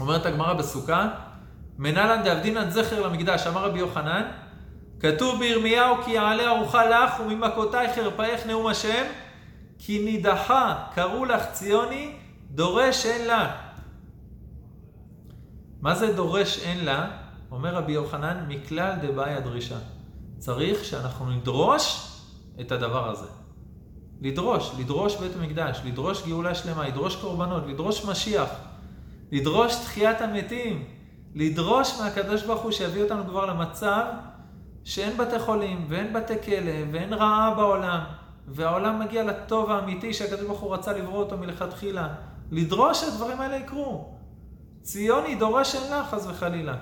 אומרת 0.00 0.26
הגמרא 0.26 0.52
בסוכה, 0.52 1.08
מנהלן 1.78 2.24
דאבדינן 2.24 2.70
זכר 2.70 3.06
למקדש, 3.06 3.46
אמר 3.46 3.64
רבי 3.64 3.78
יוחנן, 3.78 4.22
כתוב 5.00 5.38
בירמיהו 5.38 5.96
כי 6.04 6.10
יעלה 6.10 6.48
ארוחה 6.48 6.84
לך 6.84 7.20
וממכותייך 7.20 7.94
חרפאיך 7.94 8.46
נאום 8.46 8.66
השם, 8.66 9.04
כי 9.78 10.04
נידחה 10.04 10.84
קראו 10.94 11.24
לך 11.24 11.42
ציוני, 11.52 12.12
דורש 12.50 13.06
אין 13.06 13.26
לה. 13.26 13.56
מה 15.80 15.94
זה 15.94 16.12
דורש 16.12 16.62
אין 16.62 16.84
לה? 16.84 17.27
אומר 17.50 17.74
רבי 17.74 17.92
יוחנן, 17.92 18.44
מכלל 18.48 18.94
דבעי 19.02 19.34
הדרישה. 19.34 19.78
צריך 20.38 20.84
שאנחנו 20.84 21.30
נדרוש 21.30 22.12
את 22.60 22.72
הדבר 22.72 23.10
הזה. 23.10 23.26
לדרוש, 24.20 24.72
לדרוש 24.78 25.16
בית 25.16 25.32
המקדש, 25.36 25.80
לדרוש 25.84 26.26
גאולה 26.26 26.54
שלמה, 26.54 26.88
לדרוש 26.88 27.16
קורבנות, 27.16 27.66
לדרוש 27.66 28.04
משיח, 28.04 28.48
לדרוש 29.32 29.74
תחיית 29.74 30.20
המתים, 30.20 30.84
לדרוש 31.34 32.00
מהקדוש 32.00 32.42
ברוך 32.42 32.62
הוא 32.62 32.70
שיביא 32.70 33.02
אותנו 33.02 33.24
כבר 33.24 33.46
למצב 33.46 34.04
שאין 34.84 35.16
בתי 35.16 35.38
חולים 35.38 35.86
ואין 35.88 36.12
בתי 36.12 36.42
כלא 36.44 36.72
ואין 36.92 37.12
רעה 37.12 37.54
בעולם 37.54 38.00
והעולם 38.48 39.00
מגיע 39.00 39.24
לטוב 39.24 39.70
האמיתי 39.70 40.14
שהקדוש 40.14 40.46
ברוך 40.46 40.60
הוא 40.60 40.74
רצה 40.74 40.92
לברוא 40.92 41.18
אותו 41.18 41.36
מלכתחילה. 41.36 42.08
לדרוש 42.50 43.00
שהדברים 43.00 43.40
האלה 43.40 43.56
יקרו. 43.56 44.14
ציוני 44.82 45.34
דורש 45.34 45.74
אין 45.74 45.92
לך, 45.92 46.06
חס 46.10 46.26
וחלילה. 46.26 46.74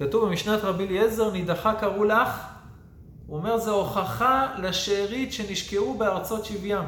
כתוב 0.00 0.28
במשנת 0.28 0.64
רבי 0.64 0.86
אליעזר, 0.86 1.30
נידחה 1.30 1.74
קראו 1.74 2.04
לך, 2.04 2.28
הוא 3.26 3.36
אומר, 3.36 3.58
זו 3.58 3.74
הוכחה 3.74 4.54
לשארית 4.58 5.32
שנשקעו 5.32 5.98
בארצות 5.98 6.44
שבים. 6.44 6.84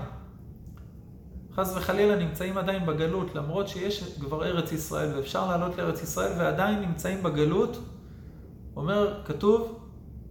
חס 1.55 1.77
וחלילה 1.77 2.17
נמצאים 2.17 2.59
עדיין 2.59 2.87
בגלות, 2.87 3.35
למרות 3.35 3.69
שיש 3.69 4.05
כבר 4.21 4.45
ארץ 4.45 4.73
ישראל 4.73 5.17
ואפשר 5.17 5.49
לעלות 5.49 5.79
לארץ 5.79 6.03
ישראל 6.03 6.33
ועדיין 6.39 6.81
נמצאים 6.81 7.23
בגלות. 7.23 7.79
אומר, 8.77 9.23
כתוב, 9.25 9.81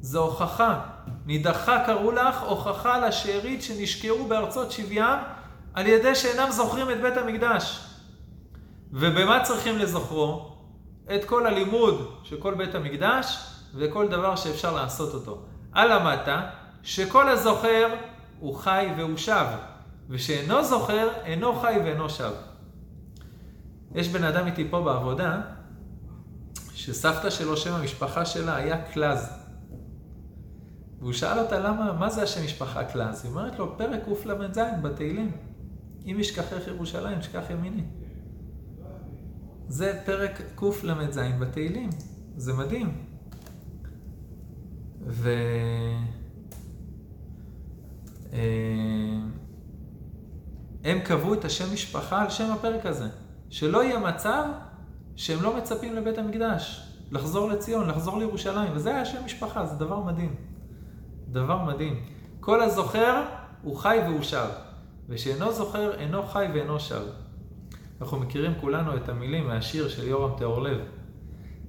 זו 0.02 0.24
הוכחה. 0.24 0.82
נידחה 1.26 1.84
קראו 1.86 2.12
לך, 2.12 2.44
הוכחה 2.44 3.08
לשארית 3.08 3.62
שנשקעו 3.62 4.28
בארצות 4.28 4.72
שבים 4.72 5.04
על 5.74 5.88
ידי 5.88 6.16
שאינם 6.16 6.52
זוכרים 6.52 6.92
את 6.92 7.02
בית 7.02 7.18
המקדש. 7.18 7.88
ובמה 8.92 9.44
צריכים 9.44 9.78
לזוכרו? 9.78 10.51
את 11.16 11.26
כל 11.26 11.48
הלימוד 11.48 12.20
של 12.24 12.38
כל 12.40 12.54
בית 12.54 12.76
המקדש 12.76 13.38
וכל 13.76 14.08
דבר 14.08 14.36
שאפשר 14.36 14.76
לעשות 14.76 15.14
אותו. 15.14 15.42
על 15.72 15.92
המטה, 15.92 16.50
שכל 16.84 17.30
הזוכר 17.30 17.88
הוא 18.40 18.56
חי 18.56 18.88
והוא 18.98 19.18
שב, 19.18 19.46
ושאינו 20.10 20.64
זוכר 20.64 21.08
אינו 21.26 21.56
חי 21.56 21.80
ואינו 21.84 22.10
שב. 22.10 22.32
יש 23.96 24.08
בן 24.08 24.24
אדם 24.24 24.46
איתי 24.46 24.68
פה 24.70 24.82
בעבודה, 24.82 25.42
שסבתא 26.74 27.30
שלו, 27.30 27.58
שם 27.58 27.74
המשפחה 27.74 28.26
שלה 28.26 28.56
היה 28.56 28.82
קלז. 28.82 29.30
והוא 31.00 31.14
שאל 31.14 31.40
אותה 31.40 31.60
למה, 31.60 31.94
מה 31.94 32.10
זה 32.10 32.24
השם 32.24 32.46
משפחה 32.46 32.84
קלז? 32.84 33.24
היא 33.24 33.32
אומרת 33.32 33.60
לו, 33.60 33.78
פרק 33.78 34.02
קל"ז 34.24 34.60
בתהילים. 34.82 35.32
אם 36.06 36.16
ישכחך 36.20 36.68
ירושלים, 36.68 37.22
שכח 37.22 37.44
ימיני. 37.50 37.84
זה 39.72 40.02
פרק 40.06 40.42
קל"ז 40.56 41.20
בתהילים. 41.40 41.90
זה 42.38 42.54
מדהים. 42.54 43.06
ו... 45.08 45.30
אה, 48.34 48.40
הם 50.84 51.00
קבעו 51.00 51.34
את 51.34 51.46
השם 51.46 51.74
משפחה 51.74 52.22
על 52.22 52.30
שם 52.30 52.52
הפרק 52.52 52.86
הזה. 52.86 53.08
שלא 53.50 53.84
יהיה 53.84 54.00
מצב 54.00 54.44
שהם 55.16 55.44
לא 55.44 55.58
מצפים 55.58 55.96
לבית 55.96 56.18
המקדש, 56.18 56.94
לחזור 57.12 57.50
לציון, 57.50 57.90
לחזור 57.90 58.18
לירושלים, 58.18 58.72
וזה 58.76 58.90
היה 58.90 59.06
שם 59.06 59.26
משפחה, 59.26 59.66
זה 59.66 59.76
דבר 59.76 60.00
מדהים. 60.00 60.36
דבר 61.28 61.66
מדהים. 61.66 62.04
כל 62.40 62.62
הזוכר 62.62 63.24
הוא 63.62 63.78
חי 63.78 63.98
והוא 64.08 64.22
שב, 64.22 64.48
ושאינו 65.10 65.52
זוכר 65.52 65.94
אינו 65.94 66.24
חי 66.24 66.46
ואינו 66.54 66.80
שב. 66.80 67.02
אנחנו 68.02 68.20
מכירים 68.20 68.54
כולנו 68.62 68.98
את 68.98 69.10
המילים 69.10 69.48
מהשיר 69.48 69.90
של 69.90 70.08
יורם 70.08 70.38
טהורלב. 70.38 70.78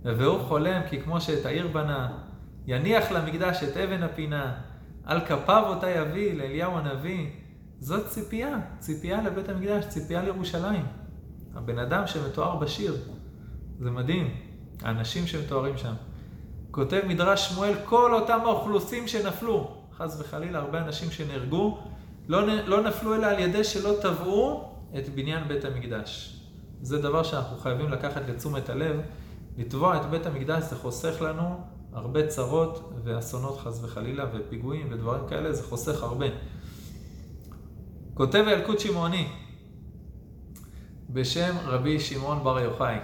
והוא 0.05 0.41
חולם 0.41 0.81
כי 0.89 1.01
כמו 1.03 1.21
שאת 1.21 1.47
העיר 1.47 1.69
בנה, 1.69 2.19
יניח 2.67 3.13
למקדש 3.13 3.63
את 3.63 3.77
אבן 3.77 4.03
הפינה, 4.03 4.55
על 5.05 5.21
כפיו 5.21 5.65
אותה 5.67 5.91
יביא 5.91 6.35
לאליהו 6.35 6.79
הנביא. 6.79 7.27
זאת 7.81 8.07
ציפייה, 8.07 8.59
ציפייה 8.79 9.23
לבית 9.23 9.49
המקדש, 9.49 9.85
ציפייה 9.89 10.23
לירושלים. 10.23 10.87
הבן 11.55 11.79
אדם 11.79 12.07
שמתואר 12.07 12.57
בשיר, 12.57 12.97
זה 13.81 13.91
מדהים, 13.91 14.35
האנשים 14.83 15.27
שמתוארים 15.27 15.77
שם. 15.77 15.95
כותב 16.71 17.01
מדרש 17.09 17.49
שמואל, 17.49 17.75
כל 17.85 18.15
אותם 18.15 18.41
האוכלוסים 18.45 19.09
שנפלו, 19.09 19.77
חס 19.97 20.21
וחלילה, 20.21 20.59
הרבה 20.59 20.83
אנשים 20.83 21.11
שנהרגו, 21.11 21.79
לא, 22.29 22.47
לא 22.47 22.83
נפלו 22.83 23.15
אלא 23.15 23.27
על 23.27 23.39
ידי 23.39 23.65
שלא 23.65 23.93
טבעו 24.03 24.73
את 24.99 25.09
בניין 25.09 25.49
בית 25.49 25.65
המקדש. 25.65 26.41
זה 26.83 26.99
דבר 26.99 27.23
שאנחנו 27.23 27.57
חייבים 27.57 27.89
לקחת 27.89 28.23
לתשומת 28.29 28.69
הלב. 28.69 29.01
לתבוע 29.59 29.97
את 29.97 30.11
בית 30.11 30.27
המקדש 30.27 30.63
זה 30.63 30.77
חוסך 30.77 31.21
לנו 31.21 31.61
הרבה 31.93 32.27
צרות 32.27 32.93
ואסונות 33.05 33.61
חס 33.61 33.85
וחלילה 33.85 34.27
ופיגועים 34.33 34.87
ודברים 34.91 35.29
כאלה, 35.29 35.53
זה 35.53 35.63
חוסך 35.63 36.03
הרבה. 36.03 36.27
כותב 38.15 38.45
ילקוט 38.53 38.79
שמעוני 38.79 39.29
בשם 41.11 41.57
רבי 41.65 42.01
שמעון 42.01 42.45
בר 42.45 42.61
יוחאי 42.61 42.97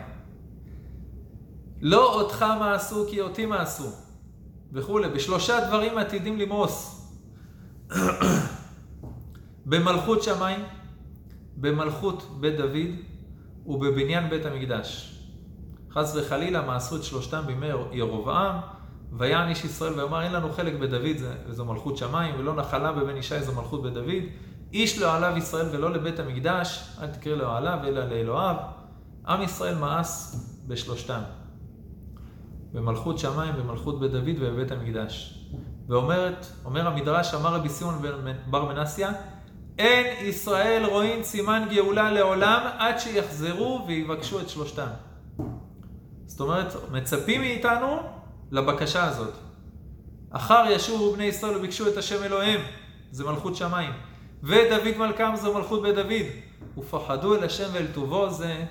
לא 1.80 2.20
אותך 2.20 2.44
מעשו 2.60 3.06
כי 3.10 3.20
אותי 3.20 3.46
מעשו 3.46 3.90
וכולי, 4.72 5.08
בשלושה 5.08 5.66
דברים 5.66 5.98
עתידים 5.98 6.38
למאוס 6.38 7.08
במלכות 9.66 10.22
שמיים, 10.22 10.60
במלכות 11.60 12.36
בית 12.40 12.56
דוד 12.56 12.90
ובבניין 13.66 14.30
בית 14.30 14.46
המקדש. 14.46 15.14
חס 15.90 16.16
וחלילה 16.16 16.62
מעשו 16.62 16.96
את 16.96 17.04
שלושתם 17.04 17.42
בימי 17.46 17.66
ירובעם, 17.92 18.56
ויען 19.12 19.48
איש 19.48 19.64
ישראל 19.64 19.92
ויאמר 19.92 20.22
אין 20.22 20.32
לנו 20.32 20.52
חלק 20.52 20.74
בדוד 20.74 21.16
זו 21.50 21.64
מלכות 21.64 21.96
שמיים, 21.96 22.34
ולא 22.38 22.54
נחלה 22.54 22.92
בבן 22.92 23.16
ישי 23.16 23.42
זו 23.42 23.52
מלכות 23.52 23.82
בדוד. 23.82 24.24
איש 24.72 24.98
לא 24.98 25.14
עליו 25.14 25.36
ישראל 25.36 25.66
ולא 25.72 25.90
לבית 25.90 26.18
המקדש, 26.20 26.88
אל 27.02 27.06
תקרא 27.06 27.34
לו 27.34 27.50
עליו 27.50 27.78
אלא 27.84 28.04
לאלוהיו. 28.04 28.56
עם 29.26 29.42
ישראל 29.42 29.74
מאס 29.74 30.44
בשלושתם. 30.68 31.20
במלכות 32.72 33.18
שמיים, 33.18 33.54
במלכות 33.56 34.00
בית 34.00 34.10
דוד 34.10 34.36
ובבית 34.40 34.72
המקדש. 34.72 35.44
ואומרת, 35.88 36.46
אומר 36.64 36.86
המדרש, 36.86 37.34
אמר 37.34 37.54
רבי 37.54 37.68
סימון 37.68 37.94
בר 38.50 38.64
מנסיה, 38.64 39.12
אין 39.78 40.26
ישראל 40.26 40.84
רואים 40.84 41.22
סימן 41.22 41.62
גאולה 41.70 42.12
לעולם 42.12 42.60
עד 42.78 42.98
שיחזרו 42.98 43.84
ויבקשו 43.86 44.40
את 44.40 44.48
שלושתם. 44.48 44.88
זאת 46.26 46.40
אומרת, 46.40 46.72
מצפים 46.92 47.40
מאיתנו 47.40 47.98
לבקשה 48.50 49.04
הזאת. 49.04 49.34
אחר 50.30 50.64
ישובו 50.70 51.12
בני 51.12 51.24
ישראל 51.24 51.56
וביקשו 51.56 51.88
את 51.88 51.96
השם 51.96 52.22
אלוהיהם, 52.22 52.60
זה 53.10 53.24
מלכות 53.24 53.56
שמיים. 53.56 53.92
ודוד 54.42 54.96
מלכם 54.98 55.30
זו 55.36 55.54
מלכות 55.54 55.82
בית 55.82 55.94
דוד. 55.94 56.26
ופחדו 56.78 57.36
אל 57.36 57.44
השם 57.44 57.68
ואל 57.72 57.86
טובו 57.94 58.30
זה 58.30 58.64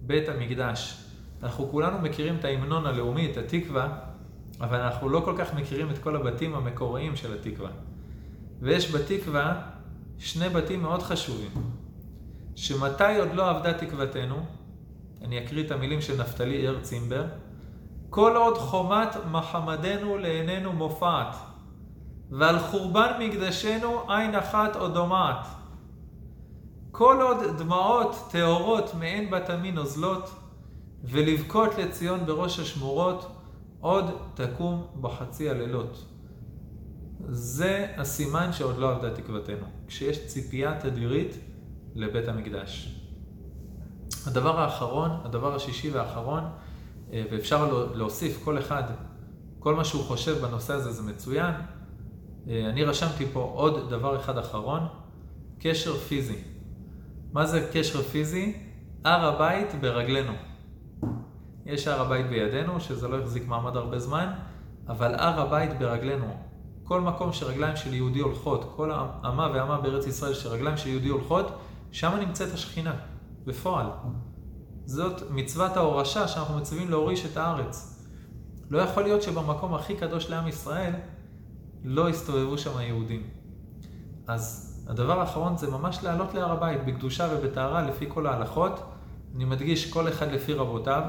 בית 0.00 0.28
המקדש. 0.28 1.04
אנחנו 1.42 1.68
כולנו 1.70 1.98
מכירים 1.98 2.36
את 2.36 2.44
ההמנון 2.44 2.86
הלאומי, 2.86 3.30
את 3.30 3.36
התקווה, 3.36 3.88
אבל 4.60 4.80
אנחנו 4.80 5.08
לא 5.08 5.20
כל 5.24 5.34
כך 5.38 5.54
מכירים 5.54 5.90
את 5.90 5.98
כל 5.98 6.16
הבתים 6.16 6.54
המקוריים 6.54 7.16
של 7.16 7.34
התקווה. 7.34 7.70
ויש 8.60 8.94
בתקווה 8.94 9.62
שני 10.20 10.48
בתים 10.48 10.82
מאוד 10.82 11.02
חשובים, 11.02 11.50
שמתי 12.54 13.18
עוד 13.18 13.34
לא 13.34 13.50
עבדה 13.50 13.72
תקוותנו, 13.72 14.36
אני 15.22 15.44
אקריא 15.44 15.66
את 15.66 15.70
המילים 15.70 16.00
של 16.00 16.20
נפתלי 16.20 16.68
אר 16.68 16.80
צימבר, 16.82 17.24
כל 18.10 18.36
עוד 18.36 18.58
חומת 18.58 19.08
מחמדנו 19.30 20.18
לעינינו 20.18 20.72
מופעת, 20.72 21.34
ועל 22.30 22.58
חורבן 22.58 23.12
מקדשנו 23.20 24.10
עין 24.10 24.34
אחת 24.34 24.76
או 24.76 24.88
דומעת. 24.88 25.46
כל 26.90 27.20
עוד 27.22 27.58
דמעות 27.58 28.28
טהורות 28.30 28.94
מעין 28.94 29.30
בת 29.30 29.50
עמי 29.50 29.72
נוזלות, 29.72 30.30
ולבכות 31.04 31.78
לציון 31.78 32.26
בראש 32.26 32.58
השמורות, 32.58 33.36
עוד 33.80 34.04
תקום 34.34 34.86
בחצי 35.00 35.50
הלילות. 35.50 36.04
זה 37.28 37.86
הסימן 37.96 38.52
שעוד 38.52 38.78
לא 38.78 38.90
עבדה 38.90 39.10
תקוותנו, 39.10 39.66
כשיש 39.86 40.26
ציפייה 40.26 40.80
תדירית 40.80 41.38
לבית 41.94 42.28
המקדש. 42.28 43.00
הדבר 44.26 44.60
האחרון, 44.60 45.10
הדבר 45.24 45.54
השישי 45.54 45.90
והאחרון, 45.90 46.44
אה, 47.12 47.24
ואפשר 47.32 47.88
להוסיף 47.94 48.44
כל 48.44 48.58
אחד, 48.58 48.82
כל 49.58 49.74
מה 49.74 49.84
שהוא 49.84 50.02
חושב 50.02 50.38
בנושא 50.46 50.72
הזה 50.72 50.92
זה 50.92 51.02
מצוין. 51.02 51.54
אה, 52.48 52.66
אני 52.70 52.84
רשמתי 52.84 53.26
פה 53.32 53.52
עוד 53.54 53.90
דבר 53.90 54.16
אחד 54.16 54.38
אחרון, 54.38 54.86
קשר 55.58 55.96
פיזי. 55.96 56.38
מה 57.32 57.46
זה 57.46 57.68
קשר 57.72 58.02
פיזי? 58.02 58.56
הר 59.04 59.34
הבית 59.34 59.68
ברגלינו. 59.80 60.32
יש 61.66 61.88
הר 61.88 62.00
הבית 62.00 62.26
בידינו, 62.26 62.80
שזה 62.80 63.08
לא 63.08 63.18
החזיק 63.18 63.48
מעמד 63.48 63.76
הרבה 63.76 63.98
זמן, 63.98 64.32
אבל 64.88 65.14
הר 65.14 65.40
הבית 65.40 65.78
ברגלינו. 65.78 66.49
כל 66.90 67.00
מקום 67.00 67.32
שרגליים 67.32 67.76
של 67.76 67.94
יהודי 67.94 68.18
הולכות, 68.18 68.72
כל 68.76 68.92
אמה 69.26 69.50
ואמה 69.54 69.80
בארץ 69.80 70.06
ישראל 70.06 70.34
שרגליים 70.34 70.76
של 70.76 70.88
יהודי 70.88 71.08
הולכות, 71.08 71.46
שם 71.92 72.12
נמצאת 72.20 72.54
השכינה, 72.54 72.94
בפועל. 73.46 73.86
זאת 74.86 75.30
מצוות 75.30 75.76
ההורשה 75.76 76.28
שאנחנו 76.28 76.56
מצווים 76.58 76.90
להוריש 76.90 77.26
את 77.26 77.36
הארץ. 77.36 78.04
לא 78.70 78.78
יכול 78.78 79.02
להיות 79.02 79.22
שבמקום 79.22 79.74
הכי 79.74 79.96
קדוש 79.96 80.30
לעם 80.30 80.48
ישראל 80.48 80.92
לא 81.84 82.10
יסתובבו 82.10 82.58
שם 82.58 82.80
יהודים. 82.80 83.22
אז 84.26 84.74
הדבר 84.88 85.20
האחרון 85.20 85.56
זה 85.56 85.70
ממש 85.70 85.98
לעלות 86.02 86.34
להר 86.34 86.52
הבית 86.52 86.84
בקדושה 86.86 87.28
ובטהרה 87.32 87.82
לפי 87.82 88.06
כל 88.08 88.26
ההלכות. 88.26 88.80
אני 89.36 89.44
מדגיש 89.44 89.92
כל 89.92 90.08
אחד 90.08 90.32
לפי 90.32 90.54
רבותיו, 90.54 91.02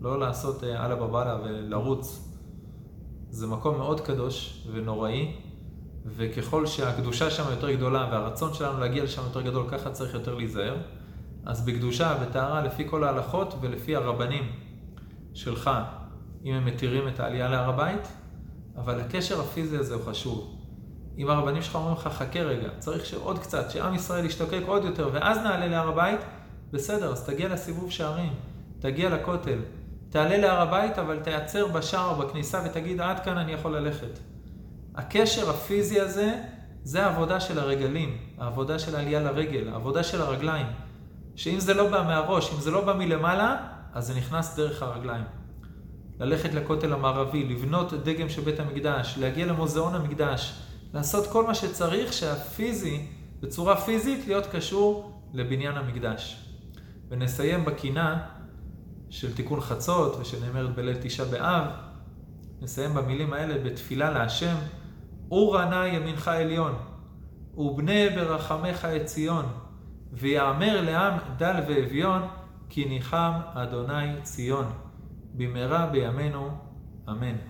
לא 0.00 0.20
לעשות 0.20 0.64
אה, 0.64 0.86
אללה 0.86 0.96
בבאללה 0.96 1.38
ולרוץ. 1.44 2.29
זה 3.30 3.46
מקום 3.46 3.76
מאוד 3.76 4.00
קדוש 4.00 4.66
ונוראי, 4.72 5.32
וככל 6.06 6.66
שהקדושה 6.66 7.30
שם 7.30 7.44
יותר 7.50 7.70
גדולה 7.70 8.08
והרצון 8.12 8.54
שלנו 8.54 8.80
להגיע 8.80 9.04
לשם 9.04 9.22
יותר 9.22 9.40
גדול, 9.40 9.64
ככה 9.68 9.90
צריך 9.90 10.14
יותר 10.14 10.34
להיזהר. 10.34 10.76
אז 11.46 11.64
בקדושה, 11.64 12.14
בטהרה, 12.22 12.62
לפי 12.62 12.88
כל 12.88 13.04
ההלכות 13.04 13.54
ולפי 13.60 13.96
הרבנים 13.96 14.52
שלך, 15.34 15.70
אם 16.44 16.54
הם 16.54 16.64
מתירים 16.64 17.08
את 17.08 17.20
העלייה 17.20 17.48
להר 17.48 17.68
הבית, 17.68 18.08
אבל 18.76 19.00
הקשר 19.00 19.40
הפיזי 19.40 19.76
הזה 19.76 19.94
הוא 19.94 20.02
חשוב. 20.02 20.56
אם 21.18 21.30
הרבנים 21.30 21.62
שלך 21.62 21.74
אומרים 21.74 21.94
לך, 21.94 22.08
חכה 22.08 22.40
רגע, 22.40 22.68
צריך 22.78 23.06
שעוד 23.06 23.38
קצת, 23.38 23.70
שעם 23.70 23.94
ישראל 23.94 24.24
ישתוקק 24.24 24.60
עוד 24.66 24.84
יותר, 24.84 25.10
ואז 25.12 25.38
נעלה 25.38 25.66
להר 25.66 25.88
הבית, 25.88 26.20
בסדר, 26.72 27.12
אז 27.12 27.26
תגיע 27.26 27.48
לסיבוב 27.48 27.90
שערים, 27.90 28.32
תגיע 28.78 29.10
לכותל, 29.10 29.58
תעלה 30.10 30.38
להר 30.38 30.60
הבית, 30.60 30.98
אבל 30.98 31.18
תיעצר 31.18 31.66
בשער 31.66 32.14
בכניסה 32.14 32.62
ותגיד, 32.64 33.00
עד 33.00 33.20
כאן 33.20 33.38
אני 33.38 33.52
יכול 33.52 33.76
ללכת. 33.76 34.18
הקשר 34.94 35.50
הפיזי 35.50 36.00
הזה, 36.00 36.42
זה 36.82 37.06
העבודה 37.06 37.40
של 37.40 37.58
הרגלים, 37.58 38.18
העבודה 38.38 38.78
של 38.78 38.96
העלייה 38.96 39.20
לרגל, 39.20 39.68
העבודה 39.68 40.02
של 40.02 40.20
הרגליים. 40.20 40.66
שאם 41.36 41.60
זה 41.60 41.74
לא 41.74 41.90
בא 41.90 42.02
מהראש, 42.02 42.52
אם 42.54 42.60
זה 42.60 42.70
לא 42.70 42.84
בא 42.84 42.92
מלמעלה, 42.92 43.56
אז 43.92 44.06
זה 44.06 44.14
נכנס 44.14 44.56
דרך 44.56 44.82
הרגליים. 44.82 45.24
ללכת 46.20 46.54
לכותל 46.54 46.92
המערבי, 46.92 47.44
לבנות 47.44 47.92
דגם 47.92 48.28
של 48.28 48.42
בית 48.42 48.60
המקדש, 48.60 49.14
להגיע 49.18 49.46
למוזיאון 49.46 49.94
המקדש, 49.94 50.60
לעשות 50.94 51.26
כל 51.26 51.46
מה 51.46 51.54
שצריך 51.54 52.12
שהפיזי, 52.12 53.06
בצורה 53.40 53.76
פיזית, 53.76 54.26
להיות 54.26 54.46
קשור 54.46 55.20
לבניין 55.32 55.76
המקדש. 55.76 56.46
ונסיים 57.10 57.64
בקינה 57.64 58.26
של 59.10 59.34
תיקון 59.34 59.60
חצות 59.60 60.16
ושנאמרת 60.20 60.74
בליל 60.74 60.96
תשעה 61.02 61.26
באב, 61.26 61.64
נסיים 62.62 62.94
במילים 62.94 63.32
האלה 63.32 63.64
בתפילה 63.64 64.10
להשם, 64.10 64.56
אור 65.30 65.58
ענה 65.58 65.86
ימינך 65.86 66.28
עליון, 66.28 66.74
ובנה 67.56 68.10
ברחמך 68.14 68.84
את 68.84 69.04
ציון, 69.04 69.44
ויאמר 70.12 70.80
לעם 70.80 71.18
דל 71.36 71.62
ואביון, 71.68 72.22
כי 72.68 72.84
ניחם 72.84 73.32
אדוני 73.54 74.22
ציון. 74.22 74.66
במהרה 75.34 75.86
בימינו, 75.86 76.50
אמן. 77.08 77.36